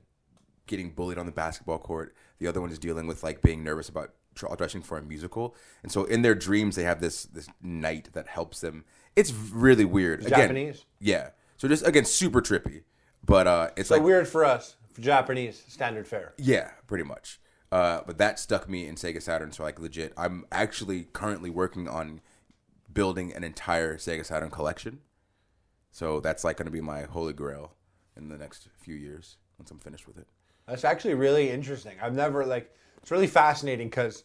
getting 0.66 0.90
bullied 0.90 1.18
on 1.18 1.27
the 1.27 1.33
basketball 1.33 1.79
court. 1.79 2.14
The 2.38 2.46
other 2.46 2.61
one 2.61 2.70
is 2.70 2.79
dealing 2.79 3.07
with 3.07 3.22
like 3.22 3.42
being 3.42 3.62
nervous 3.62 3.88
about 3.88 4.12
auditioning 4.37 4.85
for 4.85 4.98
a 4.98 5.03
musical. 5.03 5.55
And 5.83 5.92
so 5.92 6.05
in 6.05 6.22
their 6.22 6.35
dreams, 6.35 6.77
they 6.77 6.85
have 6.85 7.00
this 7.00 7.24
this 7.24 7.48
night 7.62 8.11
that 8.14 8.29
helps 8.29 8.61
them. 8.61 8.85
It's 9.16 9.33
really 9.33 9.85
weird. 9.85 10.20
Again, 10.20 10.31
Japanese? 10.40 10.85
Yeah. 11.00 11.31
So 11.57 11.68
just 11.68 11.87
again, 11.87 12.05
super 12.05 12.40
trippy. 12.40 12.83
But 13.24 13.46
uh, 13.46 13.70
it's 13.77 13.88
So 13.88 13.94
like 13.96 14.05
weird 14.05 14.29
for 14.29 14.44
us. 14.44 14.77
For 14.92 15.00
Japanese 15.00 15.64
standard 15.68 16.07
fare. 16.07 16.35
yeah, 16.38 16.70
pretty 16.87 17.05
much. 17.05 17.40
Uh, 17.72 18.03
but 18.07 18.18
that 18.18 18.38
stuck 18.38 18.68
me 18.68 18.87
in 18.87 18.94
Sega 18.94 19.20
Saturn. 19.20 19.50
So 19.50 19.64
like 19.64 19.81
legit, 19.81 20.12
I'm 20.16 20.44
actually 20.53 21.05
currently 21.12 21.50
working 21.50 21.88
on 21.88 22.20
building 22.92 23.33
an 23.33 23.42
entire 23.42 23.96
Sega 23.96 24.24
Saturn 24.24 24.50
collection. 24.50 25.00
So 25.90 26.20
that's 26.20 26.44
like 26.44 26.57
going 26.59 26.66
to 26.66 26.72
be 26.72 26.81
my 26.81 27.03
holy 27.03 27.33
grail 27.33 27.74
in 28.16 28.29
the 28.29 28.37
next 28.38 28.68
few 28.79 28.94
years 28.94 29.37
once 29.59 29.70
I'm 29.72 29.79
finished 29.81 30.07
with 30.07 30.18
it. 30.18 30.29
That's 30.66 30.85
actually 30.85 31.14
really 31.14 31.50
interesting. 31.50 31.96
I've 32.00 32.14
never 32.14 32.44
like. 32.46 32.70
It's 33.03 33.11
really 33.11 33.27
fascinating 33.27 33.88
because, 33.88 34.24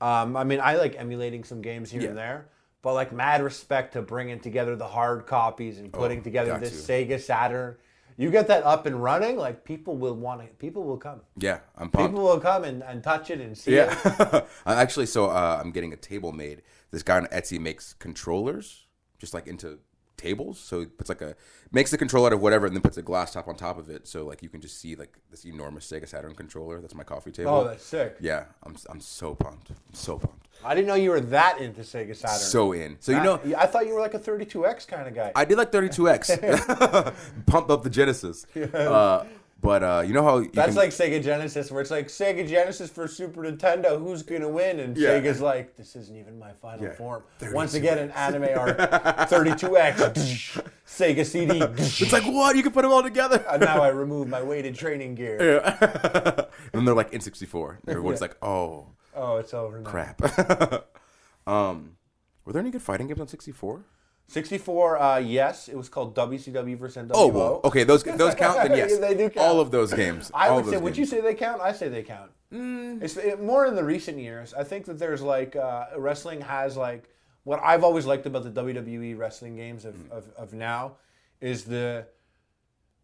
um, 0.00 0.36
I 0.36 0.44
mean, 0.44 0.60
I 0.60 0.76
like 0.76 0.94
emulating 0.96 1.42
some 1.42 1.60
games 1.60 1.90
here 1.90 2.02
Yeah. 2.02 2.08
and 2.10 2.16
there, 2.18 2.48
but 2.82 2.94
like 2.94 3.12
mad 3.12 3.42
respect 3.42 3.94
to 3.94 4.02
bringing 4.02 4.38
together 4.38 4.76
the 4.76 4.86
hard 4.86 5.26
copies 5.26 5.78
and 5.78 5.92
putting 5.92 6.22
together 6.22 6.56
this 6.58 6.86
to. 6.86 6.92
Sega 6.92 7.20
Saturn. 7.20 7.76
You 8.16 8.30
get 8.30 8.46
that 8.48 8.62
up 8.62 8.86
and 8.86 9.02
running, 9.02 9.36
like 9.36 9.64
people 9.64 9.96
will 9.96 10.14
want 10.14 10.42
to. 10.42 10.46
People 10.46 10.84
will 10.84 10.98
come. 10.98 11.22
Yeah, 11.36 11.60
I'm 11.76 11.88
pumped. 11.90 12.12
People 12.12 12.24
will 12.24 12.38
come 12.38 12.62
and, 12.62 12.82
and 12.84 13.02
touch 13.02 13.30
it 13.30 13.40
and 13.40 13.56
see 13.58 13.72
it. 13.74 13.88
Yeah, 14.04 14.42
I'm 14.66 14.78
actually 14.78 15.06
so 15.06 15.30
uh, 15.30 15.58
I'm 15.60 15.72
getting 15.72 15.92
a 15.92 15.96
table 15.96 16.30
made. 16.32 16.62
This 16.92 17.02
guy 17.02 17.16
on 17.16 17.26
Etsy 17.26 17.58
makes 17.58 17.94
controllers, 17.94 18.86
just 19.18 19.34
like 19.34 19.48
into 19.48 19.78
tables. 20.22 20.58
So 20.58 20.80
he 20.80 20.86
puts 20.86 21.08
like 21.08 21.20
a 21.20 21.34
makes 21.70 21.90
the 21.90 21.98
controller 21.98 22.28
out 22.28 22.32
of 22.32 22.40
whatever, 22.40 22.66
and 22.66 22.74
then 22.74 22.82
puts 22.82 22.96
a 22.96 23.02
glass 23.02 23.32
top 23.32 23.48
on 23.48 23.56
top 23.56 23.78
of 23.78 23.88
it. 23.90 24.06
So 24.06 24.24
like 24.24 24.42
you 24.42 24.48
can 24.48 24.60
just 24.60 24.80
see 24.80 24.94
like 24.94 25.18
this 25.30 25.44
enormous 25.44 25.90
Sega 25.90 26.08
Saturn 26.08 26.34
controller. 26.34 26.80
That's 26.80 26.94
my 26.94 27.04
coffee 27.04 27.32
table. 27.32 27.50
Oh, 27.50 27.64
that's 27.64 27.84
sick. 27.84 28.16
yeah. 28.20 28.44
I'm 28.62 28.76
I'm 28.88 29.00
so 29.00 29.34
pumped. 29.34 29.70
I'm 29.70 29.76
so 29.92 30.18
pumped. 30.18 30.48
I 30.64 30.74
didn't 30.74 30.86
know 30.86 30.94
you 30.94 31.10
were 31.10 31.20
that 31.20 31.60
into 31.60 31.80
Sega 31.80 32.14
Saturn. 32.14 32.38
So 32.38 32.72
in. 32.72 32.96
So 33.00 33.12
you 33.12 33.22
know. 33.22 33.40
I, 33.56 33.62
I 33.62 33.66
thought 33.66 33.86
you 33.86 33.94
were 33.94 34.00
like 34.00 34.14
a 34.14 34.18
32X 34.18 34.86
kind 34.86 35.08
of 35.08 35.14
guy. 35.14 35.32
I 35.34 35.44
did 35.44 35.58
like 35.58 35.72
32X. 35.72 37.14
Pump 37.46 37.70
up 37.70 37.82
the 37.82 37.90
Genesis. 37.90 38.46
Uh, 38.56 39.24
but 39.62 39.82
uh, 39.82 40.02
you 40.06 40.12
know 40.12 40.22
how 40.24 40.38
you 40.38 40.50
That's 40.52 40.68
can- 40.68 40.76
like 40.76 40.90
Sega 40.90 41.22
Genesis, 41.22 41.70
where 41.70 41.80
it's 41.80 41.90
like 41.90 42.08
Sega 42.08 42.46
Genesis 42.46 42.90
for 42.90 43.06
Super 43.08 43.42
Nintendo. 43.42 43.98
Who's 43.98 44.22
gonna 44.22 44.48
win? 44.48 44.80
And 44.80 44.96
Yeah. 44.96 45.10
Sega's 45.20 45.40
like, 45.40 45.76
this 45.76 45.96
isn't 45.96 46.16
even 46.16 46.38
my 46.38 46.52
final 46.52 46.84
Yeah. 46.86 46.92
form. 46.94 47.22
Once 47.52 47.74
again, 47.74 47.96
an 47.98 48.10
anime 48.10 48.48
art, 48.58 48.76
32X, 49.30 50.60
Sega 50.86 51.24
CD. 51.24 51.60
it's 51.60 52.12
like 52.12 52.24
what 52.24 52.56
you 52.56 52.62
can 52.62 52.72
put 52.72 52.82
them 52.82 52.92
all 52.92 53.02
together. 53.02 53.44
and 53.48 53.62
now 53.62 53.80
I 53.82 53.88
remove 53.88 54.28
my 54.28 54.42
weighted 54.42 54.74
training 54.74 55.14
gear. 55.14 55.60
and 55.80 56.46
then 56.72 56.84
they're 56.84 56.94
like 56.94 57.12
N64. 57.12 57.78
Everyone's 57.88 58.20
like, 58.20 58.36
oh 58.42 58.88
Oh, 59.14 59.36
it's 59.36 59.52
over 59.54 59.78
now. 59.78 59.88
crap. 59.90 60.20
um, 61.46 61.96
were 62.44 62.52
there 62.52 62.60
any 62.60 62.70
good 62.70 62.82
fighting 62.82 63.06
games 63.08 63.20
on 63.20 63.28
64? 63.28 63.84
64, 64.32 64.98
uh, 65.02 65.18
yes, 65.18 65.68
it 65.68 65.76
was 65.76 65.88
called 65.88 66.14
WCW 66.16 66.76
versus 66.78 66.96
NWO. 67.04 67.10
Oh 67.14 67.26
well, 67.28 67.60
okay, 67.64 67.84
those 67.84 68.02
those 68.02 68.34
count. 68.34 68.56
Then 68.62 68.76
yes, 68.76 68.98
They 69.06 69.14
do 69.14 69.28
count. 69.30 69.46
all 69.46 69.60
of 69.60 69.70
those 69.70 69.92
games. 69.92 70.30
I 70.34 70.50
would 70.50 70.66
say, 70.66 70.76
would 70.78 70.96
you 70.96 71.04
say 71.06 71.20
they 71.20 71.34
count? 71.34 71.60
I 71.60 71.72
say 71.72 71.88
they 71.88 72.02
count. 72.02 72.30
Mm. 72.52 73.02
It's 73.02 73.16
it, 73.16 73.42
more 73.42 73.66
in 73.66 73.74
the 73.74 73.84
recent 73.84 74.18
years. 74.18 74.52
I 74.54 74.64
think 74.64 74.86
that 74.86 74.98
there's 74.98 75.22
like 75.22 75.54
uh, 75.56 75.86
wrestling 75.96 76.40
has 76.42 76.76
like 76.76 77.08
what 77.44 77.60
I've 77.62 77.84
always 77.84 78.06
liked 78.06 78.26
about 78.26 78.44
the 78.44 78.50
WWE 78.62 79.18
wrestling 79.18 79.56
games 79.56 79.84
of, 79.84 79.94
Mm. 79.94 80.10
of, 80.10 80.28
of 80.36 80.52
now 80.54 80.96
is 81.40 81.64
the 81.64 82.06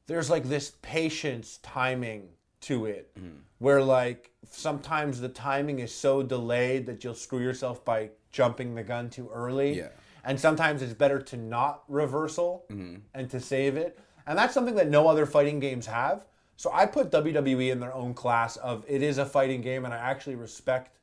there's 0.06 0.30
like 0.30 0.44
this 0.44 0.72
patience 0.82 1.58
timing 1.62 2.28
to 2.62 2.86
it 2.86 3.14
Mm. 3.16 3.40
where 3.58 3.82
like 3.82 4.30
sometimes 4.50 5.20
the 5.20 5.28
timing 5.28 5.78
is 5.80 5.94
so 5.94 6.22
delayed 6.22 6.86
that 6.86 7.04
you'll 7.04 7.14
screw 7.14 7.40
yourself 7.40 7.84
by 7.84 8.10
jumping 8.32 8.74
the 8.74 8.82
gun 8.82 9.10
too 9.10 9.28
early 9.32 9.76
Yeah. 9.78 9.88
And 10.28 10.38
sometimes 10.38 10.82
it's 10.82 10.92
better 10.94 11.20
to 11.30 11.36
not 11.36 11.82
reversal 11.88 12.64
Mm-hmm. 12.70 12.96
and 13.14 13.30
to 13.30 13.40
save 13.40 13.76
it 13.76 13.98
and 14.26 14.38
that's 14.38 14.52
something 14.54 14.74
that 14.76 14.88
no 14.88 15.08
other 15.08 15.26
fighting 15.26 15.58
games 15.60 15.86
have 15.86 16.24
so 16.56 16.70
i 16.72 16.84
put 16.86 17.10
wwe 17.10 17.70
in 17.72 17.80
their 17.80 17.94
own 17.94 18.12
class 18.14 18.56
of 18.58 18.84
it 18.86 19.02
is 19.02 19.18
a 19.18 19.26
fighting 19.26 19.60
game 19.62 19.84
and 19.86 19.92
i 19.94 19.98
actually 19.98 20.36
respect 20.36 20.98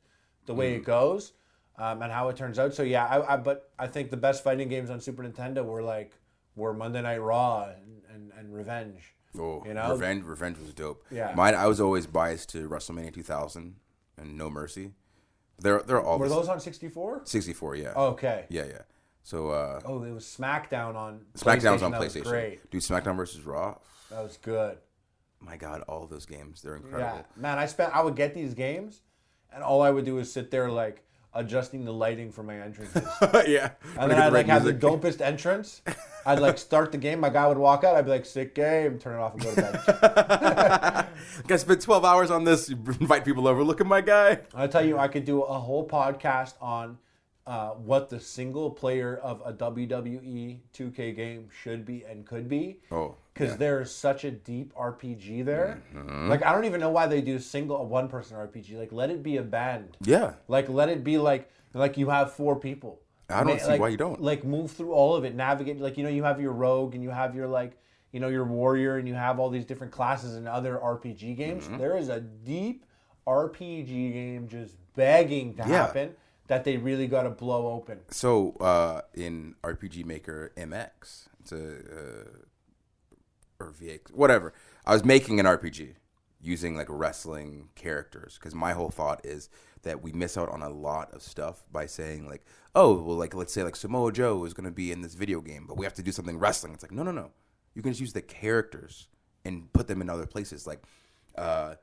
the 0.46 0.54
way 0.54 0.72
Mm. 0.72 0.76
it 0.76 0.84
goes 0.84 1.32
um, 1.78 2.00
and 2.02 2.10
how 2.12 2.28
it 2.30 2.36
turns 2.36 2.58
out 2.58 2.72
so 2.74 2.82
yeah 2.82 3.04
I, 3.06 3.34
I 3.34 3.36
but 3.36 3.70
i 3.78 3.86
think 3.86 4.10
the 4.10 4.16
best 4.28 4.44
fighting 4.44 4.68
games 4.68 4.90
on 4.90 5.00
super 5.00 5.22
nintendo 5.24 5.64
were 5.64 5.82
like 5.82 6.12
were 6.54 6.72
monday 6.72 7.02
night 7.02 7.18
raw 7.20 7.64
and, 7.64 8.02
and, 8.14 8.32
and 8.38 8.54
revenge 8.54 9.12
Oh, 9.38 9.62
You 9.66 9.74
know? 9.74 9.90
Revenge, 9.92 10.24
Revenge 10.24 10.56
was 10.58 10.72
dope. 10.72 11.04
Yeah. 11.10 11.34
mine. 11.36 11.54
I 11.54 11.66
was 11.66 11.78
always 11.78 12.06
biased 12.06 12.48
to 12.50 12.66
WrestleMania 12.70 13.12
2000 13.12 13.74
and 14.16 14.38
No 14.38 14.48
Mercy. 14.48 14.92
They're 15.58 15.82
they're 15.82 16.00
all 16.00 16.18
were 16.18 16.30
those 16.30 16.48
on 16.48 16.58
64 16.58 17.20
64. 17.24 17.76
Yeah. 17.76 17.92
okay 18.14 18.46
Yeah, 18.48 18.64
yeah. 18.64 18.78
So 19.26 19.50
uh, 19.50 19.80
oh 19.84 20.04
it 20.04 20.12
was 20.12 20.24
smackdown 20.24 20.94
on 20.94 21.22
SmackDown's 21.36 21.82
on 21.82 21.90
That 21.90 22.00
was 22.00 22.14
PlayStation. 22.14 22.24
great 22.24 22.70
Dude, 22.70 22.80
SmackDown 22.80 23.16
versus 23.16 23.42
Raw. 23.44 23.76
that 24.12 24.22
was 24.22 24.36
good 24.36 24.78
My 25.40 25.56
God, 25.56 25.80
all 25.88 26.06
those 26.06 26.26
games, 26.26 26.62
they're 26.62 26.76
incredible. 26.76 27.16
Yeah, 27.18 27.22
man, 27.42 27.58
I 27.58 27.66
spent. 27.66 27.92
I 27.92 28.02
would 28.02 28.14
get 28.14 28.34
these 28.34 28.54
games, 28.54 29.00
and 29.52 29.64
all 29.64 29.82
I 29.82 29.90
would 29.90 30.04
do 30.04 30.18
is 30.18 30.32
sit 30.32 30.52
there 30.52 30.70
like 30.70 31.02
adjusting 31.34 31.84
the 31.84 31.92
lighting 31.92 32.30
for 32.30 32.44
my 32.44 32.56
entrances, 32.60 33.02
Yeah. 33.48 33.72
and 33.98 34.08
then 34.10 34.22
I'd 34.22 34.32
like 34.32 34.46
have 34.46 34.62
the 34.64 34.72
dopest 34.88 35.20
entrance. 35.20 35.82
I'd 36.24 36.38
like 36.38 36.56
start 36.56 36.92
the 36.92 36.98
game. 36.98 37.18
My 37.18 37.28
guy 37.28 37.48
would 37.48 37.58
walk 37.58 37.82
out. 37.82 37.96
I'd 37.96 38.04
be 38.04 38.12
like, 38.12 38.26
"Sick 38.26 38.54
game." 38.54 38.98
Turn 39.00 39.16
it 39.16 39.22
off 39.22 39.34
and 39.34 39.42
go 39.42 39.54
to 39.54 39.60
bed. 39.60 41.06
Guys, 41.48 41.60
spent 41.62 41.80
12 41.80 42.04
hours 42.04 42.30
on 42.30 42.44
this. 42.44 42.68
Invite 42.68 43.24
people 43.24 43.46
over. 43.48 43.62
Look 43.64 43.80
at 43.80 43.86
my 43.86 44.00
guy. 44.02 44.38
I 44.54 44.66
tell 44.68 44.84
you, 44.84 44.98
I 44.98 45.08
could 45.08 45.24
do 45.24 45.42
a 45.42 45.58
whole 45.58 45.86
podcast 45.86 46.54
on 46.60 46.98
uh, 47.46 47.70
what 47.70 48.08
the 48.08 48.18
single 48.18 48.70
player 48.70 49.18
of 49.22 49.40
a 49.44 49.52
WWE 49.52 50.58
2K 50.74 51.14
game 51.14 51.48
should 51.62 51.84
be 51.84 52.02
and 52.04 52.26
could 52.26 52.48
be. 52.48 52.80
Oh, 52.90 53.14
because 53.32 53.52
yeah. 53.52 53.56
there's 53.58 53.94
such 53.94 54.24
a 54.24 54.30
deep 54.30 54.74
RPG 54.74 55.44
there. 55.44 55.82
Mm-hmm. 55.94 56.28
Like 56.28 56.42
I 56.42 56.52
don't 56.52 56.64
even 56.64 56.80
know 56.80 56.88
why 56.90 57.06
they 57.06 57.20
do 57.20 57.38
single 57.38 57.76
a 57.76 57.82
one 57.84 58.08
person 58.08 58.36
RPG. 58.36 58.76
Like 58.78 58.90
let 58.92 59.10
it 59.10 59.22
be 59.22 59.36
a 59.36 59.42
band. 59.42 59.96
Yeah. 60.00 60.34
Like 60.48 60.68
let 60.68 60.88
it 60.88 61.04
be 61.04 61.18
like 61.18 61.50
like 61.74 61.96
you 61.96 62.08
have 62.08 62.32
four 62.32 62.56
people. 62.56 63.00
I 63.28 63.44
don't 63.44 63.54
Ma- 63.54 63.58
see 63.58 63.66
like- 63.68 63.80
why 63.80 63.88
you 63.88 63.96
don't. 63.96 64.20
Like 64.20 64.42
move 64.44 64.70
through 64.70 64.92
all 64.92 65.14
of 65.14 65.24
it, 65.24 65.34
navigate. 65.34 65.80
Like 65.80 65.96
you 65.96 66.02
know 66.04 66.10
you 66.10 66.24
have 66.24 66.40
your 66.40 66.52
rogue 66.52 66.94
and 66.94 67.02
you 67.02 67.10
have 67.10 67.34
your 67.34 67.46
like 67.46 67.78
you 68.10 68.18
know 68.20 68.28
your 68.28 68.44
warrior 68.44 68.96
and 68.96 69.06
you 69.06 69.14
have 69.14 69.38
all 69.38 69.50
these 69.50 69.64
different 69.66 69.92
classes 69.92 70.34
in 70.36 70.46
other 70.48 70.80
RPG 70.82 71.36
games. 71.36 71.64
Mm-hmm. 71.64 71.78
There 71.78 71.96
is 71.96 72.08
a 72.08 72.20
deep 72.20 72.84
RPG 73.26 74.12
game 74.12 74.48
just 74.48 74.76
begging 74.94 75.54
to 75.56 75.62
Yeah. 75.62 75.86
happen 75.86 76.14
that 76.48 76.64
they 76.64 76.76
really 76.76 77.06
got 77.06 77.22
to 77.22 77.30
blow 77.30 77.68
open. 77.72 78.00
So 78.10 78.52
uh, 78.60 79.02
in 79.14 79.54
RPG 79.62 80.04
Maker 80.04 80.52
MX, 80.56 81.28
it's 81.40 81.52
a 81.52 81.66
uh, 81.66 83.64
or 83.64 83.72
VX, 83.72 84.12
whatever. 84.12 84.52
I 84.84 84.92
was 84.92 85.04
making 85.04 85.40
an 85.40 85.46
RPG 85.46 85.94
using 86.40 86.76
like 86.76 86.86
wrestling 86.88 87.70
characters 87.74 88.38
because 88.38 88.54
my 88.54 88.72
whole 88.72 88.90
thought 88.90 89.24
is 89.24 89.48
that 89.82 90.02
we 90.02 90.12
miss 90.12 90.36
out 90.36 90.48
on 90.48 90.62
a 90.62 90.68
lot 90.68 91.12
of 91.12 91.22
stuff 91.22 91.62
by 91.72 91.86
saying 91.86 92.28
like, 92.28 92.44
oh, 92.74 93.02
well, 93.02 93.16
like 93.16 93.34
let's 93.34 93.52
say 93.52 93.62
like 93.62 93.76
Samoa 93.76 94.12
Joe 94.12 94.44
is 94.44 94.54
going 94.54 94.64
to 94.64 94.70
be 94.70 94.92
in 94.92 95.00
this 95.00 95.14
video 95.14 95.40
game, 95.40 95.64
but 95.66 95.76
we 95.76 95.84
have 95.84 95.94
to 95.94 96.02
do 96.02 96.12
something 96.12 96.38
wrestling. 96.38 96.74
It's 96.74 96.82
like 96.82 96.92
no, 96.92 97.02
no, 97.02 97.12
no. 97.12 97.30
You 97.74 97.82
can 97.82 97.92
just 97.92 98.00
use 98.00 98.12
the 98.12 98.22
characters 98.22 99.08
and 99.44 99.72
put 99.72 99.86
them 99.86 100.00
in 100.00 100.08
other 100.08 100.26
places. 100.26 100.66
Like, 100.66 100.82
uh, 101.36 101.74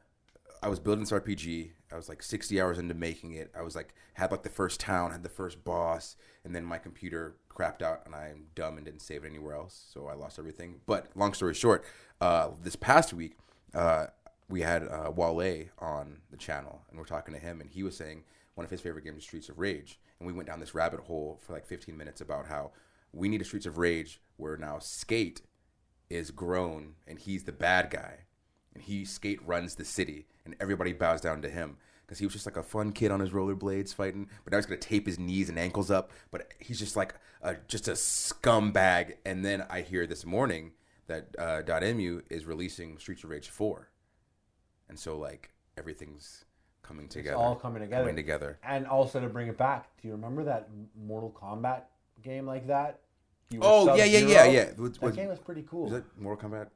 I 0.64 0.70
was 0.70 0.80
building 0.80 1.04
this 1.04 1.12
RPG. 1.12 1.72
I 1.92 1.98
was 1.98 2.08
like 2.08 2.24
60 2.24 2.62
hours 2.62 2.80
into 2.80 2.94
making 2.94 3.34
it. 3.34 3.52
I 3.54 3.62
was 3.62 3.76
like 3.76 3.94
had 4.14 4.32
like 4.32 4.44
the 4.44 4.50
first 4.50 4.80
town, 4.80 5.12
had 5.12 5.22
the 5.22 5.28
first 5.28 5.66
boss, 5.66 6.16
and 6.46 6.56
then 6.56 6.64
my 6.64 6.78
computer 6.78 7.36
crapped 7.50 7.82
out 7.82 8.04
and 8.06 8.16
I'm 8.16 8.46
dumb 8.56 8.78
and 8.78 8.86
didn't 8.86 9.02
save 9.02 9.26
it 9.26 9.28
anywhere 9.28 9.56
else, 9.56 9.90
so 9.94 10.08
I 10.08 10.14
lost 10.14 10.40
everything. 10.40 10.80
But 10.86 11.08
long 11.16 11.34
story 11.34 11.54
short, 11.54 11.84
uh, 12.22 12.52
this 12.62 12.78
past 12.78 13.12
week 13.14 13.36
uh, 13.76 14.08
we 14.48 14.62
had 14.62 14.84
uh, 14.84 15.12
Wale 15.14 15.66
on 15.80 16.20
the 16.32 16.38
channel 16.38 16.84
and 16.90 16.98
we're 16.98 17.06
talking 17.06 17.34
to 17.34 17.42
him, 17.42 17.60
and 17.60 17.70
he 17.70 17.84
was 17.84 17.98
saying 17.98 18.24
one 18.56 18.64
of 18.64 18.72
his 18.72 18.80
favorite 18.80 19.04
games 19.04 19.18
is 19.18 19.24
Streets 19.24 19.50
of 19.50 19.60
Rage, 19.60 20.00
and 20.20 20.26
we 20.26 20.32
went 20.32 20.48
down 20.48 20.62
this 20.62 20.74
rabbit 20.74 21.02
hole 21.02 21.42
for 21.42 21.52
like 21.52 21.66
15 21.66 21.98
minutes 21.98 22.22
about 22.22 22.48
how 22.48 22.72
we 23.12 23.28
need 23.28 23.42
a 23.42 23.46
Streets 23.46 23.66
of 23.66 23.78
Rage 23.78 24.22
where 24.38 24.56
now 24.56 24.80
Skate 24.80 25.42
is 26.10 26.32
grown 26.32 26.94
and 27.06 27.20
he's 27.20 27.44
the 27.44 27.52
bad 27.52 27.90
guy 27.90 28.20
and 28.74 28.84
he 28.84 29.06
skate 29.06 29.40
runs 29.46 29.76
the 29.76 29.86
city 29.86 30.26
and 30.46 30.56
everybody 30.60 30.94
bows 30.94 31.22
down 31.22 31.42
to 31.42 31.50
him. 31.50 31.78
Because 32.06 32.20
he 32.20 32.26
was 32.26 32.34
just 32.34 32.46
like 32.46 32.58
a 32.58 32.64
fun 32.64 32.92
kid 32.92 33.12
on 33.12 33.22
his 33.22 33.30
rollerblades 33.30 33.94
fighting 33.96 34.28
but 34.44 34.52
now 34.52 34.58
he's 34.58 34.66
gonna 34.66 34.78
tape 34.80 35.06
his 35.06 35.18
knees 35.18 35.48
and 35.48 35.58
ankles 35.58 35.90
up 35.90 36.12
but 36.32 36.52
he's 36.60 36.78
just 36.78 36.96
like 36.98 37.16
a, 37.42 37.56
just 37.68 37.88
a 37.88 37.94
scumbag. 37.94 39.14
And 39.26 39.44
then 39.46 39.66
i 39.70 39.82
hear 39.82 40.06
this 40.06 40.26
morning 40.26 40.74
that 41.08 41.36
uh, 41.40 41.62
Dotemu 41.64 42.24
is 42.30 42.46
releasing 42.46 42.98
streets 42.98 43.24
of 43.24 43.30
rage 43.30 43.50
4 43.50 43.90
and 44.90 45.00
so 45.00 45.18
like 45.18 45.52
everything's 45.78 46.46
coming 46.84 47.08
together. 47.08 47.36
It's 47.36 47.42
all 47.42 47.56
coming 47.56 47.82
together. 47.82 48.04
coming 48.04 48.16
together. 48.16 48.60
And 48.64 48.86
also 48.86 49.22
to 49.22 49.28
bring 49.28 49.48
it 49.48 49.58
back, 49.58 49.90
do 50.02 50.10
you 50.10 50.14
remember 50.14 50.44
that 50.44 50.68
Mortal 50.96 51.34
Kombat 51.42 51.84
game 52.22 52.46
like 52.46 52.68
that? 52.68 53.00
Oh 53.62 53.96
yeah 53.96 54.06
yeah 54.06 54.20
yeah 54.20 54.46
yeah. 54.46 54.64
That 54.66 55.02
was, 55.02 55.16
game 55.16 55.28
was 55.28 55.40
pretty 55.40 55.64
cool. 55.70 55.84
was 55.84 55.92
that 55.92 56.04
mortal 56.18 56.50
kombat 56.50 56.68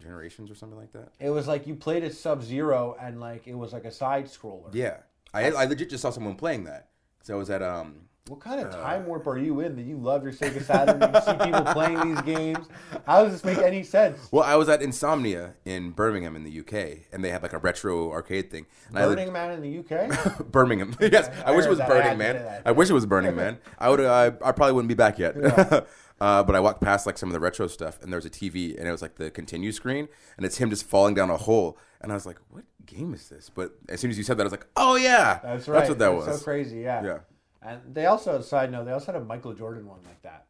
generations 0.00 0.50
or 0.50 0.54
something 0.54 0.78
like 0.78 0.92
that 0.92 1.08
it 1.20 1.30
was 1.30 1.46
like 1.48 1.66
you 1.66 1.74
played 1.74 2.02
as 2.04 2.18
Sub 2.18 2.42
Zero 2.42 2.96
and 3.00 3.20
like 3.20 3.46
it 3.46 3.54
was 3.54 3.72
like 3.72 3.84
a 3.84 3.90
side 3.92 4.26
scroller. 4.26 4.68
yeah 4.72 4.98
I, 5.34 5.50
I 5.50 5.64
legit 5.66 5.90
just 5.90 6.02
saw 6.02 6.10
someone 6.10 6.36
playing 6.36 6.64
that 6.64 6.88
so 7.22 7.34
i 7.34 7.36
was 7.36 7.50
at 7.50 7.62
um 7.62 8.02
What 8.28 8.40
kind 8.40 8.60
of 8.60 8.72
time 8.72 9.06
warp 9.06 9.26
are 9.26 9.38
you 9.38 9.60
in 9.60 9.76
that 9.76 9.82
you 9.82 9.96
love 9.98 10.24
your 10.24 10.32
Sega 10.32 10.60
Saturn? 10.62 11.00
you 11.00 11.20
see 11.20 11.44
people 11.50 11.72
playing 11.72 11.98
these 12.14 12.22
games. 12.22 12.66
How 13.06 13.22
does 13.22 13.32
this 13.32 13.44
make 13.44 13.58
any 13.58 13.84
sense? 13.84 14.18
Well, 14.32 14.42
I 14.42 14.56
was 14.56 14.68
at 14.68 14.82
Insomnia 14.82 15.54
in 15.64 15.90
Birmingham 15.92 16.34
in 16.34 16.42
the 16.42 16.58
UK, 16.60 17.06
and 17.12 17.22
they 17.24 17.30
had 17.30 17.42
like 17.44 17.52
a 17.52 17.58
retro 17.58 18.10
arcade 18.10 18.50
thing. 18.50 18.66
And 18.88 18.98
I 18.98 19.02
Burning 19.06 19.32
Man 19.32 19.52
in 19.52 19.60
the 19.62 19.78
UK. 19.78 20.50
Birmingham. 20.50 20.96
yes, 21.00 21.30
I, 21.44 21.52
I 21.52 21.56
wish 21.56 21.66
it 21.66 21.68
was 21.68 21.78
that. 21.78 21.88
Burning 21.88 22.18
Man. 22.18 22.62
I 22.64 22.72
wish 22.72 22.90
it 22.90 22.94
was 22.94 23.06
Burning 23.06 23.36
Man. 23.36 23.58
I 23.78 23.90
would. 23.90 24.00
I, 24.00 24.26
I 24.26 24.50
probably 24.52 24.72
wouldn't 24.72 24.88
be 24.88 24.94
back 24.94 25.20
yet. 25.20 25.36
uh, 26.20 26.42
but 26.42 26.54
I 26.54 26.60
walked 26.60 26.80
past 26.80 27.06
like 27.06 27.18
some 27.18 27.28
of 27.28 27.32
the 27.32 27.40
retro 27.40 27.66
stuff, 27.66 27.98
and 28.02 28.12
there 28.12 28.18
was 28.18 28.26
a 28.26 28.30
TV, 28.30 28.76
and 28.78 28.86
it 28.88 28.90
was 28.90 29.02
like 29.02 29.16
the 29.16 29.30
continue 29.30 29.72
screen, 29.72 30.08
and 30.36 30.46
it's 30.46 30.58
him 30.58 30.70
just 30.70 30.84
falling 30.84 31.14
down 31.14 31.30
a 31.30 31.36
hole, 31.36 31.78
and 32.00 32.10
I 32.12 32.14
was 32.14 32.26
like, 32.26 32.38
"What 32.50 32.64
game 32.86 33.12
is 33.14 33.28
this?" 33.28 33.50
But 33.50 33.72
as 33.88 34.00
soon 34.00 34.10
as 34.10 34.18
you 34.18 34.24
said 34.24 34.36
that, 34.38 34.42
I 34.42 34.46
was 34.46 34.52
like, 34.52 34.66
"Oh 34.76 34.96
yeah, 34.96 35.40
That's 35.42 35.68
right. 35.68 35.78
That's 35.78 35.88
what 35.90 35.98
that 35.98 36.14
was." 36.14 36.24
So 36.38 36.44
crazy, 36.44 36.78
yeah. 36.78 37.04
Yeah. 37.04 37.18
And 37.62 37.80
they 37.92 38.06
also, 38.06 38.40
side 38.42 38.70
note, 38.70 38.84
they 38.84 38.92
also 38.92 39.12
had 39.12 39.20
a 39.20 39.24
Michael 39.24 39.52
Jordan 39.52 39.86
one 39.86 39.98
like 40.06 40.22
that. 40.22 40.46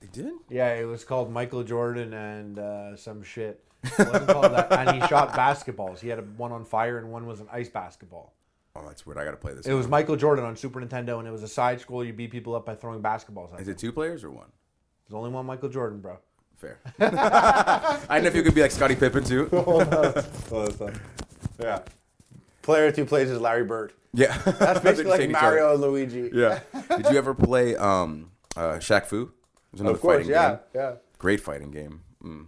They 0.00 0.06
did. 0.08 0.32
Yeah, 0.48 0.74
it 0.74 0.84
was 0.84 1.04
called 1.04 1.30
Michael 1.32 1.64
Jordan 1.64 2.12
and 2.14 2.58
uh, 2.58 2.96
some 2.96 3.22
shit. 3.22 3.64
It 3.84 3.98
wasn't 3.98 4.28
called 4.28 4.52
that. 4.52 4.72
And 4.72 5.02
he 5.02 5.08
shot 5.08 5.32
basketballs. 5.32 5.98
He 5.98 6.08
had 6.08 6.20
a, 6.20 6.22
one 6.22 6.52
on 6.52 6.64
fire 6.64 6.98
and 6.98 7.10
one 7.10 7.26
was 7.26 7.40
an 7.40 7.48
ice 7.52 7.68
basketball. 7.68 8.34
Oh, 8.76 8.82
that's 8.86 9.04
weird. 9.04 9.18
I 9.18 9.24
gotta 9.24 9.36
play 9.36 9.54
this. 9.54 9.66
It 9.66 9.74
was 9.74 9.88
Michael 9.88 10.16
Jordan 10.16 10.44
on 10.44 10.56
Super 10.56 10.80
Nintendo, 10.80 11.18
and 11.18 11.26
it 11.28 11.30
was 11.30 11.42
a 11.42 11.48
side 11.48 11.80
scroll. 11.80 12.04
You 12.04 12.12
beat 12.12 12.30
people 12.30 12.54
up 12.54 12.64
by 12.64 12.74
throwing 12.74 13.02
basketballs 13.02 13.52
at 13.52 13.60
Is 13.60 13.66
them. 13.66 13.74
it 13.74 13.78
two 13.78 13.92
players 13.92 14.24
or 14.24 14.30
one? 14.30 14.46
There's 15.08 15.16
only 15.16 15.30
one 15.30 15.46
Michael 15.46 15.68
Jordan, 15.68 16.00
bro. 16.00 16.18
Fair. 16.56 16.78
I 17.00 17.98
don't 18.08 18.22
know 18.22 18.28
if 18.28 18.36
you 18.36 18.42
could 18.42 18.54
be 18.54 18.62
like 18.62 18.70
Scottie 18.70 18.94
Pippen 18.96 19.24
too. 19.24 19.48
Yeah. 21.60 21.80
Player 22.62 22.90
two 22.92 23.04
plays 23.04 23.30
as 23.30 23.40
Larry 23.40 23.64
Bird. 23.64 23.92
Yeah. 24.14 24.36
That's 24.38 24.80
basically 24.84 25.18
like 25.18 25.30
Mario 25.30 25.72
and 25.72 25.80
Luigi. 25.80 26.30
Yeah. 26.32 26.60
Did 26.96 27.06
you 27.10 27.18
ever 27.18 27.34
play 27.34 27.76
um, 27.76 28.30
uh, 28.56 28.74
Shaq 28.74 29.06
Fu? 29.06 29.22
It 29.22 29.28
was 29.72 29.80
another 29.80 29.94
Of 29.96 30.00
course, 30.00 30.16
fighting 30.18 30.30
yeah, 30.30 30.48
game. 30.50 30.58
yeah. 30.74 30.92
Great 31.18 31.40
fighting 31.40 31.70
game. 31.70 32.00
Mm. 32.22 32.46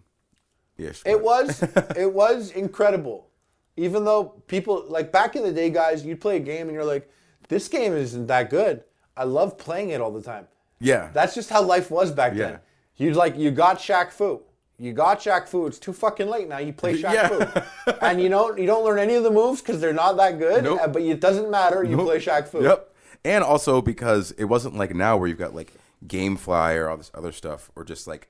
Yes. 0.76 1.02
It 1.06 1.22
was 1.22 1.62
it 1.96 2.12
was 2.12 2.50
incredible. 2.52 3.28
Even 3.76 4.04
though 4.04 4.24
people 4.46 4.84
like 4.88 5.10
back 5.12 5.36
in 5.36 5.42
the 5.42 5.52
day, 5.52 5.70
guys, 5.70 6.04
you'd 6.04 6.20
play 6.20 6.36
a 6.36 6.40
game 6.40 6.62
and 6.68 6.72
you're 6.74 6.84
like, 6.84 7.10
this 7.48 7.68
game 7.68 7.92
isn't 7.92 8.26
that 8.26 8.50
good. 8.50 8.84
I 9.16 9.24
love 9.24 9.58
playing 9.58 9.90
it 9.90 10.00
all 10.00 10.10
the 10.12 10.22
time. 10.22 10.46
Yeah. 10.80 11.10
That's 11.12 11.34
just 11.34 11.50
how 11.50 11.62
life 11.62 11.90
was 11.90 12.10
back 12.12 12.34
Yeah. 12.34 12.46
then. 12.50 12.58
You'd 12.96 13.16
like 13.16 13.36
you 13.36 13.50
got 13.50 13.78
Shaq 13.78 14.10
Fu. 14.12 14.42
You 14.78 14.92
got 14.92 15.20
Shaq 15.20 15.48
Fu. 15.48 15.66
It's 15.66 15.78
too 15.78 15.92
fucking 15.92 16.28
late 16.28 16.48
now. 16.48 16.58
You 16.58 16.72
play 16.72 16.94
Shaq 17.02 17.12
Yeah. 17.14 17.28
Fu, 17.28 17.90
and 18.02 18.20
you 18.20 18.28
don't 18.28 18.58
you 18.58 18.66
don't 18.66 18.84
learn 18.84 18.98
any 18.98 19.14
of 19.14 19.22
the 19.22 19.30
moves 19.30 19.60
because 19.62 19.80
they're 19.80 19.92
not 19.92 20.16
that 20.16 20.38
good. 20.38 20.64
Nope. 20.64 20.80
uh, 20.82 20.88
But 20.88 21.02
it 21.02 21.20
doesn't 21.20 21.50
matter. 21.50 21.82
You 21.84 21.96
play 21.98 22.18
Shaq 22.18 22.48
Fu. 22.48 22.62
Yep. 22.62 22.90
And 23.24 23.42
also 23.42 23.80
because 23.80 24.32
it 24.32 24.44
wasn't 24.44 24.76
like 24.76 24.94
now 24.94 25.16
where 25.16 25.28
you've 25.28 25.38
got 25.38 25.54
like 25.54 25.72
GameFly 26.06 26.76
or 26.76 26.88
all 26.90 26.96
this 26.96 27.10
other 27.14 27.32
stuff, 27.32 27.70
or 27.74 27.84
just 27.84 28.06
like 28.06 28.28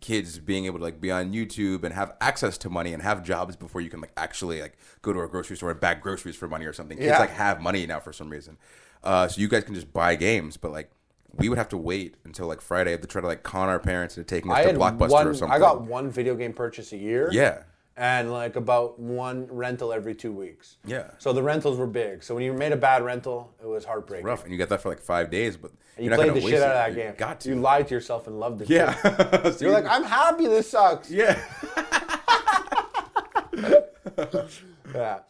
kids 0.00 0.38
being 0.38 0.66
able 0.66 0.78
to 0.78 0.84
like 0.84 1.00
be 1.00 1.10
on 1.10 1.32
YouTube 1.32 1.82
and 1.82 1.94
have 1.94 2.14
access 2.20 2.58
to 2.58 2.68
money 2.68 2.92
and 2.92 3.02
have 3.02 3.22
jobs 3.24 3.56
before 3.56 3.80
you 3.80 3.88
can 3.88 4.00
like 4.00 4.12
actually 4.18 4.60
like 4.60 4.76
go 5.02 5.12
to 5.12 5.20
a 5.20 5.28
grocery 5.28 5.56
store 5.56 5.70
and 5.70 5.80
bag 5.80 6.00
groceries 6.02 6.36
for 6.36 6.46
money 6.46 6.66
or 6.66 6.72
something. 6.74 6.96
Kids 6.98 7.08
Yeah. 7.08 7.18
like 7.18 7.30
have 7.30 7.60
money 7.60 7.86
now 7.86 8.00
for 8.00 8.12
some 8.12 8.28
reason. 8.28 8.58
Uh, 9.02 9.26
so 9.28 9.40
you 9.40 9.48
guys 9.48 9.64
can 9.64 9.74
just 9.74 9.92
buy 9.92 10.14
games, 10.14 10.56
but 10.56 10.70
like 10.72 10.90
we 11.38 11.48
would 11.48 11.58
have 11.58 11.68
to 11.70 11.76
wait 11.76 12.14
until 12.24 12.46
like 12.46 12.60
Friday 12.60 12.96
to 12.96 13.06
try 13.06 13.20
to 13.20 13.26
like 13.26 13.42
con 13.42 13.68
our 13.68 13.78
parents 13.78 14.16
into 14.16 14.26
taking 14.28 14.50
us 14.50 14.58
I 14.58 14.64
to 14.72 14.78
Blockbuster 14.78 15.10
one. 15.10 15.26
or 15.28 15.34
something. 15.34 15.54
I 15.54 15.58
got 15.58 15.82
one 15.82 16.10
video 16.10 16.34
game 16.34 16.52
purchase 16.52 16.92
a 16.92 16.96
year. 16.96 17.28
Yeah. 17.32 17.62
and 17.96 18.32
like 18.32 18.56
about 18.56 18.98
one 18.98 19.46
rental 19.50 19.92
every 19.92 20.14
two 20.14 20.32
weeks. 20.32 20.76
Yeah. 20.84 21.10
So 21.18 21.32
the 21.32 21.42
rentals 21.42 21.78
were 21.78 21.86
big. 21.86 22.22
So 22.24 22.34
when 22.34 22.42
you 22.44 22.52
made 22.52 22.72
a 22.72 22.76
bad 22.76 23.04
rental, 23.04 23.54
it 23.62 23.66
was 23.66 23.84
heartbreaking. 23.84 24.26
rough, 24.26 24.42
and 24.44 24.52
you 24.52 24.58
got 24.58 24.68
that 24.70 24.80
for 24.82 24.88
like 24.88 25.00
five 25.00 25.30
days, 25.30 25.56
but 25.56 25.70
You 25.96 26.04
you're 26.04 26.10
not 26.10 26.16
played 26.16 26.30
the 26.30 26.34
waste 26.34 26.48
shit 26.48 26.62
out 26.62 26.70
of 26.70 26.74
that 26.74 26.90
You 26.90 26.96
game. 27.08 27.14
Got 27.16 27.40
to. 27.40 27.48
You 27.50 27.54
lied 27.56 27.86
to 27.88 27.94
yourself 27.94 28.26
and 28.26 28.40
loved 28.40 28.62
it. 28.62 28.68
yeah. 28.70 28.94
So 29.52 29.56
You're 29.60 29.68
you- 29.70 29.70
like, 29.70 29.86
I'm 29.86 30.02
happy. 30.04 30.46
This 30.48 30.70
sucks. 30.70 31.10
yeah. 31.10 31.38
Yeah. 34.94 35.20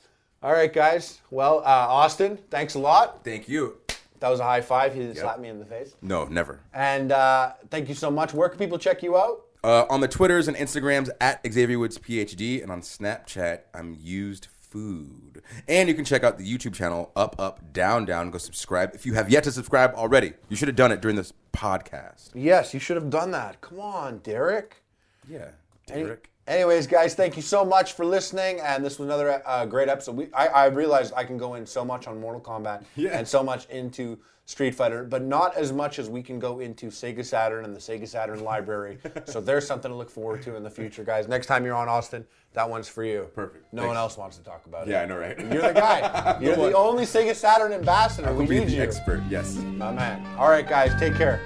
All 0.42 0.52
right, 0.52 0.70
guys. 0.72 1.20
Well, 1.30 1.61
uh, 1.61 1.62
Austin, 1.64 2.36
thanks 2.50 2.74
a 2.74 2.78
lot. 2.78 3.24
Thank 3.24 3.48
you. 3.48 3.76
That 4.24 4.30
was 4.30 4.40
a 4.40 4.44
high 4.44 4.62
five. 4.62 4.94
He 4.94 5.00
didn't 5.00 5.18
slap 5.18 5.38
me 5.38 5.50
in 5.50 5.58
the 5.58 5.66
face. 5.66 5.96
No, 6.00 6.24
never. 6.24 6.60
And 6.72 7.12
uh, 7.12 7.52
thank 7.68 7.90
you 7.90 7.94
so 7.94 8.10
much. 8.10 8.32
Where 8.32 8.48
can 8.48 8.58
people 8.58 8.78
check 8.78 9.02
you 9.02 9.18
out? 9.18 9.42
Uh, 9.62 9.84
on 9.90 10.00
the 10.00 10.08
Twitters 10.08 10.48
and 10.48 10.56
Instagrams 10.56 11.10
at 11.20 11.46
Xavier 11.46 11.78
Woods 11.78 11.98
PhD, 11.98 12.62
and 12.62 12.72
on 12.72 12.80
Snapchat, 12.80 13.64
I'm 13.74 13.98
used 14.00 14.46
food. 14.46 15.42
And 15.68 15.90
you 15.90 15.94
can 15.94 16.06
check 16.06 16.24
out 16.24 16.38
the 16.38 16.50
YouTube 16.50 16.72
channel 16.72 17.12
Up 17.14 17.36
Up 17.38 17.74
Down 17.74 18.06
Down. 18.06 18.30
Go 18.30 18.38
subscribe 18.38 18.92
if 18.94 19.04
you 19.04 19.12
have 19.12 19.28
yet 19.28 19.44
to 19.44 19.52
subscribe 19.52 19.92
already. 19.92 20.32
You 20.48 20.56
should 20.56 20.68
have 20.68 20.76
done 20.76 20.90
it 20.90 21.02
during 21.02 21.18
this 21.18 21.34
podcast. 21.52 22.30
Yes, 22.32 22.72
you 22.72 22.80
should 22.80 22.96
have 22.96 23.10
done 23.10 23.30
that. 23.32 23.60
Come 23.60 23.78
on, 23.78 24.20
Derek. 24.20 24.76
Yeah, 25.28 25.50
Derek. 25.86 26.30
Anyways, 26.47 26.86
guys, 26.86 27.14
thank 27.14 27.36
you 27.36 27.42
so 27.42 27.64
much 27.64 27.95
for 27.95 28.05
listening. 28.05 28.61
And 28.61 28.84
this 28.84 28.99
was 28.99 29.07
another 29.07 29.42
uh, 29.47 29.64
great 29.64 29.88
episode. 29.88 30.16
We, 30.16 30.28
I, 30.34 30.47
I 30.49 30.64
realized 30.66 31.14
I 31.16 31.24
can 31.24 31.38
go 31.38 31.55
in 31.55 31.64
so 31.64 31.84
much 31.84 32.07
on 32.07 32.20
Mortal 32.20 32.40
Kombat 32.40 32.84
Yeah. 32.97 33.16
and 33.18 33.26
so 33.26 33.42
much 33.42 33.66
into 33.70 34.18
Street 34.47 34.74
Fighter, 34.74 35.05
but 35.05 35.22
not 35.22 35.57
as 35.57 35.72
much 35.72 35.99
as 35.99 36.11
we 36.11 36.22
can 36.22 36.38
go 36.38 36.61
into 36.61 36.88
Sega 36.88 37.24
Saturn 37.24 37.64
and 37.64 37.74
the 37.74 37.80
Sega 37.80 38.07
Saturn 38.07 38.45
library. 38.45 38.99
so 39.24 39.40
there's 39.40 39.66
something 39.66 39.90
to 39.90 39.97
look 39.97 40.11
forward 40.11 40.42
to 40.42 40.55
in 40.55 40.62
the 40.62 40.68
future, 40.68 41.03
guys. 41.03 41.28
Next 41.28 41.47
time 41.47 41.64
you're 41.64 41.74
on 41.74 41.88
Austin, 41.88 42.26
that 42.53 42.68
one's 42.68 42.86
for 42.90 43.05
you. 43.05 43.30
Perfect. 43.34 43.72
No 43.72 43.86
one 43.86 43.97
else 43.97 44.18
wants 44.18 44.36
to 44.36 44.42
talk 44.45 44.66
about 44.66 44.86
it. 44.86 44.90
Yeah, 44.90 45.01
I 45.01 45.07
know, 45.07 45.16
right? 45.16 45.38
You're 45.38 45.62
the 45.62 45.72
guy. 45.72 46.38
You're 46.42 46.57
the 46.57 46.74
only 46.76 47.05
Sega 47.05 47.34
Saturn 47.34 47.72
ambassador. 47.72 48.34
we 48.34 48.45
Be 48.47 48.59
need 48.59 48.68
the 48.68 48.72
you. 48.74 48.82
expert. 48.82 49.22
Yes. 49.30 49.55
My 49.55 49.90
man. 49.92 50.26
All 50.36 50.51
right, 50.51 50.68
guys, 50.68 50.92
take 51.01 51.14
care. 51.16 51.40